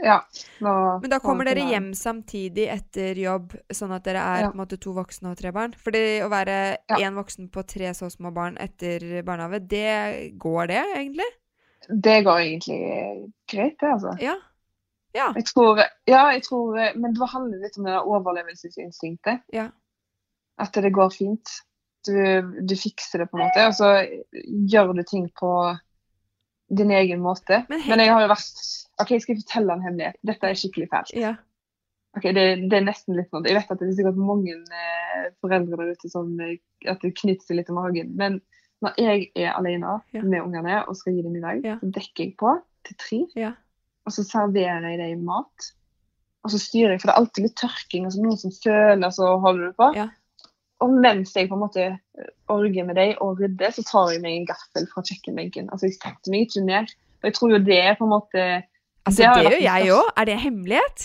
ja. 0.04 0.20
Nå, 0.62 1.00
Men 1.02 1.10
da 1.10 1.20
kommer 1.20 1.46
dere 1.46 1.64
hjem 1.70 1.94
samtidig 1.96 2.68
etter 2.70 3.16
jobb, 3.16 3.54
sånn 3.72 3.94
at 3.96 4.04
dere 4.04 4.20
er 4.20 4.42
Ja. 4.42 4.50
på 4.50 4.54
en 4.54 4.66
måte 4.66 4.80
to 4.80 4.94
voksne 4.94 5.32
og 5.32 5.38
tre 5.38 5.52
barn? 5.52 5.72
Fordi 5.74 6.20
å 6.22 6.30
være 6.30 6.78
Ja. 6.90 7.10
voksen 7.12 7.50
på 7.50 7.66
tre 7.66 7.94
så 7.94 8.10
små 8.12 8.34
barn 8.34 8.58
etter 8.58 9.24
barnehage, 9.24 9.68
det 9.68 10.38
går 10.38 10.68
det 10.68 10.84
egentlig? 10.98 11.32
Det 11.90 12.24
går 12.24 12.40
egentlig 12.40 13.32
greit, 13.48 13.78
det, 13.80 13.90
altså. 13.90 14.18
Ja. 14.22 14.36
Ja. 15.16 15.32
Jeg 15.34 15.46
tror, 15.46 15.78
ja, 16.08 16.32
jeg 16.32 16.44
tror 16.44 16.96
Men 16.96 17.14
det 17.14 17.30
handler 17.30 17.60
litt 17.62 17.78
om 17.78 17.84
det 17.86 18.02
overlevelsesinstinktet. 18.02 19.42
Ja. 19.54 19.70
At 20.58 20.74
det 20.74 20.92
går 20.94 21.10
fint. 21.14 21.48
Du, 22.04 22.16
du 22.68 22.76
fikser 22.76 23.24
det 23.24 23.30
på 23.32 23.38
en 23.40 23.46
måte, 23.46 23.64
og 23.70 23.76
så 23.78 23.90
gjør 24.74 24.94
du 24.98 25.04
ting 25.08 25.30
på 25.40 25.52
din 26.74 26.92
egen 26.92 27.22
måte. 27.24 27.62
Men 27.70 27.84
Men, 27.88 28.00
jeg 28.04 28.12
har 28.14 28.22
jo 28.26 28.32
vært 28.34 28.62
OK, 29.02 29.12
jeg 29.16 29.22
skal 29.24 29.40
fortelle 29.40 29.74
en 29.78 29.84
hemmelighet. 29.86 30.18
Dette 30.26 30.50
er 30.50 30.58
skikkelig 30.60 30.90
fælt. 30.92 31.14
Ja. 31.18 31.36
Ok, 32.18 32.28
det, 32.36 32.44
det 32.70 32.78
er 32.78 32.84
nesten 32.86 33.16
litt 33.18 33.32
sånn 33.34 33.46
Jeg 33.50 33.56
vet 33.58 33.72
at 33.74 33.80
det 33.82 33.88
er 33.88 33.96
sikkert 33.98 34.20
mange 34.22 34.54
eh, 34.54 35.24
foreldre 35.42 35.80
der 35.80 35.96
ute 35.96 36.12
som 36.12 36.28
eh, 36.46 36.60
at 36.92 37.02
det 37.02 37.16
knytter 37.18 37.48
seg 37.48 37.58
litt 37.58 37.72
i 37.74 37.78
magen. 37.78 38.12
Men 38.20 38.38
når 38.86 39.00
jeg 39.02 39.30
er 39.40 39.56
alene 39.58 39.96
Ja. 40.14 40.22
med 40.22 40.44
ungene 40.44 40.84
og 40.88 40.98
skal 41.00 41.16
gi 41.16 41.24
dem 41.26 41.34
middag, 41.34 41.64
Ja. 41.66 41.78
så 41.82 41.90
dekker 41.96 42.26
jeg 42.28 42.36
på 42.38 42.54
til 42.86 43.00
tre. 43.02 43.22
Ja. 43.40 43.54
Og 44.06 44.12
så 44.14 44.26
serverer 44.28 44.86
jeg 44.92 45.00
dem 45.16 45.24
mat. 45.26 45.72
Og 46.44 46.52
så 46.52 46.60
styrer 46.60 46.92
jeg, 46.92 47.02
for 47.02 47.08
det 47.10 47.14
er 47.16 47.22
alltid 47.22 47.46
litt 47.48 47.56
tørking, 47.56 48.06
og 48.06 48.12
så 48.12 48.22
noen 48.22 48.38
som 48.42 48.52
føler, 48.52 49.10
så 49.16 49.30
holder 49.40 49.70
du 49.72 49.78
på. 49.80 49.88
Og 50.84 50.94
mens 51.04 51.32
jeg 51.36 51.48
på 51.50 51.58
en 51.58 51.64
måte 51.64 51.86
eh, 51.88 52.30
orger 52.52 52.88
med 52.88 52.98
dem 53.00 53.16
og 53.24 53.40
rydder, 53.40 53.74
så 53.76 53.86
tar 53.88 54.14
jeg 54.14 54.24
meg 54.24 54.38
en 54.38 54.48
gaffel 54.52 54.88
fra 54.92 55.04
kjøkkenbenken. 55.06 55.70
Altså 55.72 55.90
jeg 55.90 55.98
setter 56.00 56.34
meg 56.34 56.48
ikke 56.48 56.66
ned. 56.68 56.94
Og 57.24 57.30
jeg 57.30 57.38
tror 57.38 57.54
jo 57.56 57.60
det 57.64 57.82
er 57.82 57.98
på 58.00 58.08
en 58.08 58.16
måte 58.18 58.46
Altså, 59.04 59.28
Det 59.28 59.52
gjør 59.52 59.60
jeg 59.60 59.92
òg. 59.92 60.10
Er 60.16 60.28
det 60.30 60.36
hemmelighet? 60.40 61.02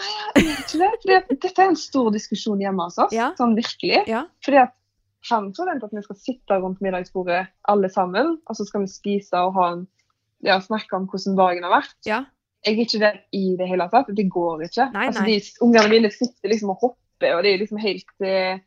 Nei, 0.00 0.10
Jeg 0.38 0.44
vet 0.80 0.94
ikke 0.96 1.08
det, 1.10 1.38
dette 1.42 1.60
er 1.60 1.72
en 1.72 1.76
stor 1.76 2.08
diskusjon 2.14 2.62
hjemme 2.62 2.86
hos 2.86 2.96
oss. 3.04 3.12
Ja. 3.12 3.32
Sånn 3.36 3.52
virkelig. 3.58 3.98
Ja. 4.08 4.22
Fordi 4.44 4.62
at 4.62 4.76
han 5.28 5.50
forventer 5.56 5.90
at 5.90 5.96
vi 5.96 6.02
skal 6.06 6.18
sitte 6.22 6.58
rundt 6.62 6.80
middagsbordet 6.84 7.42
alle 7.68 7.90
sammen, 7.92 8.38
og 8.48 8.56
så 8.56 8.64
skal 8.64 8.86
vi 8.86 8.92
spise 8.92 9.42
og 9.44 9.58
ha 9.58 9.66
en, 9.74 9.82
ja, 10.46 10.56
snakke 10.64 10.96
om 10.96 11.08
hvordan 11.10 11.36
dagen 11.36 11.66
har 11.68 11.74
vært. 11.74 11.98
Ja. 12.08 12.22
Jeg 12.64 12.76
er 12.76 12.82
ikke 12.84 13.00
der 13.00 13.20
i 13.36 13.44
det 13.56 13.68
hele 13.68 13.86
tatt. 13.92 14.08
Det 14.16 14.26
går 14.32 14.64
ikke. 14.66 14.88
Nei, 14.94 15.06
altså, 15.08 15.24
nei. 15.24 15.36
De 15.36 15.64
ungene 15.64 15.92
mine 15.92 16.10
sitter 16.12 16.52
liksom 16.52 16.72
og 16.74 16.82
hopper, 16.84 16.99
og 17.22 17.44
det 17.44 17.52
er 17.52 17.62
liksom 17.62 17.80
helt 17.82 18.24
eh, 18.24 18.60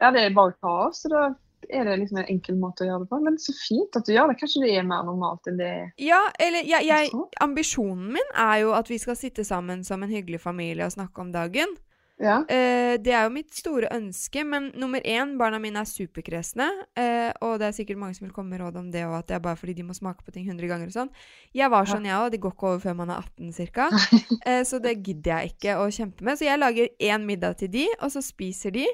Ja, 0.00 0.10
det 0.10 0.24
er 0.24 0.36
bare 0.36 0.56
kaos. 0.62 1.04
Så 1.04 1.10
da 1.12 1.28
er 1.70 1.86
det 1.88 1.96
liksom 2.00 2.18
en 2.20 2.28
enkel 2.28 2.58
måte 2.60 2.84
å 2.84 2.88
gjøre 2.88 3.04
det 3.04 3.10
på. 3.12 3.20
Men 3.24 3.38
så 3.40 3.54
fint 3.56 3.96
at 3.96 4.06
du 4.06 4.12
gjør 4.14 4.32
det. 4.32 4.38
Kanskje 4.40 4.64
det 4.64 4.74
er 4.74 4.88
mer 4.88 5.06
normalt 5.06 5.48
enn 5.50 5.60
det 5.60 5.72
Ja, 6.02 6.20
eller 6.42 6.66
jeg, 6.66 6.88
jeg, 6.88 7.12
Ambisjonen 7.44 8.12
min 8.16 8.34
er 8.34 8.64
jo 8.64 8.74
at 8.76 8.90
vi 8.90 9.00
skal 9.00 9.18
sitte 9.18 9.46
sammen 9.46 9.84
som 9.86 10.04
en 10.04 10.12
hyggelig 10.12 10.42
familie 10.44 10.86
og 10.88 10.96
snakke 10.96 11.24
om 11.24 11.32
dagen. 11.34 11.76
Ja. 12.22 12.36
Eh, 12.46 12.94
det 13.02 13.10
er 13.10 13.24
jo 13.26 13.32
mitt 13.34 13.50
store 13.56 13.88
ønske, 13.92 14.44
men 14.46 14.68
nummer 14.78 15.02
én, 15.02 15.32
barna 15.36 15.58
mine 15.58 15.80
er 15.82 15.88
superkresne. 15.90 16.68
Eh, 16.96 17.32
og 17.42 17.58
det 17.58 17.66
er 17.66 17.74
sikkert 17.74 17.98
mange 17.98 18.14
som 18.14 18.28
vil 18.28 18.34
komme 18.36 18.54
med 18.54 18.60
råd 18.62 18.76
om 18.78 18.90
det, 18.94 19.02
og 19.08 19.16
at 19.18 19.26
det 19.28 19.34
er 19.34 19.42
bare 19.42 19.58
fordi 19.58 19.74
de 19.74 19.82
må 19.88 19.96
smake 19.98 20.22
på 20.24 20.30
ting 20.32 20.46
100 20.46 20.68
ganger 20.70 20.86
og 20.92 20.94
sånn. 20.94 21.10
Jeg 21.58 21.70
var 21.74 21.88
sånn, 21.90 22.06
jeg 22.06 22.14
òg. 22.14 22.30
Det 22.30 22.40
går 22.44 22.54
ikke 22.54 22.68
over 22.70 22.78
før 22.84 22.94
man 23.00 23.10
er 23.10 23.24
18 23.24 23.72
ca. 23.74 23.88
Eh, 24.46 24.62
så 24.68 24.78
det 24.82 24.98
gidder 25.02 25.40
jeg 25.40 25.54
ikke 25.56 25.74
å 25.80 25.88
kjempe 25.90 26.22
med. 26.26 26.38
Så 26.38 26.44
jeg 26.46 26.58
lager 26.60 26.88
én 27.00 27.24
middag 27.26 27.56
til 27.58 27.70
de, 27.72 27.86
og 28.00 28.10
så 28.12 28.22
spiser 28.22 28.70
de. 28.74 28.86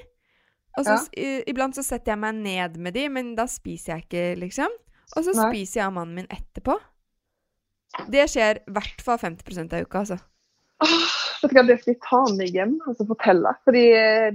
Og 0.79 0.87
så 0.87 0.95
Ja. 1.19 1.41
iblant 1.51 1.75
så 1.75 1.83
setter 1.83 2.13
jeg 2.13 2.19
meg 2.23 2.35
ned 2.41 2.77
med 2.79 2.95
de, 2.95 3.09
men 3.11 3.35
da 3.35 3.45
spiser 3.51 3.97
jeg 3.99 4.05
ikke, 4.07 4.41
liksom. 4.47 4.71
Og 5.17 5.25
så 5.27 5.35
Nei. 5.35 5.51
spiser 5.51 5.81
jeg 5.81 5.87
av 5.89 5.93
mannen 5.93 6.15
min 6.15 6.31
etterpå. 6.31 6.79
Det 8.09 8.29
skjer 8.31 8.61
i 8.63 8.71
hvert 8.71 9.03
fall 9.03 9.19
50 9.19 9.73
av 9.75 9.83
uka, 9.83 9.99
altså. 10.05 10.21
Åh, 10.81 11.30
vet 11.43 11.53
du 11.53 11.57
hva, 11.59 11.65
det 11.69 11.77
skal 11.81 11.93
jeg 11.95 12.01
ta 12.05 12.21
med 12.37 12.55
hjem 12.57 12.75
og 12.87 12.97
så 12.99 13.07
fortelle. 13.09 13.53
Fordi 13.67 13.85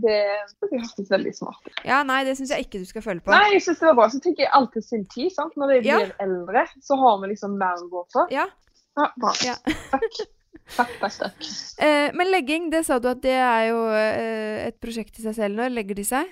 det, 0.03 0.17
det 0.61 0.69
hørtes 0.73 1.11
veldig 1.11 1.33
smart 1.37 1.69
ut. 1.69 1.81
Ja, 1.87 2.01
nei, 2.07 2.21
det 2.27 2.35
syns 2.39 2.53
jeg 2.55 2.65
ikke 2.67 2.81
du 2.83 2.87
skal 2.89 3.05
føle 3.05 3.23
på. 3.25 3.33
Nei, 3.33 3.53
jeg 3.55 3.65
synes 3.67 3.81
det 3.83 3.89
var 3.91 3.97
bra. 4.01 4.07
Så 4.13 4.21
tenker 4.23 4.45
jeg 4.47 4.53
alltid 4.59 4.87
sin 4.87 5.05
tid. 5.13 5.31
sant? 5.35 5.55
Når 5.59 5.75
vi 5.75 5.81
Ja. 5.89 5.99
blir 6.01 6.15
eldre, 6.25 6.65
så 6.81 6.97
har 7.01 7.19
vi 7.21 7.33
liksom 7.33 7.57
mer 7.61 7.81
å 7.83 7.89
gå 7.91 8.05
på. 8.15 8.27
Ja. 8.33 8.47
Ja, 8.97 9.09
bra. 9.19 9.33
Ja. 9.45 9.55
Takk. 9.91 10.23
Takk, 10.75 10.95
takk, 11.01 11.19
takk. 11.19 11.51
Eh, 11.85 12.09
men 12.15 12.29
legging, 12.31 12.69
det 12.71 12.85
sa 12.87 12.95
du 13.03 13.09
at 13.11 13.19
det 13.21 13.33
er 13.35 13.65
jo 13.67 13.81
eh, 13.91 14.61
et 14.69 14.77
prosjekt 14.81 15.19
i 15.19 15.25
seg 15.25 15.35
selv. 15.35 15.57
Når 15.59 15.73
legger 15.75 15.97
de 15.99 16.05
seg? 16.07 16.29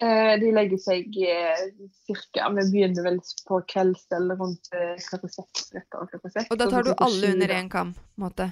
Eh, 0.00 0.34
de 0.40 0.52
legger 0.54 0.78
seg 0.78 1.16
eh, 1.26 1.62
cirka 2.06 2.46
Vi 2.54 2.64
begynner 2.70 3.02
vel 3.02 3.16
på 3.48 3.58
kveldsstell 3.68 4.28
rundt 4.38 4.70
eh, 4.72 4.94
klokka 5.08 5.28
seks. 5.28 6.46
Og 6.48 6.56
da 6.60 6.68
tar 6.70 6.86
du 6.86 6.92
alle 6.96 7.32
under 7.34 7.54
én 7.58 7.68
kam, 7.72 7.92
på 7.98 8.22
en 8.22 8.24
måte. 8.28 8.46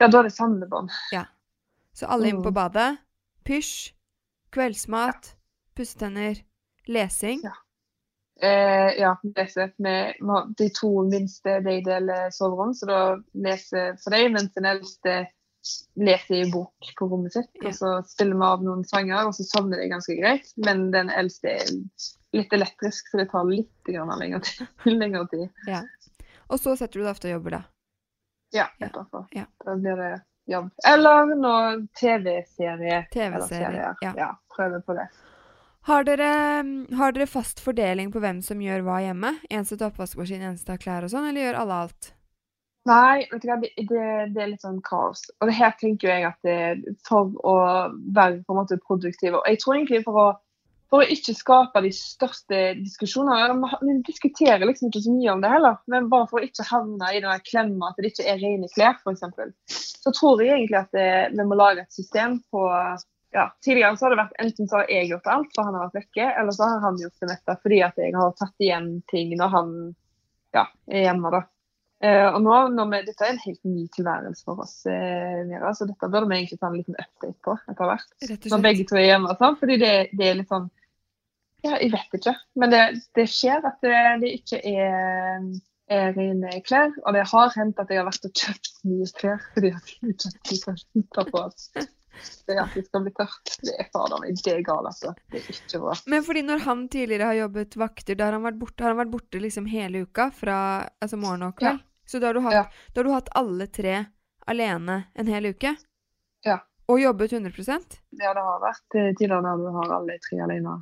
Ja, 0.00 0.08
da 0.08 0.18
er 0.20 0.28
det 0.28 0.34
samlebånd. 0.36 0.90
Så 1.98 2.06
alle 2.06 2.28
inn 2.30 2.42
på 2.42 2.52
Mm. 2.52 2.54
badet. 2.54 2.98
Pysj, 3.44 3.92
kveldsmat, 4.54 5.32
pussetenner, 5.74 6.38
lesing. 6.86 7.40
Ja. 7.42 7.54
Eh, 8.40 8.92
ja, 9.00 9.16
leser. 9.36 9.72
Med, 9.78 10.14
de 10.56 10.68
to 10.70 11.02
minste 11.10 11.56
de 11.64 11.80
deler 11.82 12.30
soverom, 12.30 12.74
så 12.74 12.86
da 12.86 13.00
leser 13.34 13.96
for 14.02 14.10
dem, 14.14 14.32
mens 14.36 14.54
den 14.54 14.64
eldste 14.70 15.26
leser 15.98 16.44
i 16.46 16.50
bok 16.52 16.92
på 16.96 17.08
rommet 17.10 17.32
sitt. 17.34 17.50
Ja. 17.60 17.68
Og 17.68 17.74
så 17.74 17.90
spiller 18.06 18.38
vi 18.38 18.46
av 18.46 18.62
noen 18.62 18.84
sanger, 18.86 19.26
og 19.26 19.34
så 19.34 19.42
sovner 19.48 19.82
de 19.82 19.88
ganske 19.90 20.14
greit. 20.20 20.52
Men 20.56 20.92
den 20.94 21.10
eldste 21.10 21.56
er 21.56 21.72
litt 22.32 22.52
elektrisk, 22.54 23.10
så 23.10 23.18
det 23.18 23.30
tar 23.32 23.44
litt 23.50 23.90
lengre 23.90 25.26
tid. 25.32 25.48
Ja. 25.66 25.82
Og 26.48 26.60
så 26.60 26.76
setter 26.78 27.00
du 27.00 27.04
deg 27.04 27.10
ofte 27.10 27.28
og 27.28 27.34
jobber, 27.40 27.58
da. 27.58 27.62
Ja, 28.54 28.68
Ja. 28.78 29.04
Ja. 29.30 29.46
Da 29.64 29.76
blir 29.76 29.96
det 29.96 30.12
jobb. 30.48 30.70
Eller 30.88 31.34
noe 31.36 31.86
TV-serie. 32.00 33.06
TV-serie. 33.12 33.94
Ja. 34.00 34.12
ja, 34.16 34.30
prøve 34.56 34.80
på 34.82 34.96
det. 34.96 35.08
Har 35.88 36.04
dere, 36.04 36.30
har 36.98 37.12
dere 37.16 37.26
fast 37.26 37.60
fordeling 37.64 38.10
på 38.12 38.20
hvem 38.20 38.42
som 38.44 38.60
gjør 38.60 38.82
hva 38.84 38.98
hjemme? 39.00 39.34
En 39.50 39.64
som 39.64 39.78
tar 39.80 39.92
oppvaskmaskin, 39.92 40.42
en 40.44 40.58
som 40.58 40.74
tar 40.74 40.80
klær 40.82 41.06
og 41.06 41.12
sånn, 41.12 41.30
eller 41.30 41.46
gjør 41.46 41.60
alle 41.62 41.78
alt? 41.84 42.10
Nei, 42.88 43.24
vet 43.30 43.42
du 43.42 43.48
hva, 43.48 43.56
det, 43.60 43.70
det, 43.88 44.02
det 44.34 44.42
er 44.42 44.50
litt 44.52 44.64
sånn 44.64 44.82
kaos. 44.84 45.26
Og 45.40 45.50
det 45.50 45.56
her 45.58 45.72
tenker 45.80 46.12
jeg 46.12 46.26
at 46.28 46.38
det 46.46 46.56
er 46.66 46.82
for 47.08 47.32
å 47.44 47.56
være 48.16 48.42
på 48.44 48.54
en 48.54 48.60
måte 48.60 48.78
produktiv. 48.84 49.36
Og 49.36 49.48
jeg 49.48 49.60
tror 49.62 49.76
egentlig 49.76 50.02
for 50.06 50.20
å, 50.20 50.28
for 50.88 51.04
å 51.04 51.08
ikke 51.12 51.34
skape 51.36 51.82
de 51.84 51.90
største 51.92 52.60
diskusjonene 52.80 53.68
Vi 53.82 53.96
diskuterer 54.06 54.64
liksom 54.64 54.88
ikke 54.88 55.04
så 55.04 55.12
mye 55.12 55.34
om 55.34 55.42
det 55.44 55.52
heller, 55.52 55.76
men 55.92 56.08
bare 56.12 56.28
for 56.30 56.40
å 56.40 56.46
ikke 56.46 56.66
havne 56.70 57.12
i 57.12 57.20
den 57.24 57.44
klemma 57.44 57.90
at 57.90 58.00
det 58.00 58.14
ikke 58.14 58.26
er 58.32 58.40
rene 58.40 58.70
klær, 58.72 58.96
f.eks. 59.04 59.76
Så 60.04 60.14
tror 60.16 60.42
jeg 60.42 60.56
egentlig 60.56 60.80
at 60.80 60.96
det, 60.96 61.10
vi 61.36 61.46
må 61.48 61.58
lage 61.60 61.84
et 61.84 62.00
system 62.00 62.40
på 62.52 62.64
ja, 63.36 63.44
Tidligere 63.60 63.96
så 63.96 64.06
har 64.06 64.14
det 64.14 64.22
vært 64.22 64.38
enten 64.40 64.68
så 64.70 64.78
har 64.78 64.88
jeg 64.88 65.10
gjort 65.10 65.26
alt, 65.28 65.50
for 65.52 65.68
han 65.68 65.76
har 65.76 65.88
vært 65.90 65.98
vekke, 66.00 66.30
eller 66.40 66.54
så 66.56 66.70
har 66.70 66.80
han 66.86 66.96
gjort 67.02 67.20
det 67.20 67.28
meste 67.28 67.56
fordi 67.60 67.80
at 67.84 68.00
jeg 68.00 68.16
har 68.16 68.34
tatt 68.40 68.64
igjen 68.64 68.90
ting 69.12 69.34
når 69.36 69.52
han 69.52 69.74
ja, 70.56 70.64
er 70.88 71.04
hjemme. 71.10 71.32
da. 71.34 71.42
Uh, 71.98 72.28
og 72.30 72.40
nå, 72.44 72.56
når 72.76 72.90
vi, 72.92 72.98
Dette 73.08 73.26
er 73.26 73.32
en 73.34 73.40
helt 73.42 73.64
ny 73.66 73.84
tilværelse 73.92 74.46
for 74.46 74.62
oss, 74.62 74.74
uh, 74.86 75.40
Mira, 75.48 75.74
så 75.74 75.84
dette 75.88 76.08
burde 76.08 76.28
vi 76.30 76.38
egentlig 76.38 76.60
ta 76.60 76.70
en 76.70 76.78
liten 76.78 76.96
update 76.96 77.36
på 77.44 77.56
etter 77.58 77.90
hvert. 77.90 78.12
Når 78.52 78.64
begge 78.64 78.86
to 78.88 78.96
er 79.00 79.08
hjemme. 79.08 79.34
Sånn, 79.40 79.58
fordi 79.60 79.78
det, 79.82 79.94
det 80.14 80.28
er 80.28 80.38
litt 80.38 80.52
sånn 80.52 80.70
Ja, 81.66 81.74
jeg 81.82 81.90
vet 81.92 82.14
ikke. 82.20 82.34
Men 82.60 82.70
det, 82.70 82.82
det 83.18 83.26
skjer 83.30 83.64
at 83.66 83.80
det, 83.82 83.96
det 84.22 84.30
ikke 84.38 84.60
er, 84.62 85.46
er 85.90 86.12
rene 86.14 86.60
klær. 86.66 86.92
Og 87.04 87.16
det 87.16 87.24
har 87.32 87.54
hendt 87.56 87.80
at 87.82 87.90
jeg 87.90 87.98
har 88.00 88.06
vært 88.06 88.28
og 88.28 88.34
kjøpt 88.42 88.74
nye 88.86 89.08
klær 89.18 89.40
fordi 89.54 89.72
at 89.74 89.94
jeg 89.94 90.18
ikke 90.58 90.76
venta 90.76 91.24
på 91.32 91.42
at 91.48 91.88
det, 92.46 92.56
at 92.58 92.74
det 92.74 92.84
skal 92.86 93.04
bli 93.04 93.12
tørt. 93.14 93.52
Det 93.62 93.74
er 93.78 93.88
fader 93.94 94.22
meg, 94.22 94.38
det 94.44 94.54
er 94.54 94.62
galt, 94.66 94.88
altså. 94.90 95.12
Det 95.30 95.42
er 95.42 95.50
ikke 95.54 95.82
bra. 95.84 95.96
Men 96.10 96.24
fordi 96.26 96.42
når 96.46 96.64
han 96.64 96.86
tidligere 96.90 97.28
har 97.30 97.40
jobbet 97.42 97.76
vakter, 97.78 98.18
da 98.18 98.28
har 98.28 98.38
han 98.38 98.46
vært 98.46 98.58
borte, 98.62 98.84
har 98.84 98.94
han 98.94 99.02
vært 99.02 99.12
borte 99.12 99.42
liksom 99.42 99.68
hele 99.70 100.02
uka 100.06 100.30
fra 100.34 100.56
altså 101.02 101.18
morgen 101.20 101.46
og 101.50 101.58
kveld? 101.60 101.82
Så 102.08 102.18
da 102.22 102.30
har, 102.30 102.38
du 102.38 102.40
hatt, 102.46 102.54
Ja. 102.56 102.64
da 102.94 103.00
har 103.02 103.04
du 103.04 103.12
hatt 103.12 103.28
alle 103.36 103.66
tre 103.68 103.98
alene 104.48 105.02
en 105.14 105.28
hel 105.28 105.50
uke? 105.52 105.74
Ja. 106.46 106.58
Og 106.88 107.02
jobbet 107.02 107.32
100 107.36 107.52
Ja, 108.16 108.32
det 108.32 108.42
har 108.46 108.62
vært 108.62 108.84
tidligere 108.88 109.18
tider 109.20 109.42
der 109.44 109.60
du 109.60 109.66
har 109.76 109.90
alle 109.98 110.16
tre 110.24 110.38
alene. 110.40 110.78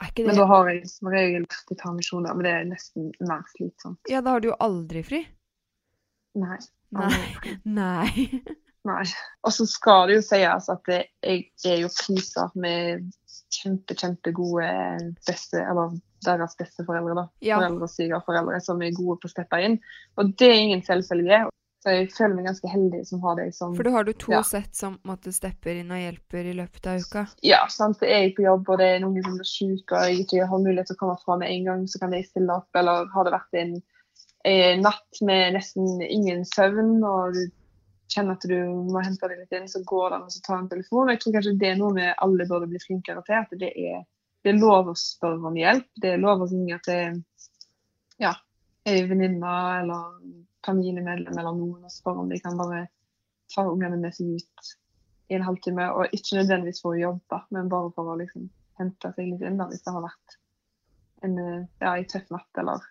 Ikke 0.00 0.24
Men 0.26 0.38
da 0.38 0.46
har 0.48 0.70
jeg 0.70 0.88
som 0.88 1.10
regel 1.12 1.44
vært 1.44 1.74
i 1.74 1.76
permisjoner, 1.82 2.36
men 2.36 2.46
det 2.46 2.52
er 2.56 2.66
nesten 2.70 3.10
mer 3.28 3.44
slitsomt. 3.52 4.00
Ja, 4.08 4.22
da 4.24 4.36
har 4.36 4.42
du 4.42 4.50
jo 4.50 4.56
aldri 4.62 5.02
fri. 5.04 5.20
Nei. 6.40 6.58
Nei. 6.96 7.10
Nei. 7.80 8.40
Nei. 8.88 9.02
Og 9.44 9.52
så 9.52 9.66
skal 9.68 10.08
det 10.08 10.20
jo 10.20 10.24
sies 10.24 10.70
at 10.72 10.86
det, 10.88 11.02
jeg 11.20 11.50
er 11.68 11.82
jo 11.82 11.90
prisa 11.92 12.48
med 12.56 13.10
kjempe, 13.52 13.96
kjempegode 13.98 14.70
beste, 15.28 15.60
eller 15.60 15.98
deres 16.24 16.56
besteforeldre, 16.58 17.16
da. 17.18 17.26
Ja. 17.44 17.58
Foreldre 17.60 17.88
og 17.88 17.92
svigerforeldre 17.92 18.60
som 18.64 18.82
er 18.84 18.96
gode 18.96 19.18
på 19.20 19.28
å 19.28 19.34
steppe 19.34 19.60
inn. 19.66 19.78
Og 20.20 20.32
det 20.40 20.48
er 20.48 20.62
ingen 20.64 20.84
selvfølge. 20.86 21.44
Så 21.80 21.92
jeg 21.94 22.08
føler 22.12 22.34
meg 22.36 22.44
ganske 22.50 22.68
heldig 22.68 22.98
som 23.08 23.22
har 23.24 23.38
deg 23.38 23.54
som 23.56 23.72
For 23.76 23.88
da 23.88 23.92
har 23.94 24.04
du 24.04 24.10
to 24.12 24.32
Ja. 24.34 24.42
sett 24.44 24.74
som 24.76 24.98
måtte 25.08 25.32
stepper 25.32 25.78
inn 25.80 25.92
og 25.94 25.96
hjelper 26.02 26.44
i 26.50 26.52
løpet 26.58 26.88
av 26.92 26.98
uka. 27.00 27.22
Ja, 27.42 27.62
sant. 27.72 28.02
Er 28.04 28.26
jeg 28.26 28.34
på 28.36 28.44
jobb 28.44 28.68
og 28.68 28.82
det 28.82 28.88
er 28.96 29.00
noen 29.00 29.22
som 29.24 29.38
blir 29.38 29.48
syk 29.48 29.94
og 29.96 30.04
jeg 30.04 30.26
ikke 30.26 30.48
har 30.50 30.60
mulighet 30.60 30.90
til 30.92 30.98
å 30.98 31.00
komme 31.00 31.16
fra 31.24 31.38
med 31.40 31.48
en 31.48 31.64
gang, 31.70 31.86
så 31.88 32.02
kan 32.02 32.12
jeg 32.12 32.26
stille 32.28 32.52
opp. 32.52 32.68
Eller 32.76 33.08
har 33.14 33.24
det 33.24 33.32
vært 33.32 33.56
en, 33.62 33.72
en 34.44 34.84
natt 34.84 35.22
med 35.24 35.54
nesten 35.56 36.02
ingen 36.04 36.44
søvn, 36.44 37.00
og 37.00 37.32
du 37.38 37.40
kjenner 38.12 38.36
at 38.36 38.44
du 38.50 38.58
må 38.90 39.00
hente 39.06 39.28
deg 39.32 39.38
litt 39.40 39.56
inn, 39.56 39.68
så 39.70 39.80
går 39.86 40.10
det 40.10 40.16
an 40.20 40.28
å 40.28 40.44
ta 40.44 40.58
en 40.58 40.68
telefon. 40.68 41.08
Jeg 41.14 41.20
tror 41.22 41.32
kanskje 41.38 41.56
det 41.62 41.68
er 41.72 41.80
noe 41.80 41.94
vi 41.96 42.10
alle 42.12 42.46
burde 42.50 42.68
bli 42.68 42.82
flinkere 42.82 43.24
til. 43.24 43.40
At 43.40 43.56
det 43.56 43.72
er, 43.72 44.04
det 44.44 44.52
er 44.52 44.60
lov 44.60 44.92
å 44.92 44.96
spørre 44.98 45.48
om 45.48 45.56
hjelp. 45.56 45.88
Det 45.96 46.12
er 46.12 46.20
lov 46.20 46.42
å 46.44 46.50
ringe 46.50 46.76
til 46.84 47.22
ja, 48.20 48.34
ei 48.84 49.00
venninne 49.08 49.56
eller 49.80 50.12
familiemedlem 50.66 51.38
eller 51.38 51.56
noen 51.56 51.88
og 51.88 51.92
spør 51.92 52.22
om 52.22 52.30
de 52.30 52.38
kan 52.42 52.58
bare 52.58 52.84
ta 53.54 53.64
ungene 53.66 53.98
med 54.00 54.14
seg 54.14 54.36
ut 54.38 54.70
i 55.30 55.38
en 55.38 55.46
halvtime. 55.46 55.88
Og 55.96 56.14
ikke 56.16 56.40
nødvendigvis 56.40 56.82
for 56.84 56.94
å 56.94 57.00
jobbe, 57.00 57.42
men 57.54 57.72
bare 57.72 57.90
for 57.96 58.12
å 58.12 58.18
liksom 58.20 58.48
hente 58.80 59.12
seg 59.16 59.32
litt 59.32 59.44
inn 59.46 59.58
da, 59.60 59.68
hvis 59.70 59.84
det 59.84 59.94
har 59.94 60.06
vært 60.06 60.38
en, 61.26 61.36
ja, 61.82 61.92
en 61.92 62.08
tøff 62.08 62.30
natt 62.32 62.62
eller 62.62 62.86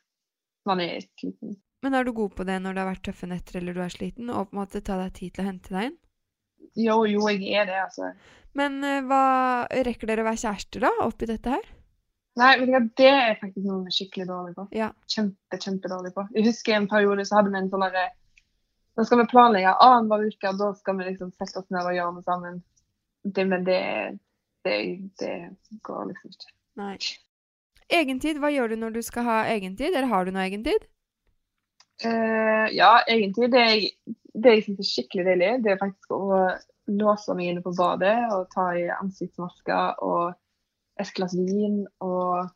man 0.70 0.84
er 0.84 1.02
sliten. 1.18 1.58
Men 1.82 1.96
er 1.96 2.06
du 2.06 2.12
god 2.14 2.36
på 2.36 2.46
det 2.48 2.60
når 2.62 2.76
det 2.76 2.84
har 2.84 2.92
vært 2.92 3.06
tøffe 3.08 3.30
netter 3.30 3.60
eller 3.62 3.78
du 3.78 3.82
er 3.84 3.94
sliten, 3.94 4.30
og 4.30 4.50
på 4.50 4.56
en 4.56 4.62
måte 4.62 4.84
ta 4.86 5.00
deg 5.00 5.16
tid 5.16 5.36
til 5.36 5.46
å 5.46 5.50
hente 5.50 5.74
deg 5.74 5.90
inn? 5.90 5.98
Jo, 6.78 7.02
jo, 7.10 7.24
jeg 7.32 7.48
er 7.56 7.66
det, 7.70 7.78
altså. 7.82 8.12
Men 8.58 8.84
eh, 8.86 9.02
hva 9.08 9.24
Rekker 9.88 10.10
dere 10.10 10.26
å 10.26 10.28
være 10.28 10.42
kjærester, 10.44 10.84
da, 10.86 10.92
oppi 11.06 11.30
dette 11.30 11.54
her? 11.56 11.70
Nei, 12.38 12.54
vet 12.60 12.70
du 12.70 12.74
hva, 12.76 12.82
det 13.02 13.10
er 13.10 13.38
faktisk 13.40 13.66
noe 13.66 13.84
vi 13.84 13.92
er 13.92 13.96
skikkelig 13.96 14.28
dårlig 14.30 14.56
på. 14.56 14.66
Ja. 14.78 14.90
Kjempe, 15.12 15.60
kjempedårlig 15.60 16.14
på. 16.16 16.26
Jeg 16.36 16.46
husker 16.48 16.76
en 16.76 16.90
periode 16.92 17.26
så 17.28 17.40
hadde 17.40 17.54
vi 17.54 17.62
en 17.62 17.72
sånn 17.72 17.86
derre 17.88 18.06
Da 19.00 19.06
skal 19.08 19.22
vi 19.22 19.30
planlegge 19.32 19.74
annenhver 19.80 20.28
uke, 20.28 20.54
da 20.60 20.70
skal 20.76 21.00
vi 21.00 21.08
liksom 21.08 21.32
sette 21.38 21.62
oss 21.62 21.70
ned 21.72 21.88
og 21.88 21.96
gjøre 21.96 22.14
noe 22.18 22.28
sammen. 22.28 22.62
Det, 23.24 23.46
men 23.48 23.66
det, 23.68 23.82
det, 24.68 24.78
det 25.20 25.34
går 25.88 26.10
liksom 26.12 26.36
ikke. 26.36 26.54
Nei. 26.80 26.96
Egentid, 27.90 28.40
hva 28.40 28.52
gjør 28.54 28.72
du 28.72 28.80
når 28.80 28.98
du 28.98 29.02
skal 29.04 29.26
ha 29.26 29.38
egentid? 29.50 29.94
Eller 29.94 30.12
har 30.12 30.28
du 30.28 30.34
noe 30.36 30.46
egentid? 30.46 30.86
Uh, 32.04 32.68
ja, 32.76 33.00
egentlig. 33.08 33.50
Det 33.52 33.64
jeg, 33.66 33.90
det 34.36 34.54
jeg 34.56 34.66
syns 34.68 34.84
er 34.84 34.90
skikkelig 34.92 35.26
deilig, 35.32 35.54
det 35.66 35.74
er 35.74 35.82
faktisk 35.82 36.14
å 36.16 36.44
låse 37.00 37.36
meg 37.38 37.52
inne 37.52 37.64
på 37.66 37.74
badet 37.78 38.18
og 38.34 38.48
ta 38.54 38.70
i 38.78 38.86
ansiktsmasker 38.94 40.00
og 40.06 40.36
et 41.00 41.12
glass 41.16 41.36
vin 41.38 41.82
og 42.06 42.50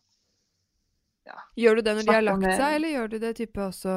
ja. 1.23 1.37
Gjør 1.55 1.79
du 1.79 1.81
det 1.87 1.93
når 1.95 2.07
de 2.07 2.13
har 2.17 2.25
lagt 2.25 2.45
seg, 2.49 2.69
eller 2.77 2.91
gjør 2.91 3.11
du 3.13 3.17
det 3.23 3.29
type 3.37 3.61
også 3.63 3.93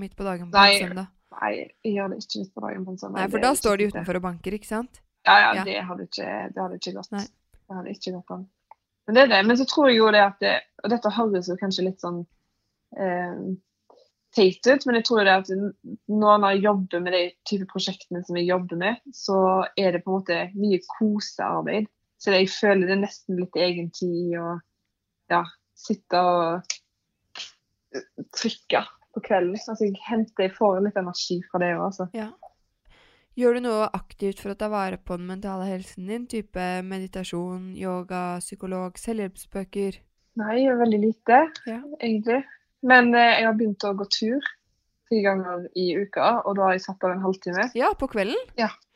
midt 0.00 0.16
på 0.18 0.24
dagen 0.26 0.48
på 0.50 0.58
Nei, 0.58 0.72
en 0.74 0.88
søndag? 0.88 1.12
Nei, 1.40 1.50
jeg 1.86 1.92
gjør 1.94 2.08
det 2.10 2.18
ikke 2.24 2.40
midt 2.42 2.54
på 2.56 2.64
dagen 2.64 2.86
på 2.86 2.94
en 2.94 2.98
søndag. 2.98 3.18
Nei, 3.20 3.28
for 3.30 3.44
da 3.44 3.52
står 3.58 3.78
de 3.78 3.86
utenfor 3.92 4.18
og 4.18 4.24
banker, 4.24 4.56
ikke 4.58 4.66
sant? 4.70 4.98
Ja, 5.28 5.36
ja, 5.38 5.52
Ja. 5.60 5.64
det 5.68 5.76
hadde 5.86 6.08
ikke, 6.08 6.30
det 6.50 6.62
hadde 6.64 6.80
ikke 6.80 6.94
gått. 6.96 7.12
Nei. 7.14 7.22
Det 7.70 7.76
hadde 7.78 7.94
ikke 7.94 8.12
gått 8.16 8.34
an. 8.34 8.44
Men 9.06 9.14
det 9.16 9.22
er 9.22 9.30
det. 9.36 9.40
Men 9.46 9.58
så 9.60 9.66
tror 9.70 9.88
jeg 9.90 9.98
jo 10.00 10.10
det 10.14 10.22
at 10.26 10.38
det, 10.42 10.56
Og 10.82 10.90
dette 10.90 11.10
høres 11.14 11.48
jo 11.50 11.56
kanskje 11.60 11.84
litt 11.86 12.00
sånn 12.02 12.20
eh, 12.96 13.40
teit 14.34 14.66
ut, 14.66 14.86
men 14.86 14.98
jeg 14.98 15.04
tror 15.06 15.20
jo 15.20 15.24
det 15.28 15.36
at 15.38 15.48
nå 15.50 16.34
når 16.40 16.54
jeg 16.54 16.62
jobber 16.64 17.02
med 17.04 17.12
de 17.14 17.22
type 17.46 17.66
prosjektene 17.70 18.22
som 18.26 18.38
jeg 18.38 18.48
jobber 18.50 18.78
med, 18.80 19.00
så 19.14 19.38
er 19.76 19.92
det 19.92 20.02
på 20.04 20.10
en 20.10 20.18
måte 20.18 20.38
mye 20.56 20.78
kosearbeid. 20.98 21.86
Så 22.20 22.34
jeg 22.36 22.50
føler 22.52 22.84
det 22.86 22.96
er 22.98 23.02
nesten 23.06 23.38
litt 23.40 23.56
egen 23.56 23.88
tid 23.96 24.34
å 24.36 24.58
ja, 25.32 25.42
sitte 25.80 26.20
og 26.20 26.74
trykke 28.36 28.82
på 29.14 29.22
kvelden. 29.24 29.56
Altså 29.56 29.86
jeg 29.88 29.96
henter, 30.06 30.46
jeg 30.46 30.54
får 30.58 30.82
litt 30.84 30.98
energi 31.00 31.40
fra 31.50 31.60
det 31.62 31.72
òg, 31.78 31.86
altså. 31.88 32.06
Ja. 32.16 32.28
Gjør 33.38 33.56
du 33.56 33.60
noe 33.64 33.86
aktivt 33.96 34.40
for 34.42 34.52
å 34.52 34.58
ta 34.58 34.68
vare 34.68 34.98
på 35.00 35.16
den 35.16 35.28
mentale 35.30 35.64
helsen 35.70 36.08
din? 36.10 36.26
Type 36.28 36.64
meditasjon, 36.84 37.70
yoga, 37.78 38.38
psykolog, 38.42 38.98
selvhjelpsbøker? 39.00 40.00
Nei, 40.40 40.52
jeg 40.58 40.66
gjør 40.68 40.80
veldig 40.84 41.00
lite, 41.06 41.38
Ja. 41.70 41.80
egentlig. 42.02 42.42
Men 42.86 43.14
eh, 43.14 43.38
jeg 43.40 43.46
har 43.48 43.56
begynt 43.58 43.84
å 43.88 43.94
gå 43.96 44.06
tur. 44.12 44.50
tre 45.10 45.24
ganger 45.24 45.64
i 45.74 45.88
uka, 45.98 46.42
og 46.46 46.54
da 46.54 46.68
har 46.68 46.76
jeg 46.76 46.84
satt 46.84 47.02
av 47.02 47.10
en 47.16 47.24
halvtime. 47.24 47.64
Ja, 47.74 47.88
på 47.98 48.06
kvelden? 48.12 48.38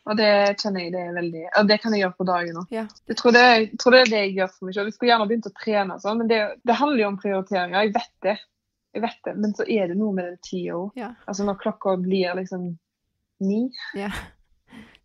Og 0.06 0.16
det 0.18 0.30
kjenner 0.60 0.82
jeg 0.84 0.92
det 0.92 1.00
er 1.00 1.14
veldig 1.16 1.42
Og 1.58 1.68
Det 1.68 1.80
kan 1.80 1.94
jeg 1.96 2.02
gjøre 2.04 2.16
på 2.18 2.26
dagen 2.28 2.56
òg. 2.60 2.66
Ja. 2.74 2.82
Jeg, 3.08 3.16
tror 3.16 3.32
det- 3.32 3.44
jeg 3.70 3.78
tror 3.80 3.90
det 3.92 4.00
er 4.00 4.10
det 4.10 4.20
jeg 4.24 4.34
gjør 4.36 4.50
for 4.52 4.66
meg 4.66 4.74
selv. 4.74 4.86
Jeg 4.90 4.94
skulle 4.98 5.12
gjerne 5.12 5.28
begynt 5.30 5.46
å 5.48 5.54
trene, 5.64 5.94
og 5.94 6.00
sånn, 6.02 6.18
men 6.18 6.28
det, 6.28 6.40
det 6.64 6.74
handler 6.76 7.00
jo 7.00 7.08
om 7.08 7.18
prioriteringer. 7.18 7.82
Jeg 7.86 7.94
vet 7.94 8.12
det. 8.22 8.38
Jeg 8.94 9.02
vet 9.02 9.18
det. 9.24 9.36
Men 9.36 9.54
så 9.54 9.64
er 9.68 9.88
det 9.88 9.96
noe 9.96 10.12
med 10.12 10.24
den 10.28 10.38
tida 10.44 10.72
òg. 10.76 10.90
Ja. 11.00 11.14
Altså 11.26 11.44
når 11.48 11.56
klokka 11.64 11.96
blir 12.02 12.34
liksom 12.36 12.78
ni 13.40 13.70
ja. 13.96 14.10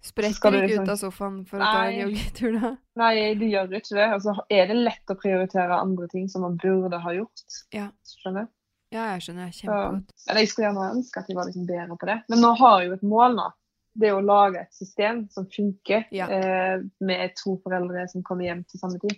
Spretter 0.02 0.52
ikke 0.52 0.62
liksom- 0.68 0.84
ut 0.84 0.90
av 0.90 0.98
sofaen 0.98 1.40
for 1.48 1.60
å 1.60 1.64
ta 1.74 1.82
en 1.90 2.00
joggetur 2.10 2.60
da? 2.62 2.70
Nei, 2.96 3.34
du 3.36 3.46
gjør 3.46 3.68
ikke 3.76 3.96
det. 3.98 4.14
Og 4.16 4.22
så 4.22 4.36
er 4.50 4.68
det 4.68 4.76
lett 4.78 5.12
å 5.12 5.16
prioritere 5.20 5.76
andre 5.80 6.08
ting 6.08 6.28
som 6.30 6.42
man 6.42 6.56
burde 6.58 7.00
ha 7.04 7.12
gjort. 7.12 7.44
Ja. 7.74 7.90
Skjønner? 8.08 8.48
du? 8.48 8.96
Ja, 8.96 9.14
jeg 9.14 9.22
skjønner 9.22 9.52
kjempegodt. 9.54 10.14
jeg 10.40 10.48
skulle 10.50 10.68
gjerne 10.70 10.86
ønske 10.96 11.18
at 11.22 11.28
jeg 11.28 11.36
var 11.38 11.46
liksom 11.46 11.68
bedre 11.68 11.98
på 12.00 12.08
det. 12.10 12.24
Men 12.30 12.40
nå 12.42 12.54
har 12.58 12.80
jeg 12.82 12.90
jo 12.90 12.94
et 12.96 13.04
mål 13.04 13.36
nå. 13.36 13.50
Det 14.00 14.12
å 14.16 14.22
lage 14.24 14.62
et 14.62 14.74
system 14.74 15.26
som 15.34 15.48
funker 15.52 16.06
Ja. 16.16 16.28
eh, 16.30 16.80
med 17.02 17.34
to 17.36 17.58
foreldre 17.64 18.08
som 18.10 18.24
kommer 18.24 18.46
hjem 18.48 18.64
til 18.70 18.80
samme 18.80 19.00
tid. 19.02 19.18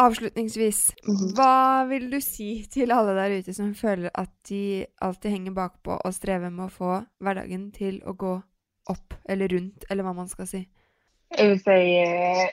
Avslutningsvis, 0.00 0.94
Mhm. 1.08 1.32
hva 1.34 1.88
vil 1.88 2.10
du 2.10 2.20
si 2.20 2.64
til 2.70 2.92
alle 2.92 3.14
der 3.16 3.38
ute 3.40 3.54
som 3.54 3.72
føler 3.74 4.10
at 4.14 4.30
de 4.48 4.86
alltid 5.02 5.30
henger 5.30 5.52
bakpå 5.54 5.96
og 6.04 6.12
strever 6.14 6.50
med 6.50 6.68
å 6.68 6.70
få 6.70 7.06
hverdagen 7.20 7.72
til 7.72 8.00
å 8.06 8.14
gå 8.16 8.42
opp 8.88 9.14
eller 9.28 9.48
rundt, 9.48 9.84
eller 9.90 10.04
hva 10.04 10.14
man 10.14 10.28
skal 10.28 10.46
si? 10.46 10.68
Jeg 11.36 11.48
vil 11.48 11.58
si 11.58 11.70
eh, 11.70 12.50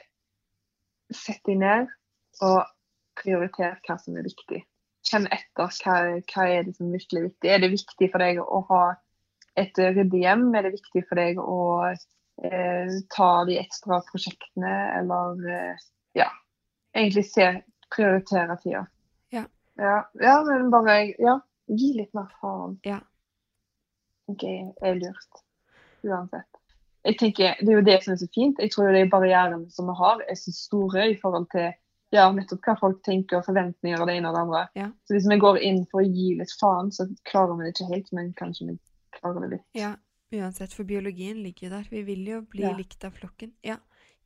sett 1.12 1.44
deg 1.46 1.58
ned 1.60 1.88
og 2.42 2.64
prioriter 3.16 3.78
hva 3.88 3.98
som 4.02 4.18
er 4.18 4.24
viktig. 4.24 4.64
Kjenn 5.06 5.28
etter 5.28 5.68
hva, 5.68 5.70
hva 6.26 6.48
er 6.50 6.64
det 6.64 6.76
som 6.76 6.88
er 6.88 6.98
viktig. 6.98 7.32
Er 7.46 7.60
det 7.60 7.72
viktig 7.72 8.12
for 8.12 8.18
deg 8.26 8.38
å 8.42 8.66
ha 8.68 8.96
et 9.60 9.80
ryddig 9.80 10.22
hjem? 10.26 10.48
Er 10.56 10.68
det 10.68 10.76
viktig 10.76 11.06
for 11.10 11.20
deg 11.20 11.40
å 11.42 11.60
eh, 12.44 12.98
ta 13.16 13.30
de 13.48 13.60
ekstra 13.60 14.02
prosjektene, 14.10 14.74
eller 15.00 15.48
eh, 15.52 15.86
ja, 16.20 16.30
egentlig 16.96 17.26
se, 17.30 17.50
prioritere 17.96 18.58
tida. 18.64 18.86
Ja. 19.30 19.46
ja. 19.76 20.12
Ja, 20.14 20.44
men 20.48 20.70
bare 20.74 20.98
ja, 21.22 21.40
gi 21.68 21.94
litt 21.98 22.14
mer 22.14 22.32
faen. 22.42 22.80
Ja. 22.84 23.00
tenker 24.26 24.50
jeg 24.50 24.74
er 24.82 25.00
lurt. 25.00 25.42
Uansett. 26.06 26.50
Jeg 27.06 27.18
tenker, 27.20 27.58
Det 27.62 27.70
er 27.70 27.78
jo 27.78 27.86
det 27.86 28.00
som 28.04 28.14
er 28.16 28.18
så 28.18 28.28
fint. 28.34 28.60
Jeg 28.60 28.72
tror 28.74 28.94
de 28.94 29.04
barrierene 29.10 29.70
som 29.70 29.90
vi 29.90 29.94
har, 30.00 30.24
er 30.26 30.38
så 30.40 30.54
store 30.54 31.12
i 31.12 31.20
forhold 31.22 31.46
til 31.54 31.70
ja, 32.14 32.26
nettopp 32.32 32.66
hva 32.66 32.76
folk 32.80 33.02
tenker 33.06 33.40
og 33.40 33.46
forventninger 33.46 34.02
og 34.02 34.10
det 34.10 34.16
ene 34.18 34.30
og 34.30 34.36
det 34.36 34.42
andre. 34.42 34.64
Ja. 34.80 34.88
Så 35.06 35.16
hvis 35.16 35.30
vi 35.30 35.38
går 35.42 35.60
inn 35.68 35.84
for 35.92 36.02
å 36.02 36.08
gi 36.08 36.34
litt 36.40 36.54
faen, 36.60 36.92
så 36.96 37.06
klarer 37.30 37.58
vi 37.58 37.68
det 37.68 37.76
ikke 37.76 37.92
helt, 37.92 38.12
men 38.18 38.34
kanskje 38.40 38.70
vi 38.72 38.78
det 39.34 39.50
litt. 39.52 39.66
Ja, 39.74 39.96
uansett, 40.34 40.74
for 40.74 40.84
biologien 40.84 41.42
ligger 41.44 41.68
jo 41.68 41.74
der. 41.78 41.88
Vi 41.92 42.02
vil 42.04 42.26
jo 42.28 42.42
bli 42.42 42.62
Ja. 42.64 42.76
likt 42.78 43.04
av 43.04 43.12
flokken. 43.12 43.52
Ja, 43.64 43.78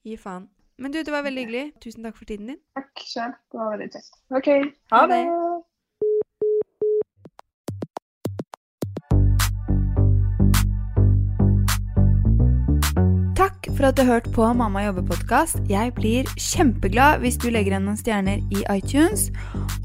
gi 0.04 0.18
faen. 0.18 0.50
Men 0.78 0.92
du, 0.92 1.04
det 1.04 1.12
var 1.12 1.24
veldig 1.24 1.46
hyggelig. 1.46 1.74
Tusen 1.82 2.04
takk 2.04 2.16
for 2.18 2.26
tiden 2.26 2.48
din. 2.48 2.58
Takk 2.76 3.00
sjøl. 3.04 3.32
Det 3.52 3.58
var 3.60 3.78
veldig 3.78 3.92
kjekt. 3.92 4.14
OK. 4.32 4.48
Ha 4.92 5.00
Ha 5.00 5.08
det. 5.08 5.26
det. 5.26 6.40
Takk 13.40 13.70
for 13.78 13.88
at 13.88 13.96
du 13.96 14.02
har 14.04 14.14
hørt 14.18 14.28
på 14.36 14.46
Mamma 14.54 14.82
jobber-podkast. 14.84 15.62
Jeg 15.72 15.94
blir 15.96 16.28
kjempeglad 16.36 17.22
hvis 17.24 17.38
du 17.40 17.48
legger 17.50 17.72
igjen 17.78 17.86
noen 17.88 18.00
stjerner 18.00 18.42
i 18.52 18.64
iTunes. 18.76 19.30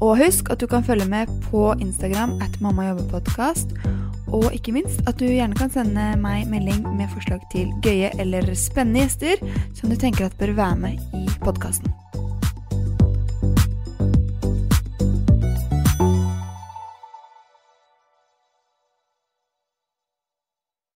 Og 0.03 0.17
husk 0.19 0.51
at 0.51 0.59
du 0.59 0.67
kan 0.67 0.83
følge 0.83 1.07
med 1.09 1.31
på 1.47 1.69
Instagram 1.81 2.35
at 2.43 2.59
Mamma 2.63 2.89
jobber-podkast. 2.91 3.71
Og 4.35 4.49
ikke 4.51 4.73
minst 4.75 4.99
at 5.07 5.19
du 5.19 5.27
gjerne 5.29 5.55
kan 5.55 5.71
sende 5.71 6.09
meg 6.19 6.49
melding 6.51 6.83
med 6.97 7.11
forslag 7.13 7.43
til 7.53 7.71
gøye 7.85 8.11
eller 8.19 8.51
spennende 8.59 9.05
gjester 9.05 9.39
som 9.77 9.91
du 9.91 9.95
tenker 9.99 10.27
at 10.27 10.35
bør 10.39 10.57
være 10.57 10.81
med 10.81 11.15
i 11.15 11.27
podkasten. 11.43 12.04